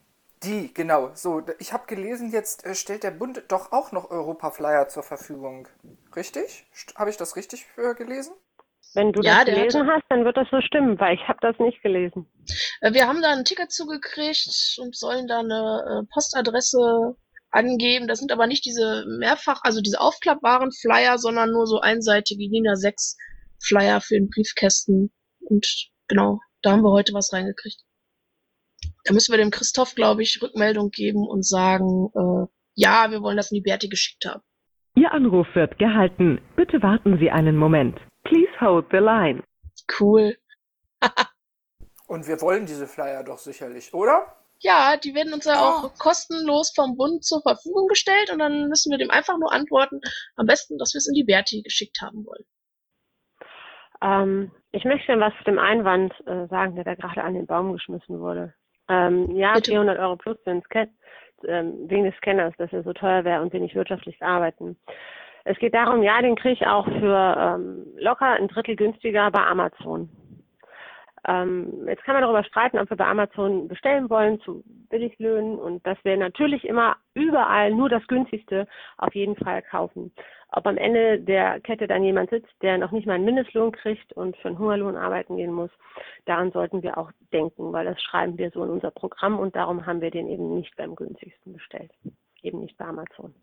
Die, 0.44 0.74
genau. 0.74 1.12
So, 1.16 1.42
ich 1.60 1.74
habe 1.74 1.88
gelesen, 1.88 2.32
jetzt 2.32 2.66
äh, 2.66 2.76
stellt 2.76 3.04
der 3.04 3.12
Bund 3.12 3.44
doch 3.48 3.72
auch 3.72 3.92
noch 3.92 4.12
Europa-Flyer 4.12 4.88
zur 4.88 5.04
Verfügung. 5.04 5.68
Richtig? 6.16 6.66
Habe 6.96 7.10
ich 7.10 7.18
das 7.18 7.36
richtig 7.36 7.66
äh, 7.78 7.96
gelesen? 7.96 8.34
Wenn 8.94 9.12
du 9.12 9.22
Ja, 9.22 9.44
das 9.44 9.54
gelesen 9.54 9.88
hast, 9.88 10.04
dann 10.10 10.26
wird 10.26 10.38
das 10.38 10.48
so 10.50 10.62
stimmen, 10.62 11.00
weil 11.00 11.16
ich 11.16 11.28
habe 11.28 11.40
das 11.42 11.58
nicht 11.60 11.82
gelesen. 11.82 12.28
Äh, 12.82 12.94
Wir 12.94 13.08
haben 13.08 13.22
da 13.22 13.32
ein 13.32 13.46
Ticket 13.46 13.72
zugekriegt 13.72 14.78
und 14.80 14.96
sollen 14.96 15.28
da 15.28 15.40
eine 15.40 16.04
äh, 16.04 16.14
Postadresse 16.14 17.16
angeben. 17.50 18.08
Das 18.08 18.20
sind 18.20 18.32
aber 18.32 18.48
nicht 18.48 18.66
diese 18.66 19.06
mehrfach, 19.20 19.62
also 19.64 19.82
diese 19.82 20.00
aufklappbaren 20.00 20.72
Flyer, 20.72 21.18
sondern 21.18 21.52
nur 21.52 21.66
so 21.66 21.80
einseitige 21.80 22.48
DIN 22.50 22.66
A6 22.66 23.16
Flyer 23.60 24.02
für 24.02 24.16
den 24.16 24.30
Briefkästen. 24.30 25.12
Und 25.42 25.90
genau, 26.08 26.40
da 26.62 26.72
haben 26.72 26.84
wir 26.84 26.92
heute 26.92 27.14
was 27.14 27.34
reingekriegt. 27.34 27.82
Da 29.08 29.14
müssen 29.14 29.32
wir 29.32 29.38
dem 29.38 29.52
Christoph, 29.52 29.96
glaube 29.96 30.22
ich, 30.22 30.42
Rückmeldung 30.42 30.92
geben 30.92 31.26
und 31.26 31.46
sagen, 31.46 32.12
äh, 32.14 32.48
ja, 32.76 33.10
wir 33.10 33.22
wollen 33.22 33.38
das 33.38 33.52
in 33.52 33.56
die 33.56 33.62
Berti 33.62 33.88
geschickt 33.88 34.26
haben. 34.26 34.42
Ihr 34.96 35.14
Anruf 35.14 35.48
wird 35.54 35.80
gehalten. 35.80 36.42
Bitte 36.58 36.84
warten 36.84 37.18
Sie 37.18 37.32
einen 37.32 37.56
Moment. 37.56 37.98
Please 38.26 38.52
hold 38.60 38.88
the 38.92 38.98
line. 38.98 39.44
Cool. 39.98 40.36
Und 42.08 42.28
wir 42.28 42.42
wollen 42.42 42.66
diese 42.66 42.86
Flyer 42.86 43.24
doch 43.24 43.38
sicherlich, 43.38 43.94
oder? 43.94 44.36
Ja, 44.60 44.98
die 44.98 45.16
werden 45.16 45.34
uns 45.34 45.46
ja 45.46 45.56
auch 45.56 45.94
kostenlos 45.98 46.74
vom 46.76 46.98
Bund 46.98 47.24
zur 47.24 47.42
Verfügung 47.42 47.88
gestellt 47.88 48.32
und 48.32 48.40
dann 48.40 48.70
müssen 48.70 48.90
wir 48.90 48.98
dem 48.98 49.12
einfach 49.12 49.38
nur 49.38 49.54
antworten, 49.54 50.02
am 50.36 50.48
besten, 50.48 50.80
dass 50.80 50.96
wir 50.96 50.98
es 50.98 51.08
in 51.08 51.14
die 51.14 51.26
Berti 51.26 51.62
geschickt 51.62 52.00
haben 52.02 52.26
wollen. 52.26 52.44
Ähm, 54.02 54.52
ich 54.72 54.84
möchte 54.84 55.20
was 55.20 55.34
zu 55.38 55.44
dem 55.44 55.60
Einwand 55.60 56.12
äh, 56.26 56.48
sagen, 56.48 56.76
der 56.76 56.86
da 56.86 56.96
gerade 56.96 57.24
an 57.24 57.36
den 57.36 57.46
Baum 57.46 57.74
geschmissen 57.74 58.20
wurde. 58.20 58.56
Ähm, 58.90 59.36
ja, 59.36 59.54
Bitte. 59.54 59.72
400 59.72 60.00
Euro 60.00 60.16
plus 60.16 60.38
für 60.44 60.52
den 60.52 60.62
Scan, 60.64 60.88
ähm, 61.48 61.90
wegen 61.90 62.06
des 62.06 62.16
Scanners, 62.16 62.54
dass 62.58 62.72
er 62.74 62.84
so 62.84 62.94
teuer 62.94 63.24
wäre 63.24 63.42
und 63.42 63.54
wir 63.54 63.60
nicht 63.60 63.76
wirtschaftlich 63.76 64.22
arbeiten. 64.22 64.78
Es 65.44 65.58
geht 65.60 65.74
darum, 65.74 66.04
ja, 66.04 66.22
den 66.22 66.36
kriege 66.36 66.56
ich 66.56 66.68
auch 66.68 66.86
für 66.86 67.38
ähm, 67.40 67.86
locker 67.98 68.34
ein 68.34 68.48
Drittel 68.50 68.76
günstiger 68.76 69.32
bei 69.32 69.46
Amazon. 69.46 70.10
Ähm, 71.28 71.86
jetzt 71.88 72.04
kann 72.04 72.16
man 72.16 72.24
darüber 72.24 72.44
streiten, 72.44 72.80
ob 72.80 72.90
wir 72.90 72.98
bei 72.98 73.06
Amazon 73.06 73.68
bestellen 73.68 74.10
wollen 74.10 74.40
zu 74.42 74.64
Billiglöhnen 74.90 75.58
und 75.58 75.86
dass 75.86 75.98
wir 76.04 76.16
natürlich 76.18 76.66
immer 76.66 76.96
überall 77.14 77.72
nur 77.74 77.90
das 77.90 78.06
günstigste 78.08 78.68
auf 78.98 79.14
jeden 79.14 79.36
Fall 79.36 79.62
kaufen. 79.62 80.14
Ob 80.50 80.66
am 80.66 80.78
Ende 80.78 81.20
der 81.20 81.60
Kette 81.60 81.88
dann 81.88 82.04
jemand 82.04 82.30
sitzt, 82.30 82.52
der 82.62 82.78
noch 82.78 82.92
nicht 82.92 83.06
mal 83.06 83.14
einen 83.14 83.26
Mindestlohn 83.26 83.72
kriegt 83.72 84.14
und 84.14 84.38
für 84.38 84.48
einen 84.48 84.60
Hungerlohn 84.60 84.96
arbeiten 84.96 85.36
gehen 85.36 85.52
muss, 85.52 85.72
daran 86.26 86.52
sollten 86.52 86.84
wir 86.84 86.98
auch 86.98 87.12
denken, 87.34 87.74
weil 87.74 87.86
das 87.86 88.02
schreiben 88.02 88.38
wir 88.38 88.50
so 88.52 88.64
in 88.64 88.70
unser 88.70 88.92
Programm 88.92 89.40
und 89.40 89.56
darum 89.56 89.86
haben 89.86 90.00
wir 90.02 90.12
den 90.12 90.30
eben 90.30 90.56
nicht 90.56 90.76
beim 90.78 90.96
günstigsten 90.96 91.54
bestellt. 91.54 91.92
Eben 92.42 92.62
nicht 92.62 92.78
bei 92.78 92.86
Amazon. 92.86 93.36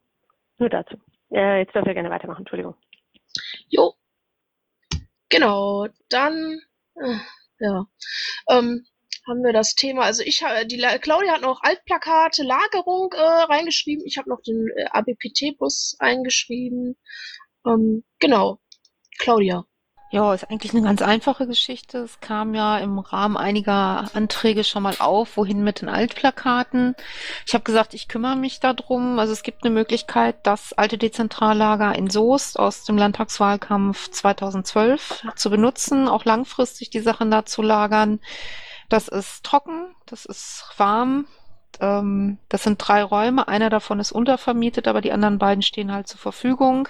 Nur 0.58 0.70
dazu. 0.70 0.96
Äh, 1.30 1.58
jetzt 1.58 1.74
dürfen 1.74 1.86
wir 1.86 1.94
gerne 1.94 2.10
weitermachen, 2.10 2.40
Entschuldigung. 2.40 2.74
Jo. 3.68 3.92
Genau, 5.28 5.88
dann, 6.08 6.60
äh, 6.94 7.16
ja, 7.58 7.86
ähm, 8.48 8.86
haben 9.26 9.42
wir 9.42 9.52
das 9.52 9.74
Thema. 9.74 10.02
Also 10.02 10.22
ich 10.24 10.42
habe, 10.42 10.66
die 10.66 10.76
La- 10.76 10.98
Claudia 10.98 11.32
hat 11.32 11.42
noch 11.42 11.62
Altplakate, 11.62 12.42
Lagerung 12.42 13.12
äh, 13.12 13.20
reingeschrieben. 13.22 14.04
Ich 14.06 14.18
habe 14.18 14.30
noch 14.30 14.40
den 14.42 14.68
äh, 14.76 14.84
ABPT-Bus 14.90 15.96
eingeschrieben. 15.98 16.96
Ähm, 17.66 18.04
genau, 18.18 18.58
Claudia. 19.18 19.64
Ja, 20.10 20.32
ist 20.32 20.48
eigentlich 20.48 20.72
eine 20.72 20.82
ganz 20.82 21.02
einfache 21.02 21.48
Geschichte. 21.48 21.98
Es 21.98 22.20
kam 22.20 22.54
ja 22.54 22.78
im 22.78 23.00
Rahmen 23.00 23.36
einiger 23.36 24.08
Anträge 24.14 24.62
schon 24.62 24.84
mal 24.84 24.94
auf, 25.00 25.36
wohin 25.36 25.64
mit 25.64 25.80
den 25.80 25.88
Altplakaten. 25.88 26.94
Ich 27.48 27.54
habe 27.54 27.64
gesagt, 27.64 27.94
ich 27.94 28.06
kümmere 28.06 28.36
mich 28.36 28.60
darum. 28.60 29.18
Also 29.18 29.32
es 29.32 29.42
gibt 29.42 29.64
eine 29.64 29.74
Möglichkeit, 29.74 30.46
das 30.46 30.72
alte 30.72 30.98
Dezentrallager 30.98 31.96
in 31.96 32.10
Soest 32.10 32.60
aus 32.60 32.84
dem 32.84 32.96
Landtagswahlkampf 32.96 34.08
2012 34.12 35.24
zu 35.34 35.50
benutzen, 35.50 36.06
auch 36.06 36.24
langfristig 36.24 36.90
die 36.90 37.00
Sachen 37.00 37.32
da 37.32 37.44
zu 37.44 37.60
lagern. 37.62 38.20
Das 38.88 39.08
ist 39.08 39.44
trocken, 39.44 39.94
das 40.06 40.24
ist 40.24 40.64
warm. 40.76 41.26
Ähm, 41.80 42.38
das 42.48 42.62
sind 42.62 42.78
drei 42.78 43.02
Räume. 43.02 43.48
Einer 43.48 43.70
davon 43.70 44.00
ist 44.00 44.12
untervermietet, 44.12 44.88
aber 44.88 45.00
die 45.00 45.12
anderen 45.12 45.38
beiden 45.38 45.62
stehen 45.62 45.92
halt 45.92 46.06
zur 46.08 46.20
Verfügung. 46.20 46.88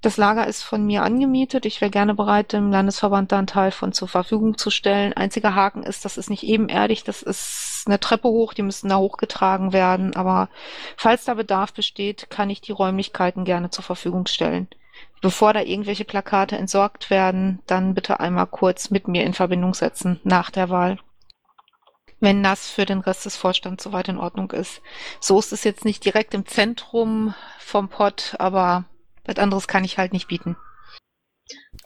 Das 0.00 0.16
Lager 0.16 0.46
ist 0.46 0.62
von 0.62 0.86
mir 0.86 1.02
angemietet. 1.02 1.66
Ich 1.66 1.80
wäre 1.80 1.90
gerne 1.90 2.14
bereit, 2.14 2.52
dem 2.52 2.70
Landesverband 2.70 3.32
da 3.32 3.38
einen 3.38 3.48
Teil 3.48 3.72
von 3.72 3.92
zur 3.92 4.06
Verfügung 4.06 4.56
zu 4.56 4.70
stellen. 4.70 5.12
Einziger 5.12 5.56
Haken 5.56 5.82
ist, 5.82 6.04
das 6.04 6.16
ist 6.16 6.30
nicht 6.30 6.44
ebenerdig, 6.44 7.02
das 7.02 7.22
ist 7.22 7.82
eine 7.86 7.98
Treppe 7.98 8.28
hoch, 8.28 8.54
die 8.54 8.62
müssen 8.62 8.88
da 8.88 8.98
hochgetragen 8.98 9.72
werden. 9.72 10.14
Aber 10.14 10.50
falls 10.96 11.24
da 11.24 11.34
Bedarf 11.34 11.72
besteht, 11.72 12.30
kann 12.30 12.50
ich 12.50 12.60
die 12.60 12.72
Räumlichkeiten 12.72 13.44
gerne 13.44 13.70
zur 13.70 13.82
Verfügung 13.82 14.26
stellen. 14.26 14.68
Bevor 15.20 15.52
da 15.52 15.60
irgendwelche 15.60 16.04
Plakate 16.04 16.56
entsorgt 16.56 17.10
werden, 17.10 17.60
dann 17.66 17.94
bitte 17.94 18.20
einmal 18.20 18.46
kurz 18.46 18.90
mit 18.90 19.08
mir 19.08 19.24
in 19.24 19.34
Verbindung 19.34 19.74
setzen 19.74 20.20
nach 20.24 20.50
der 20.50 20.70
Wahl. 20.70 20.98
Wenn 22.20 22.42
das 22.42 22.68
für 22.68 22.84
den 22.84 23.00
Rest 23.00 23.26
des 23.26 23.36
Vorstands 23.36 23.84
soweit 23.84 24.08
in 24.08 24.18
Ordnung 24.18 24.50
ist. 24.50 24.80
So 25.20 25.38
ist 25.38 25.52
es 25.52 25.64
jetzt 25.64 25.84
nicht 25.84 26.04
direkt 26.04 26.34
im 26.34 26.46
Zentrum 26.46 27.34
vom 27.58 27.88
Pott, 27.88 28.34
aber 28.38 28.84
was 29.24 29.36
anderes 29.36 29.68
kann 29.68 29.84
ich 29.84 29.98
halt 29.98 30.12
nicht 30.12 30.28
bieten. 30.28 30.56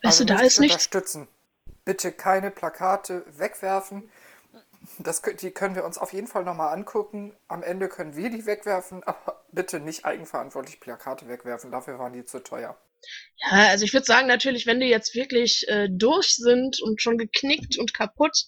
Weißt 0.03 0.20
Also 0.20 0.24
du, 0.24 0.28
da 0.28 0.35
möchte 0.35 0.47
ist 0.47 0.55
ich 0.55 0.61
nicht, 0.61 0.72
unterstützen. 0.72 1.28
Bitte 1.85 2.12
keine 2.12 2.51
Plakate 2.51 3.24
wegwerfen. 3.37 4.11
Das, 4.99 5.22
die 5.22 5.51
können 5.51 5.74
wir 5.74 5.85
uns 5.85 5.99
auf 5.99 6.12
jeden 6.12 6.26
Fall 6.26 6.45
nochmal 6.45 6.72
angucken. 6.72 7.35
Am 7.49 7.62
Ende 7.62 7.89
können 7.89 8.16
wir 8.16 8.30
die 8.30 8.47
wegwerfen, 8.47 9.03
aber 9.07 9.43
bitte 9.53 9.80
nicht 9.80 10.05
eigenverantwortlich 10.05 10.80
Plakate 10.80 11.28
wegwerfen. 11.28 11.70
Dafür 11.70 11.99
waren 11.99 12.12
die 12.12 12.24
zu 12.24 12.43
teuer. 12.43 12.76
Ja, 13.39 13.69
also 13.69 13.85
ich 13.85 13.93
würde 13.93 14.07
sagen, 14.07 14.29
natürlich, 14.29 14.67
wenn 14.67 14.81
die 14.81 14.87
jetzt 14.87 15.15
wirklich 15.15 15.67
äh, 15.69 15.89
durch 15.91 16.37
sind 16.37 16.81
und 16.81 17.03
schon 17.03 17.19
geknickt 17.19 17.79
und 17.79 17.95
kaputt, 17.95 18.45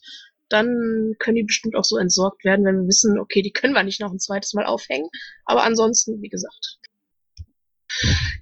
dann 0.49 1.15
können 1.19 1.37
die 1.37 1.43
bestimmt 1.43 1.75
auch 1.75 1.85
so 1.85 1.97
entsorgt 1.97 2.45
werden, 2.45 2.65
wenn 2.65 2.83
wir 2.83 2.89
wissen, 2.89 3.19
okay, 3.19 3.43
die 3.43 3.53
können 3.53 3.75
wir 3.75 3.83
nicht 3.83 4.01
noch 4.01 4.13
ein 4.13 4.21
zweites 4.21 4.53
Mal 4.55 4.67
aufhängen. 4.67 5.09
Aber 5.45 5.65
ansonsten, 5.65 6.21
wie 6.23 6.29
gesagt. 6.29 6.79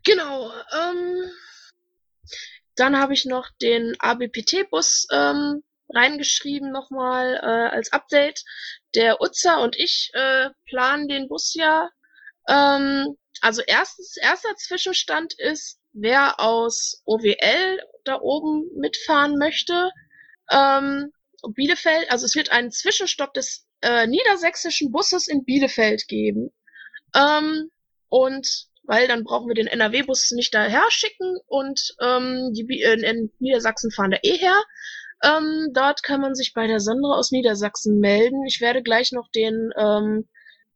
Genau. 0.05 0.51
Ähm, 0.73 1.31
dann 2.75 2.99
habe 2.99 3.15
ich 3.15 3.25
noch 3.25 3.49
den 3.61 3.95
ABPT-Bus 3.99 5.07
ähm, 5.13 5.63
reingeschrieben 5.89 6.73
nochmal 6.73 7.35
äh, 7.37 7.75
als 7.75 7.93
Update. 7.93 8.43
Der 8.95 9.21
Utzer 9.21 9.61
und 9.61 9.77
ich 9.77 10.11
äh, 10.15 10.51
planen 10.67 11.09
den 11.09 11.29
Bus 11.29 11.55
ja. 11.55 11.89
Ähm, 12.49 13.17
also 13.41 13.63
erstens, 13.67 14.17
erster 14.17 14.55
Zwischenstand 14.57 15.35
ist, 15.39 15.79
wer 15.93 16.40
aus 16.40 17.03
OWL 17.05 17.80
da 18.05 18.20
oben 18.20 18.68
mitfahren 18.76 19.38
möchte. 19.38 19.90
Ähm, 20.51 21.12
Bielefeld, 21.55 22.11
also 22.11 22.26
es 22.26 22.34
wird 22.34 22.53
einen 22.53 22.70
Zwischenstopp 22.70 23.34
des 23.34 23.66
äh, 23.82 24.07
niedersächsischen 24.07 24.93
Busses 24.93 25.28
in 25.28 25.45
Bielefeld 25.45 26.07
geben. 26.09 26.53
Ähm, 27.14 27.70
und 28.09 28.66
weil 28.84 29.07
dann 29.07 29.24
brauchen 29.24 29.49
wir 29.49 29.55
den 29.55 29.68
NRW-Bus 29.68 30.32
nicht 30.32 30.55
daher 30.55 30.84
schicken 30.90 31.36
und 31.47 31.95
ähm, 32.01 32.53
die 32.53 32.64
Bi- 32.64 32.82
äh, 32.82 32.95
in 32.95 33.30
Niedersachsen 33.38 33.90
fahren 33.90 34.11
da 34.11 34.18
eh 34.22 34.36
her. 34.38 34.61
Ähm, 35.22 35.68
dort 35.72 36.03
kann 36.03 36.20
man 36.20 36.34
sich 36.34 36.53
bei 36.53 36.66
der 36.66 36.80
Sandra 36.80 37.16
aus 37.16 37.30
Niedersachsen 37.30 37.99
melden. 38.01 38.45
Ich 38.47 38.61
werde 38.61 38.82
gleich 38.82 39.12
noch 39.12 39.28
den, 39.30 39.70
ähm, 39.78 40.28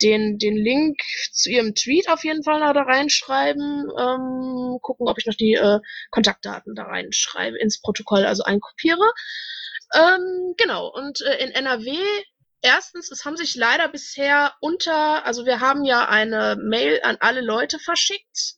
den, 0.02 0.38
den 0.38 0.56
Link 0.56 0.98
zu 1.32 1.50
ihrem 1.50 1.74
Tweet 1.74 2.08
auf 2.08 2.24
jeden 2.24 2.42
Fall 2.42 2.60
da 2.60 2.82
reinschreiben. 2.82 3.88
Ähm, 3.98 4.78
gucken, 4.82 5.08
ob 5.08 5.18
ich 5.18 5.26
noch 5.26 5.34
die 5.34 5.54
äh, 5.54 5.80
Kontaktdaten 6.10 6.74
da 6.74 6.84
reinschreibe 6.84 7.58
ins 7.58 7.80
Protokoll, 7.80 8.24
also 8.24 8.42
einkopiere. 8.42 9.12
Ähm, 9.94 10.54
genau, 10.56 10.88
und 10.92 11.20
äh, 11.22 11.44
in 11.44 11.50
NRW, 11.52 11.96
erstens, 12.60 13.10
es 13.10 13.24
haben 13.24 13.36
sich 13.36 13.54
leider 13.54 13.88
bisher 13.88 14.54
unter, 14.60 15.24
also 15.24 15.46
wir 15.46 15.60
haben 15.60 15.84
ja 15.84 16.08
eine 16.08 16.56
Mail 16.60 17.00
an 17.02 17.16
alle 17.20 17.40
Leute 17.40 17.78
verschickt, 17.78 18.56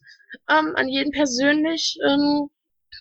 ähm, 0.51 0.75
an 0.75 0.89
jeden 0.89 1.13
persönlich, 1.13 1.99
ähm, 2.05 2.49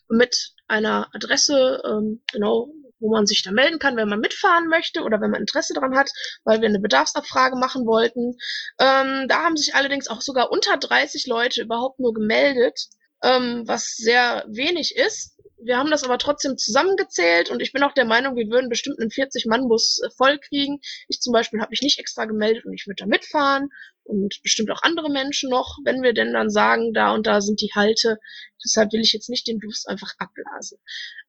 mit 0.09 0.53
einer 0.67 1.09
Adresse, 1.13 1.81
ähm, 1.85 2.21
genau, 2.31 2.69
wo 2.99 3.09
man 3.11 3.25
sich 3.25 3.43
da 3.43 3.51
melden 3.51 3.79
kann, 3.79 3.95
wenn 3.97 4.09
man 4.09 4.19
mitfahren 4.19 4.67
möchte 4.67 5.03
oder 5.03 5.21
wenn 5.21 5.31
man 5.31 5.41
Interesse 5.41 5.73
daran 5.73 5.95
hat, 5.97 6.09
weil 6.43 6.61
wir 6.61 6.69
eine 6.69 6.79
Bedarfsabfrage 6.79 7.55
machen 7.57 7.85
wollten. 7.85 8.37
Ähm, 8.79 9.27
da 9.27 9.43
haben 9.43 9.57
sich 9.57 9.75
allerdings 9.75 10.07
auch 10.07 10.21
sogar 10.21 10.51
unter 10.51 10.77
30 10.77 11.27
Leute 11.27 11.61
überhaupt 11.61 11.99
nur 11.99 12.13
gemeldet, 12.13 12.87
ähm, 13.23 13.63
was 13.65 13.95
sehr 13.95 14.45
wenig 14.47 14.95
ist. 14.95 15.37
Wir 15.59 15.77
haben 15.77 15.89
das 15.89 16.03
aber 16.03 16.19
trotzdem 16.19 16.55
zusammengezählt 16.55 17.49
und 17.49 17.61
ich 17.61 17.73
bin 17.73 17.81
auch 17.81 17.93
der 17.93 18.05
Meinung, 18.05 18.35
wir 18.35 18.47
würden 18.47 18.69
bestimmt 18.69 18.99
einen 18.99 19.09
40-Mann-Bus 19.09 20.01
äh, 20.05 20.09
voll 20.15 20.37
kriegen. 20.37 20.79
Ich 21.07 21.19
zum 21.19 21.33
Beispiel 21.33 21.59
habe 21.59 21.71
mich 21.71 21.81
nicht 21.81 21.99
extra 21.99 22.25
gemeldet 22.25 22.65
und 22.65 22.73
ich 22.73 22.85
würde 22.85 23.01
da 23.03 23.05
mitfahren 23.07 23.69
und 24.03 24.39
bestimmt 24.43 24.69
auch 24.71 24.83
andere 24.83 25.09
Menschen 25.09 25.49
noch, 25.49 25.77
wenn 25.83 26.03
wir 26.03 26.13
denn 26.13 26.33
dann 26.33 26.51
sagen, 26.51 26.93
da 26.93 27.13
und 27.13 27.25
da 27.25 27.41
sind 27.41 27.59
die 27.61 27.71
Halte. 27.73 28.17
Deshalb 28.63 28.93
will 28.93 29.01
ich 29.01 29.13
jetzt 29.13 29.29
nicht 29.29 29.47
den 29.47 29.59
Bus 29.59 29.85
einfach 29.85 30.13
abblasen. 30.19 30.77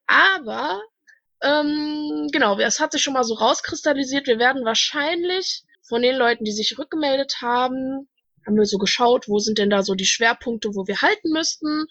Aber 0.07 0.83
ähm, 1.43 2.29
genau, 2.33 2.59
es 2.59 2.81
hat 2.81 2.93
sich 2.93 3.03
schon 3.03 3.15
mal 3.15 3.25
so 3.25 3.35
rauskristallisiert, 3.35 4.27
wir 4.27 4.39
werden 4.39 4.65
wahrscheinlich 4.65 5.63
von 5.83 6.03
den 6.03 6.17
Leuten, 6.17 6.45
die 6.45 6.53
sich 6.53 6.79
rückgemeldet 6.79 7.37
haben, 7.41 8.09
haben 8.47 8.57
wir 8.57 8.67
so 8.67 8.79
geschaut, 8.79 9.29
wo 9.29 9.39
sind 9.39 9.59
denn 9.59 9.71
da 9.71 9.83
so 9.83 9.95
die 9.95 10.07
Schwerpunkte, 10.07 10.71
wo 10.75 10.87
wir 10.87 11.01
halten 11.03 11.31
müssten. 11.31 11.87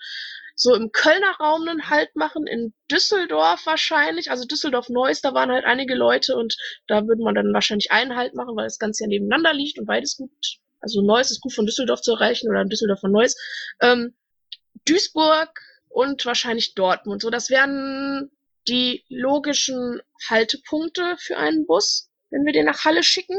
So 0.55 0.73
im 0.73 0.91
Kölner 0.91 1.35
Raum 1.39 1.67
einen 1.67 1.89
Halt 1.91 2.15
machen, 2.15 2.47
in 2.47 2.73
Düsseldorf 2.89 3.63
wahrscheinlich, 3.67 4.31
also 4.31 4.43
Düsseldorf-Neuss, 4.43 5.21
da 5.21 5.35
waren 5.35 5.51
halt 5.51 5.65
einige 5.65 5.93
Leute 5.93 6.35
und 6.35 6.57
da 6.87 7.05
würde 7.05 7.21
man 7.21 7.35
dann 7.35 7.53
wahrscheinlich 7.53 7.91
einen 7.91 8.15
Halt 8.15 8.33
machen, 8.33 8.55
weil 8.55 8.65
das 8.65 8.79
Ganze 8.79 9.03
ja 9.03 9.07
nebeneinander 9.07 9.53
liegt 9.53 9.77
und 9.77 9.85
beides 9.85 10.17
gut, 10.17 10.31
also 10.79 11.03
Neuss 11.03 11.29
ist 11.29 11.41
gut 11.41 11.53
von 11.53 11.67
Düsseldorf 11.67 12.01
zu 12.01 12.13
erreichen 12.13 12.49
oder 12.49 12.65
Düsseldorf 12.65 13.01
von 13.01 13.11
Neuss. 13.11 13.35
Ähm, 13.81 14.15
Duisburg 14.85 15.59
und 15.89 16.25
wahrscheinlich 16.25 16.73
Dortmund. 16.73 17.21
So, 17.21 17.29
das 17.29 17.51
wären 17.51 18.31
die 18.67 19.05
logischen 19.09 20.01
Haltepunkte 20.29 21.15
für 21.19 21.37
einen 21.37 21.65
Bus, 21.65 22.09
wenn 22.29 22.45
wir 22.45 22.53
den 22.53 22.65
nach 22.65 22.85
Halle 22.85 23.03
schicken. 23.03 23.37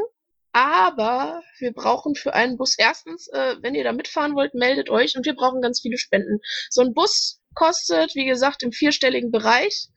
Aber 0.53 1.43
wir 1.59 1.73
brauchen 1.73 2.15
für 2.15 2.35
einen 2.35 2.57
Bus 2.57 2.77
erstens, 2.79 3.29
äh, 3.29 3.57
wenn 3.61 3.75
ihr 3.75 3.85
da 3.85 3.93
mitfahren 3.93 4.35
wollt, 4.35 4.55
meldet 4.55 4.91
euch 4.91 5.17
und 5.17 5.27
wir 5.27 5.35
brauchen 5.35 5.61
ganz 5.61 5.81
viele 5.81 5.99
Spenden. 5.99 6.41
So 6.71 6.81
ein 6.81 6.95
Bus 6.95 7.41
kostet, 7.55 8.15
wie 8.15 8.25
gesagt, 8.25 8.63
im 8.63 8.73
vierstelligen 8.73 9.31
Bereich. 9.31 9.89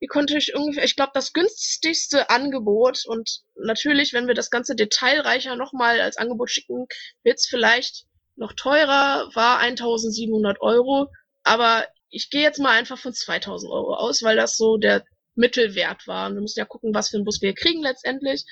Ihr 0.00 0.08
könnt 0.08 0.30
euch 0.32 0.54
ungefähr, 0.54 0.84
ich 0.84 0.96
glaube, 0.96 1.12
das 1.14 1.32
günstigste 1.32 2.28
Angebot 2.28 3.04
und 3.06 3.40
natürlich, 3.54 4.12
wenn 4.12 4.26
wir 4.26 4.34
das 4.34 4.50
ganze 4.50 4.74
detailreicher 4.76 5.56
nochmal 5.56 6.00
als 6.00 6.18
Angebot 6.18 6.50
schicken, 6.50 6.86
wird's 7.22 7.48
vielleicht 7.48 8.04
noch 8.36 8.52
teurer, 8.52 9.30
war 9.34 9.58
1700 9.58 10.60
Euro. 10.60 11.08
Aber 11.44 11.86
ich 12.14 12.30
gehe 12.30 12.42
jetzt 12.42 12.60
mal 12.60 12.70
einfach 12.70 12.98
von 12.98 13.12
2000 13.12 13.72
Euro 13.72 13.94
aus, 13.94 14.22
weil 14.22 14.36
das 14.36 14.56
so 14.56 14.76
der 14.76 15.04
Mittelwert 15.34 16.06
war. 16.06 16.28
Und 16.28 16.34
wir 16.34 16.42
müssen 16.42 16.60
ja 16.60 16.64
gucken, 16.64 16.94
was 16.94 17.08
für 17.08 17.16
einen 17.16 17.24
Bus 17.24 17.42
wir 17.42 17.54
kriegen 17.54 17.82
letztendlich. 17.82 18.44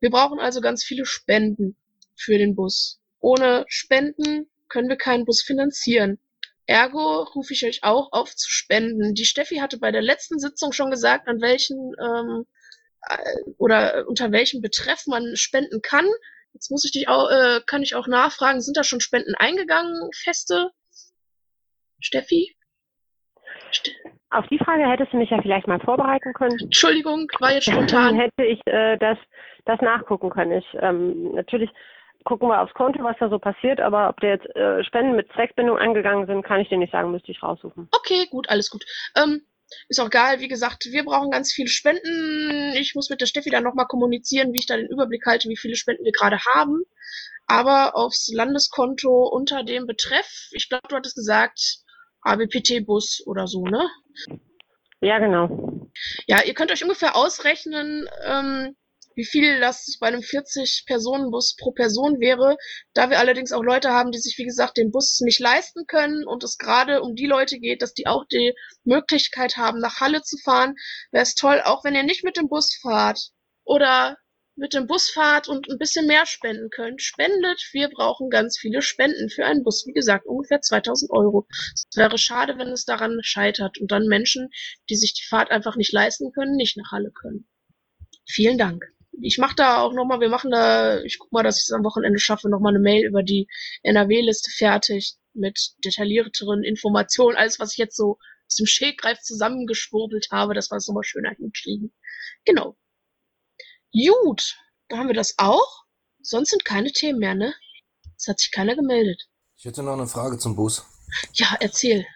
Wir 0.00 0.10
brauchen 0.10 0.40
also 0.40 0.60
ganz 0.60 0.82
viele 0.82 1.04
Spenden 1.04 1.76
für 2.16 2.38
den 2.38 2.56
Bus. 2.56 3.00
Ohne 3.20 3.66
Spenden 3.68 4.50
können 4.68 4.88
wir 4.88 4.96
keinen 4.96 5.26
Bus 5.26 5.42
finanzieren. 5.42 6.18
Ergo 6.66 7.24
rufe 7.34 7.52
ich 7.52 7.66
euch 7.66 7.84
auch 7.84 8.12
auf 8.12 8.34
zu 8.34 8.48
spenden. 8.48 9.14
Die 9.14 9.26
Steffi 9.26 9.56
hatte 9.56 9.78
bei 9.78 9.90
der 9.92 10.02
letzten 10.02 10.38
Sitzung 10.38 10.72
schon 10.72 10.90
gesagt, 10.90 11.28
an 11.28 11.40
welchen 11.42 11.92
ähm, 12.00 12.46
äh, 13.08 13.50
oder 13.58 14.06
unter 14.08 14.32
welchem 14.32 14.62
Betreff 14.62 15.06
man 15.06 15.36
spenden 15.36 15.82
kann. 15.82 16.06
Jetzt 16.54 16.70
muss 16.70 16.84
ich 16.84 16.92
dich 16.92 17.08
auch, 17.08 17.30
äh, 17.30 17.60
kann 17.66 17.82
ich 17.82 17.94
auch 17.94 18.06
nachfragen, 18.06 18.62
sind 18.62 18.76
da 18.76 18.84
schon 18.84 19.00
Spenden 19.00 19.34
eingegangen, 19.34 20.10
feste? 20.14 20.70
Steffi? 22.00 22.56
Auf 24.30 24.46
die 24.48 24.58
Frage 24.58 24.88
hättest 24.88 25.12
du 25.12 25.18
mich 25.18 25.30
ja 25.30 25.40
vielleicht 25.42 25.66
mal 25.66 25.80
vorbereiten 25.80 26.32
können. 26.32 26.58
Entschuldigung, 26.58 27.28
war 27.38 27.52
jetzt 27.52 27.68
Dann 27.68 27.74
spontan. 27.74 28.16
hätte 28.16 28.44
ich 28.44 28.60
äh, 28.66 28.96
das, 28.98 29.18
das 29.66 29.80
nachgucken 29.80 30.30
können. 30.30 30.52
Ich, 30.52 30.66
ähm, 30.80 31.32
natürlich 31.34 31.70
gucken 32.24 32.48
wir 32.48 32.60
aufs 32.60 32.74
Konto, 32.74 33.02
was 33.02 33.16
da 33.18 33.28
so 33.28 33.38
passiert, 33.38 33.80
aber 33.80 34.08
ob 34.08 34.20
da 34.20 34.28
jetzt 34.28 34.46
äh, 34.56 34.82
Spenden 34.84 35.16
mit 35.16 35.30
Zweckbindung 35.32 35.76
angegangen 35.78 36.26
sind, 36.26 36.44
kann 36.44 36.60
ich 36.60 36.68
dir 36.68 36.78
nicht 36.78 36.92
sagen, 36.92 37.10
müsste 37.10 37.32
ich 37.32 37.42
raussuchen. 37.42 37.88
Okay, 37.90 38.26
gut, 38.30 38.48
alles 38.48 38.70
gut. 38.70 38.84
Ähm, 39.16 39.42
ist 39.88 40.00
auch 40.00 40.06
egal, 40.06 40.40
wie 40.40 40.48
gesagt, 40.48 40.86
wir 40.90 41.04
brauchen 41.04 41.30
ganz 41.30 41.52
viele 41.52 41.68
Spenden. 41.68 42.74
Ich 42.76 42.94
muss 42.94 43.10
mit 43.10 43.20
der 43.20 43.26
Steffi 43.26 43.50
dann 43.50 43.64
nochmal 43.64 43.86
kommunizieren, 43.86 44.52
wie 44.52 44.58
ich 44.58 44.66
da 44.66 44.76
den 44.76 44.88
Überblick 44.88 45.26
halte, 45.26 45.48
wie 45.48 45.56
viele 45.56 45.76
Spenden 45.76 46.04
wir 46.04 46.12
gerade 46.12 46.38
haben. 46.54 46.82
Aber 47.46 47.96
aufs 47.96 48.30
Landeskonto 48.32 49.26
unter 49.28 49.64
dem 49.64 49.86
Betreff, 49.86 50.48
ich 50.52 50.68
glaube, 50.68 50.88
du 50.88 50.96
hattest 50.96 51.16
gesagt, 51.16 51.81
ABPT-Bus 52.22 53.22
oder 53.26 53.46
so, 53.46 53.64
ne? 53.64 53.88
Ja, 55.00 55.18
genau. 55.18 55.90
Ja, 56.26 56.42
ihr 56.44 56.54
könnt 56.54 56.70
euch 56.70 56.82
ungefähr 56.82 57.16
ausrechnen, 57.16 58.08
ähm, 58.24 58.76
wie 59.14 59.24
viel 59.24 59.60
das 59.60 59.96
bei 60.00 60.06
einem 60.06 60.20
40-Personen-Bus 60.20 61.56
pro 61.56 61.72
Person 61.72 62.20
wäre. 62.20 62.56
Da 62.94 63.10
wir 63.10 63.18
allerdings 63.18 63.52
auch 63.52 63.62
Leute 63.62 63.90
haben, 63.90 64.10
die 64.10 64.18
sich, 64.18 64.38
wie 64.38 64.44
gesagt, 64.44 64.76
den 64.76 64.90
Bus 64.90 65.20
nicht 65.20 65.40
leisten 65.40 65.86
können 65.86 66.24
und 66.26 66.44
es 66.44 66.56
gerade 66.56 67.02
um 67.02 67.14
die 67.14 67.26
Leute 67.26 67.58
geht, 67.58 67.82
dass 67.82 67.94
die 67.94 68.06
auch 68.06 68.24
die 68.30 68.54
Möglichkeit 68.84 69.56
haben, 69.56 69.80
nach 69.80 70.00
Halle 70.00 70.22
zu 70.22 70.38
fahren, 70.38 70.74
wäre 71.10 71.22
es 71.22 71.34
toll, 71.34 71.60
auch 71.64 71.84
wenn 71.84 71.94
ihr 71.94 72.04
nicht 72.04 72.24
mit 72.24 72.36
dem 72.36 72.48
Bus 72.48 72.74
fahrt 72.80 73.30
oder 73.64 74.16
mit 74.54 74.74
dem 74.74 74.86
Bus 74.86 75.10
fahrt 75.10 75.48
und 75.48 75.68
ein 75.68 75.78
bisschen 75.78 76.06
mehr 76.06 76.26
spenden 76.26 76.70
könnt. 76.70 77.00
Spendet, 77.02 77.68
wir 77.72 77.88
brauchen 77.88 78.30
ganz 78.30 78.58
viele 78.58 78.82
Spenden 78.82 79.30
für 79.30 79.46
einen 79.46 79.64
Bus. 79.64 79.86
Wie 79.86 79.92
gesagt, 79.92 80.26
ungefähr 80.26 80.60
2000 80.60 81.10
Euro. 81.10 81.46
Es 81.74 81.86
wäre 81.96 82.18
schade, 82.18 82.58
wenn 82.58 82.68
es 82.68 82.84
daran 82.84 83.18
scheitert 83.22 83.78
und 83.78 83.90
dann 83.90 84.06
Menschen, 84.06 84.50
die 84.90 84.96
sich 84.96 85.14
die 85.14 85.26
Fahrt 85.26 85.50
einfach 85.50 85.76
nicht 85.76 85.92
leisten 85.92 86.32
können, 86.32 86.56
nicht 86.56 86.76
nach 86.76 86.92
Halle 86.92 87.10
können. 87.10 87.48
Vielen 88.28 88.58
Dank. 88.58 88.84
Ich 89.20 89.38
mache 89.38 89.56
da 89.56 89.82
auch 89.82 89.92
nochmal, 89.92 90.20
wir 90.20 90.28
machen 90.28 90.50
da, 90.50 91.02
ich 91.02 91.18
guck 91.18 91.32
mal, 91.32 91.42
dass 91.42 91.58
ich 91.58 91.64
es 91.64 91.72
am 91.72 91.84
Wochenende 91.84 92.18
schaffe, 92.18 92.48
nochmal 92.48 92.72
eine 92.72 92.82
Mail 92.82 93.06
über 93.06 93.22
die 93.22 93.46
NRW-Liste 93.82 94.50
fertig 94.50 95.16
mit 95.34 95.72
detaillierteren 95.84 96.62
Informationen, 96.62 97.36
alles, 97.36 97.58
was 97.58 97.72
ich 97.72 97.78
jetzt 97.78 97.96
so 97.96 98.18
aus 98.46 98.56
dem 98.56 98.66
Schägreif 98.66 99.20
zusammengeschwurbelt 99.20 100.28
habe, 100.30 100.54
dass 100.54 100.70
wir 100.70 100.76
es 100.76 100.88
nochmal 100.88 101.04
schöner 101.04 101.30
hinkriegen. 101.30 101.92
Genau. 102.44 102.76
Gut, 103.92 104.56
da 104.88 104.98
haben 104.98 105.08
wir 105.08 105.14
das 105.14 105.34
auch. 105.38 105.84
Sonst 106.22 106.50
sind 106.50 106.64
keine 106.64 106.92
Themen 106.92 107.18
mehr, 107.18 107.34
ne? 107.34 107.54
Es 108.16 108.28
hat 108.28 108.38
sich 108.38 108.50
keiner 108.52 108.74
gemeldet. 108.76 109.20
Ich 109.56 109.64
hätte 109.64 109.82
noch 109.82 109.94
eine 109.94 110.06
Frage 110.06 110.38
zum 110.38 110.56
Bus. 110.56 110.84
Ja, 111.34 111.56
erzähl. 111.60 112.06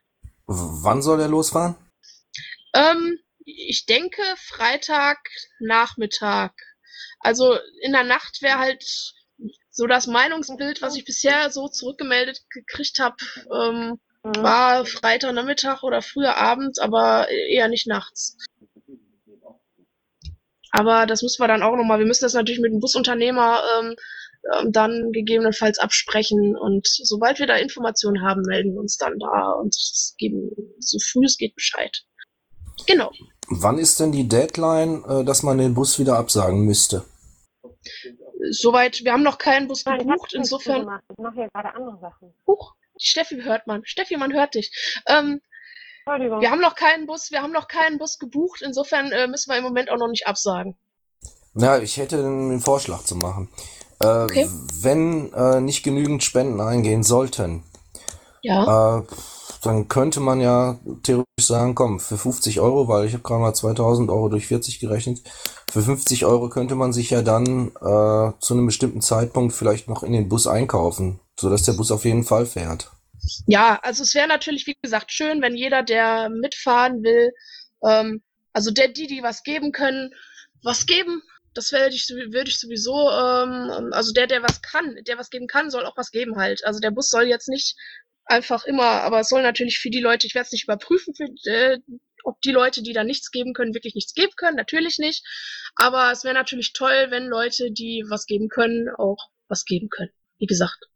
W 0.46 0.54
wann 0.82 1.02
soll 1.02 1.20
er 1.20 1.28
losfahren? 1.28 1.76
Ähm, 2.74 3.18
ich 3.44 3.86
denke 3.86 4.22
Freitag 4.36 5.18
Nachmittag. 5.58 6.52
Also 7.20 7.58
in 7.82 7.92
der 7.92 8.04
Nacht 8.04 8.42
wäre 8.42 8.58
halt 8.58 8.84
so 9.70 9.86
das 9.86 10.06
Meinungsbild, 10.06 10.80
was 10.82 10.96
ich 10.96 11.04
bisher 11.04 11.50
so 11.50 11.68
zurückgemeldet 11.68 12.40
gekriegt 12.50 12.98
habe, 12.98 13.16
ähm, 13.52 14.00
Mhm. 14.26 14.42
war 14.42 14.84
Freitag 14.86 15.34
Nachmittag 15.34 15.82
oder 15.84 16.02
früher 16.02 16.36
Abend, 16.36 16.80
aber 16.80 17.28
eher 17.28 17.68
nicht 17.68 17.86
nachts. 17.86 18.36
Aber 20.72 21.06
das 21.06 21.22
müssen 21.22 21.42
wir 21.42 21.48
dann 21.48 21.62
auch 21.62 21.76
nochmal, 21.76 21.98
wir 21.98 22.06
müssen 22.06 22.24
das 22.24 22.34
natürlich 22.34 22.60
mit 22.60 22.72
dem 22.72 22.80
Busunternehmer 22.80 23.60
ähm, 23.78 23.96
ähm, 24.54 24.72
dann 24.72 25.12
gegebenenfalls 25.12 25.78
absprechen 25.78 26.56
und 26.56 26.86
sobald 26.86 27.38
wir 27.38 27.46
da 27.46 27.56
Informationen 27.56 28.22
haben, 28.22 28.42
melden 28.42 28.74
wir 28.74 28.80
uns 28.80 28.96
dann 28.96 29.18
da 29.18 29.52
und 29.52 29.74
geben 30.18 30.50
so 30.78 30.98
früh 30.98 31.24
es 31.24 31.36
geht 31.36 31.54
Bescheid. 31.54 32.04
Genau. 32.86 33.10
Wann 33.48 33.78
ist 33.78 34.00
denn 34.00 34.12
die 34.12 34.28
Deadline, 34.28 35.04
äh, 35.08 35.24
dass 35.24 35.42
man 35.42 35.58
den 35.58 35.74
Bus 35.74 35.98
wieder 35.98 36.18
absagen 36.18 36.64
müsste? 36.64 37.04
Soweit, 38.50 39.02
wir 39.04 39.12
haben 39.12 39.22
noch 39.22 39.38
keinen 39.38 39.66
Bus 39.66 39.84
Nein, 39.84 39.98
gebucht, 39.98 40.34
insofern. 40.34 40.86
Ich 41.10 41.18
mache 41.18 41.34
hier 41.34 41.48
gerade 41.52 41.74
andere 41.74 41.98
Sachen. 42.00 42.34
Huch, 42.46 42.74
Steffi 42.98 43.40
hört 43.42 43.66
man. 43.66 43.84
Steffi, 43.84 44.16
man 44.16 44.32
hört 44.32 44.54
dich. 44.54 44.72
Ähm. 45.06 45.40
Wir 46.06 46.50
haben 46.50 46.60
noch 46.60 46.74
keinen 46.76 47.06
Bus, 47.06 47.30
wir 47.30 47.42
haben 47.42 47.52
noch 47.52 47.68
keinen 47.68 47.98
Bus 47.98 48.18
gebucht, 48.18 48.62
insofern 48.64 49.10
äh, 49.12 49.26
müssen 49.26 49.50
wir 49.50 49.58
im 49.58 49.64
Moment 49.64 49.90
auch 49.90 49.98
noch 49.98 50.08
nicht 50.08 50.26
absagen. 50.26 50.76
Na, 51.54 51.78
ich 51.78 51.96
hätte 51.96 52.18
einen 52.18 52.60
Vorschlag 52.60 53.02
zu 53.04 53.16
machen. 53.16 53.48
Äh, 54.00 54.24
Okay. 54.24 54.48
Wenn 54.80 55.32
äh, 55.32 55.60
nicht 55.60 55.82
genügend 55.82 56.22
Spenden 56.22 56.60
eingehen 56.60 57.02
sollten, 57.02 57.64
Ja. 58.42 58.98
äh, 58.98 59.02
dann 59.62 59.88
könnte 59.88 60.20
man 60.20 60.40
ja 60.40 60.78
theoretisch 61.02 61.24
sagen, 61.46 61.74
komm, 61.74 61.98
für 61.98 62.16
50 62.18 62.60
Euro, 62.60 62.86
weil 62.88 63.06
ich 63.06 63.14
habe 63.14 63.22
gerade 63.22 63.40
mal 63.40 63.54
2000 63.54 64.10
Euro 64.10 64.28
durch 64.28 64.46
40 64.46 64.78
gerechnet, 64.78 65.22
für 65.68 65.82
50 65.82 66.24
Euro 66.24 66.48
könnte 66.50 66.76
man 66.76 66.92
sich 66.92 67.10
ja 67.10 67.22
dann 67.22 67.68
äh, 67.80 68.32
zu 68.38 68.54
einem 68.54 68.66
bestimmten 68.66 69.00
Zeitpunkt 69.00 69.54
vielleicht 69.54 69.88
noch 69.88 70.02
in 70.04 70.12
den 70.12 70.28
Bus 70.28 70.46
einkaufen, 70.46 71.18
sodass 71.40 71.64
der 71.64 71.72
Bus 71.72 71.90
auf 71.90 72.04
jeden 72.04 72.22
Fall 72.22 72.46
fährt. 72.46 72.92
Ja, 73.46 73.78
also 73.82 74.02
es 74.02 74.14
wäre 74.14 74.28
natürlich, 74.28 74.66
wie 74.66 74.76
gesagt, 74.80 75.12
schön, 75.12 75.42
wenn 75.42 75.56
jeder, 75.56 75.82
der 75.82 76.28
mitfahren 76.28 77.02
will, 77.02 77.32
ähm, 77.84 78.22
also 78.52 78.70
der, 78.70 78.88
die, 78.88 79.06
die 79.06 79.22
was 79.22 79.42
geben 79.42 79.72
können, 79.72 80.12
was 80.62 80.86
geben. 80.86 81.22
Das 81.54 81.72
werde 81.72 81.94
ich, 81.94 82.08
würde 82.08 82.50
ich 82.50 82.58
sowieso, 82.58 83.10
ähm, 83.10 83.90
also 83.92 84.12
der, 84.12 84.26
der 84.26 84.42
was 84.42 84.60
kann, 84.62 84.96
der 85.06 85.18
was 85.18 85.30
geben 85.30 85.46
kann, 85.46 85.70
soll 85.70 85.86
auch 85.86 85.96
was 85.96 86.10
geben 86.10 86.36
halt. 86.36 86.64
Also 86.64 86.80
der 86.80 86.90
Bus 86.90 87.08
soll 87.08 87.24
jetzt 87.24 87.48
nicht 87.48 87.76
einfach 88.26 88.64
immer, 88.64 89.02
aber 89.02 89.20
es 89.20 89.28
soll 89.28 89.42
natürlich 89.42 89.78
für 89.78 89.90
die 89.90 90.00
Leute, 90.00 90.26
ich 90.26 90.34
werde 90.34 90.46
es 90.46 90.52
nicht 90.52 90.64
überprüfen, 90.64 91.14
für, 91.14 91.28
äh, 91.50 91.78
ob 92.24 92.40
die 92.42 92.50
Leute, 92.52 92.82
die 92.82 92.92
da 92.92 93.04
nichts 93.04 93.30
geben 93.30 93.54
können, 93.54 93.72
wirklich 93.72 93.94
nichts 93.94 94.12
geben 94.12 94.32
können, 94.36 94.56
natürlich 94.56 94.98
nicht. 94.98 95.24
Aber 95.76 96.10
es 96.10 96.24
wäre 96.24 96.34
natürlich 96.34 96.72
toll, 96.72 97.06
wenn 97.10 97.26
Leute, 97.26 97.70
die 97.70 98.04
was 98.08 98.26
geben 98.26 98.48
können, 98.48 98.88
auch 98.98 99.28
was 99.48 99.64
geben 99.64 99.88
können. 99.88 100.10
Wie 100.38 100.46
gesagt. 100.46 100.88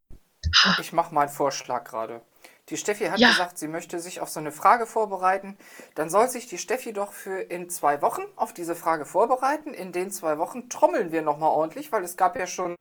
Ich 0.81 0.93
mache 0.93 1.15
mal 1.15 1.23
einen 1.23 1.31
Vorschlag 1.31 1.85
gerade. 1.85 2.21
Die 2.69 2.77
Steffi 2.77 3.07
hat 3.07 3.19
Ja. 3.19 3.31
gesagt, 3.31 3.59
sie 3.59 3.67
möchte 3.69 3.99
sich 3.99 4.21
auf 4.21 4.29
so 4.29 4.39
eine 4.39 4.53
Frage 4.53 4.87
vorbereiten. 4.87 5.57
Dann 5.97 6.09
soll 6.09 6.29
sich 6.29 6.47
die 6.47 6.59
Steffi 6.59 6.93
doch 6.93 7.13
für 7.13 7.41
in 7.41 7.69
zwei 7.69 8.01
Wochen 8.01 8.23
auf 8.37 8.53
diese 8.53 8.77
Frage 8.77 9.05
vorbereiten. 9.05 9.75
In 9.75 9.91
den 9.93 10.11
zwei 10.13 10.39
Wochen 10.39 10.69
trommeln 10.69 11.11
wir 11.11 11.23
nochmal 11.23 11.51
ordentlich, 11.51 11.91
weil 11.91 12.05
es 12.05 12.17
gab 12.17 12.39
ja 12.39 12.47
schon 12.47 12.77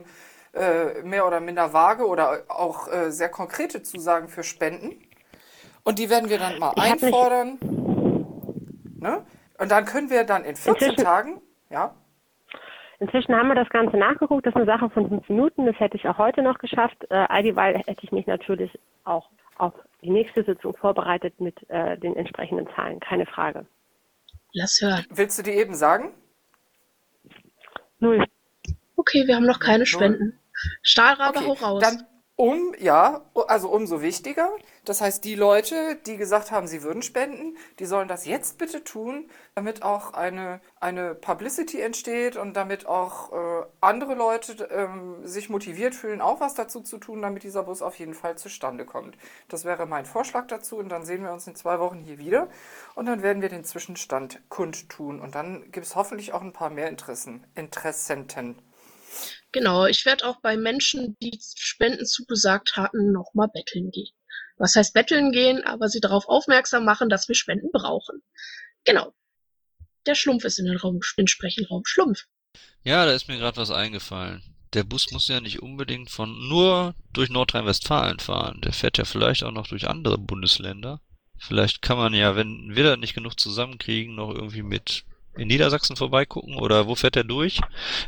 äh, 0.54 1.02
mehr 1.04 1.26
oder 1.26 1.40
minder 1.40 1.74
vage 1.74 2.06
oder 2.08 2.44
auch 2.50 2.88
äh, 2.88 3.12
sehr 3.12 3.30
konkrete 3.30 3.82
Zusagen 3.82 4.28
für 4.30 4.44
Spenden. 4.44 5.02
Und 5.84 5.98
die 5.98 6.10
werden 6.10 6.30
wir 6.30 6.38
dann 6.38 6.60
mal 6.60 6.74
Ich 6.76 6.84
einfordern. 6.84 7.58
Ne? 9.00 9.26
Und 9.58 9.72
dann 9.72 9.86
können 9.86 10.10
wir 10.10 10.24
dann 10.24 10.44
in 10.46 10.56
14 10.56 10.90
Inzwischen- 10.90 11.04
Tagen, 11.04 11.42
ja, 11.70 11.96
Inzwischen 13.00 13.34
haben 13.34 13.48
wir 13.48 13.56
das 13.56 13.70
Ganze 13.70 13.98
nachgeguckt. 13.98 14.46
Das 14.46 14.52
ist 14.52 14.58
eine 14.58 14.66
Sache 14.66 14.90
von 14.90 15.08
fünf 15.08 15.30
Minuten. 15.30 15.66
Das 15.66 15.80
hätte 15.80 15.96
ich 15.96 16.08
auch 16.08 16.18
heute 16.18 16.42
noch 16.42 16.60
geschafft. 16.60 16.98
Äh, 17.10 17.26
Eidieweill 17.30 17.78
hätte 17.86 18.04
ich 18.04 18.12
mich 18.12 18.28
natürlich 18.28 18.78
auch 19.06 19.30
auf 19.58 19.74
die 20.02 20.10
nächste 20.10 20.44
Sitzung 20.44 20.76
vorbereitet 20.76 21.40
mit 21.40 21.70
äh, 21.70 21.98
den 21.98 22.16
entsprechenden 22.16 22.68
Zahlen. 22.76 23.00
Keine 23.00 23.26
Frage. 23.26 23.66
Lass 24.54 24.82
hören. 24.82 25.06
willst 25.10 25.38
du 25.40 25.44
die 25.44 25.52
eben 25.52 25.76
sagen? 25.76 26.14
Null. 28.00 28.26
Okay, 28.96 29.28
wir 29.28 29.36
haben 29.36 29.46
noch 29.46 29.60
keine 29.60 29.86
Spenden. 29.86 30.38
Stahlrabe, 30.82 31.40
Okay, 31.40 31.48
hau 31.48 31.54
raus. 31.54 31.84
Dann 31.84 32.06
um, 32.36 32.74
ja, 32.80 33.22
also 33.48 33.70
umso 33.70 34.02
wichtiger. 34.02 34.50
Das 34.86 35.02
heißt, 35.02 35.24
die 35.24 35.36
Leute, 35.36 35.98
die 36.06 36.18
gesagt 36.18 36.52
haben, 36.52 36.68
sie 36.68 36.84
würden 36.84 37.02
spenden, 37.02 37.58
die 37.80 37.86
sollen 37.86 38.08
das 38.08 38.26
jetzt 38.26 38.58
bitte 38.58 38.84
tun, 38.84 39.30
damit 39.56 39.84
auch 39.84 40.14
eine, 40.14 40.62
eine 40.80 41.16
Publicity 41.16 41.82
entsteht 41.82 42.38
und 42.38 42.54
damit 42.54 42.86
auch 42.86 43.32
äh, 43.32 43.66
andere 43.82 44.16
Leute 44.16 44.70
ähm, 44.72 45.26
sich 45.28 45.50
motiviert 45.50 45.96
fühlen, 45.96 46.22
auch 46.22 46.40
was 46.40 46.56
dazu 46.56 46.82
zu 46.82 46.98
tun, 46.98 47.22
damit 47.22 47.44
dieser 47.44 47.64
Bus 47.64 47.82
auf 47.82 48.00
jeden 48.00 48.14
Fall 48.14 48.38
zustande 48.38 48.86
kommt. 48.86 49.18
Das 49.48 49.66
wäre 49.66 49.86
mein 49.86 50.06
Vorschlag 50.06 50.48
dazu 50.48 50.78
und 50.78 50.90
dann 50.90 51.06
sehen 51.06 51.24
wir 51.24 51.34
uns 51.34 51.48
in 51.48 51.56
zwei 51.56 51.80
Wochen 51.80 52.00
hier 52.00 52.18
wieder 52.18 52.50
und 52.96 53.06
dann 53.06 53.22
werden 53.22 53.42
wir 53.42 53.50
den 53.50 53.64
Zwischenstand 53.64 54.42
kundtun 54.50 55.20
und 55.20 55.36
dann 55.36 55.72
gibt 55.72 55.86
es 55.86 55.96
hoffentlich 55.96 56.34
auch 56.34 56.42
ein 56.42 56.54
paar 56.54 56.70
mehr 56.70 56.90
Interessen, 56.90 57.46
Interessenten. 57.56 58.62
Genau, 59.52 59.86
ich 59.86 60.06
werde 60.06 60.28
auch 60.28 60.40
bei 60.42 60.58
Menschen, 60.58 61.18
die 61.22 61.40
Spenden 61.42 62.06
zugesagt 62.06 62.74
hatten, 62.76 63.12
nochmal 63.12 63.48
betteln 63.48 63.90
gehen. 63.90 64.14
Was 64.60 64.76
heißt 64.76 64.94
betteln 64.94 65.32
gehen, 65.32 65.64
aber 65.64 65.88
sie 65.88 66.02
darauf 66.02 66.28
aufmerksam 66.28 66.86
machen, 66.86 67.10
dass 67.10 67.28
wir 67.28 67.36
Spenden 67.36 67.72
brauchen. 67.72 68.22
Genau. 68.84 69.14
Der 70.06 70.16
Schlumpf 70.16 70.44
ist 70.44 70.60
in 70.60 70.66
den 70.66 70.78
Raum, 70.78 71.00
in 71.18 71.28
Sprechenraum. 71.28 71.84
Schlumpf. 71.86 72.26
Ja, 72.84 73.06
da 73.06 73.14
ist 73.14 73.28
mir 73.28 73.38
gerade 73.38 73.58
was 73.58 73.72
eingefallen. 73.72 74.44
Der 74.74 74.84
Bus 74.84 75.12
muss 75.12 75.28
ja 75.30 75.40
nicht 75.40 75.62
unbedingt 75.62 76.12
von 76.12 76.48
nur 76.48 76.94
durch 77.12 77.30
Nordrhein-Westfalen 77.30 78.20
fahren. 78.20 78.62
Der 78.62 78.74
fährt 78.74 78.98
ja 78.98 79.06
vielleicht 79.06 79.44
auch 79.44 79.52
noch 79.52 79.68
durch 79.68 79.88
andere 79.88 80.18
Bundesländer. 80.18 81.02
Vielleicht 81.38 81.82
kann 81.82 81.98
man 81.98 82.14
ja, 82.14 82.36
wenn 82.36 82.76
wir 82.76 82.84
da 82.84 82.98
nicht 82.98 83.16
genug 83.16 83.40
zusammenkriegen, 83.40 84.14
noch 84.14 84.30
irgendwie 84.30 84.62
mit 84.62 85.06
in 85.38 85.48
Niedersachsen 85.48 85.96
vorbeigucken 85.96 86.56
oder 86.56 86.88
wo 86.88 86.96
fährt 86.96 87.16
der 87.16 87.24
durch? 87.24 87.62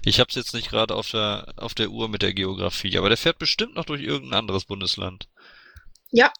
Ich 0.03 0.19
hab's 0.19 0.35
jetzt 0.35 0.53
nicht 0.53 0.69
gerade 0.69 0.95
auf 0.95 1.09
der 1.11 1.53
auf 1.55 1.73
der 1.73 1.89
Uhr 1.89 2.09
mit 2.09 2.21
der 2.21 2.33
Geografie, 2.33 2.97
aber 2.97 3.07
der 3.07 3.17
fährt 3.17 3.39
bestimmt 3.39 3.75
noch 3.75 3.85
durch 3.85 4.01
irgendein 4.01 4.39
anderes 4.39 4.65
Bundesland. 4.65 5.29
Ja, 6.11 6.31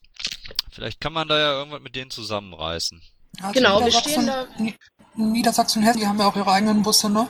Vielleicht 0.72 1.01
kann 1.01 1.13
man 1.13 1.28
da 1.28 1.38
ja 1.38 1.53
irgendwas 1.59 1.82
mit 1.82 1.95
denen 1.95 2.11
zusammenreißen. 2.11 3.01
Also 3.41 3.53
Genau, 3.53 3.80
wir 3.80 3.86
Niedersachsen, 3.86 4.11
stehen 4.11 4.26
da- 4.28 4.47
Ni- 4.57 4.76
Niedersachsen 5.15 5.80
und 5.82 5.86
Hessen, 5.88 5.99
die 5.99 6.07
haben 6.07 6.19
ja 6.19 6.28
auch 6.28 6.36
ihre 6.36 6.51
eigenen 6.51 6.82
Busse, 6.84 7.09
ne? 7.09 7.28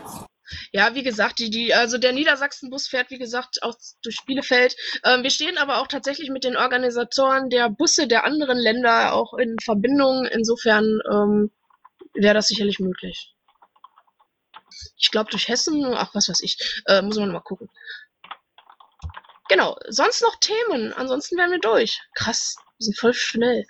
Ja, 0.73 0.93
wie 0.95 1.03
gesagt, 1.03 1.39
die, 1.39 1.49
die, 1.49 1.73
also 1.73 1.97
der 1.97 2.11
Niedersachsenbus 2.11 2.87
fährt, 2.87 3.09
wie 3.09 3.17
gesagt, 3.17 3.63
auch 3.63 3.75
durch 4.03 4.17
Bielefeld. 4.25 4.75
Ähm, 5.05 5.23
wir 5.23 5.29
stehen 5.29 5.57
aber 5.57 5.79
auch 5.81 5.87
tatsächlich 5.87 6.29
mit 6.29 6.43
den 6.43 6.57
Organisatoren 6.57 7.49
der 7.49 7.69
Busse 7.69 8.07
der 8.07 8.25
anderen 8.25 8.57
Länder 8.57 9.13
auch 9.13 9.33
in 9.33 9.55
Verbindung. 9.63 10.25
Insofern 10.25 10.99
ähm, 11.11 11.51
wäre 12.13 12.33
das 12.33 12.47
sicherlich 12.49 12.79
möglich. 12.79 13.33
Ich 14.97 15.09
glaube 15.11 15.29
durch 15.31 15.47
Hessen, 15.47 15.85
ach 15.95 16.13
was 16.13 16.27
weiß 16.29 16.41
ich, 16.41 16.81
äh, 16.85 17.01
muss 17.01 17.17
man 17.17 17.31
mal 17.31 17.39
gucken. 17.39 17.69
Genau, 19.51 19.75
sonst 19.89 20.21
noch 20.21 20.39
Themen, 20.39 20.93
ansonsten 20.93 21.37
wären 21.37 21.51
wir 21.51 21.59
durch. 21.59 21.99
Krass, 22.15 22.55
wir 22.77 22.85
sind 22.85 22.97
voll 22.97 23.13
schnell. 23.13 23.65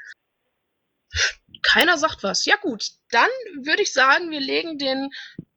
Keiner 1.64 1.98
sagt 1.98 2.22
was. 2.22 2.46
Ja 2.46 2.56
gut, 2.58 2.92
dann 3.10 3.32
würde 3.64 3.82
ich 3.82 3.92
sagen, 3.92 4.30
wir 4.30 4.42
legen 4.42 4.78
den 4.78 5.10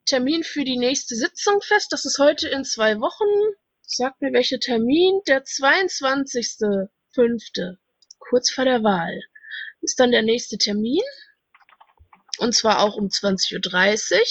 Termin 0.07 0.43
für 0.43 0.65
die 0.65 0.79
nächste 0.79 1.15
Sitzung 1.15 1.61
fest. 1.61 1.93
Das 1.93 2.07
ist 2.07 2.19
heute 2.19 2.49
in 2.49 2.65
zwei 2.65 3.01
Wochen. 3.01 3.55
Sagt 3.83 4.23
mir 4.23 4.33
welcher 4.33 4.59
Termin? 4.59 5.21
Der 5.27 5.45
22.05. 5.45 7.77
Kurz 8.19 8.51
vor 8.51 8.65
der 8.65 8.83
Wahl. 8.83 9.21
Ist 9.83 10.01
dann 10.01 10.11
der 10.11 10.23
nächste 10.23 10.57
Termin. 10.57 11.03
Und 12.39 12.55
zwar 12.55 12.81
auch 12.81 12.97
um 12.97 13.09
20.30 13.09 14.15
Uhr. 14.15 14.23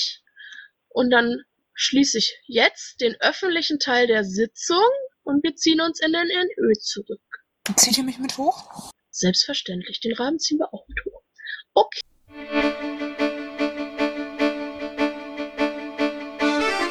Und 0.89 1.12
dann 1.12 1.44
schließe 1.76 2.18
ich 2.18 2.36
jetzt 2.48 3.00
den 3.00 3.16
öffentlichen 3.22 3.78
Teil 3.78 4.08
der 4.08 4.24
Sitzung 4.24 4.89
und 5.24 5.43
wir 5.43 5.55
ziehen 5.55 5.82
uns 5.82 5.99
in 6.01 6.11
den 6.11 6.28
NÖ 6.28 6.74
zurück. 6.80 7.21
Zieht 7.76 7.97
ihr 7.97 8.03
mich 8.03 8.19
mit 8.19 8.38
hoch? 8.38 8.91
Selbstverständlich. 9.09 9.99
Den 10.01 10.13
Rahmen 10.13 10.39
ziehen 10.39 10.59
wir 10.59 10.74
auch 10.74 10.86
mit 10.88 10.99
hoch. 11.05 11.21
Okay. 11.74 12.01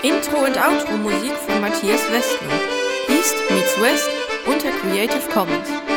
Intro 0.02 0.44
und 0.44 0.56
Outro 0.58 0.96
Musik 0.96 1.32
von 1.32 1.60
Matthias 1.60 2.10
Westner. 2.10 2.60
East 3.08 3.36
meets 3.50 3.80
West 3.80 4.10
unter 4.46 4.70
Creative 4.70 5.28
Commons. 5.32 5.91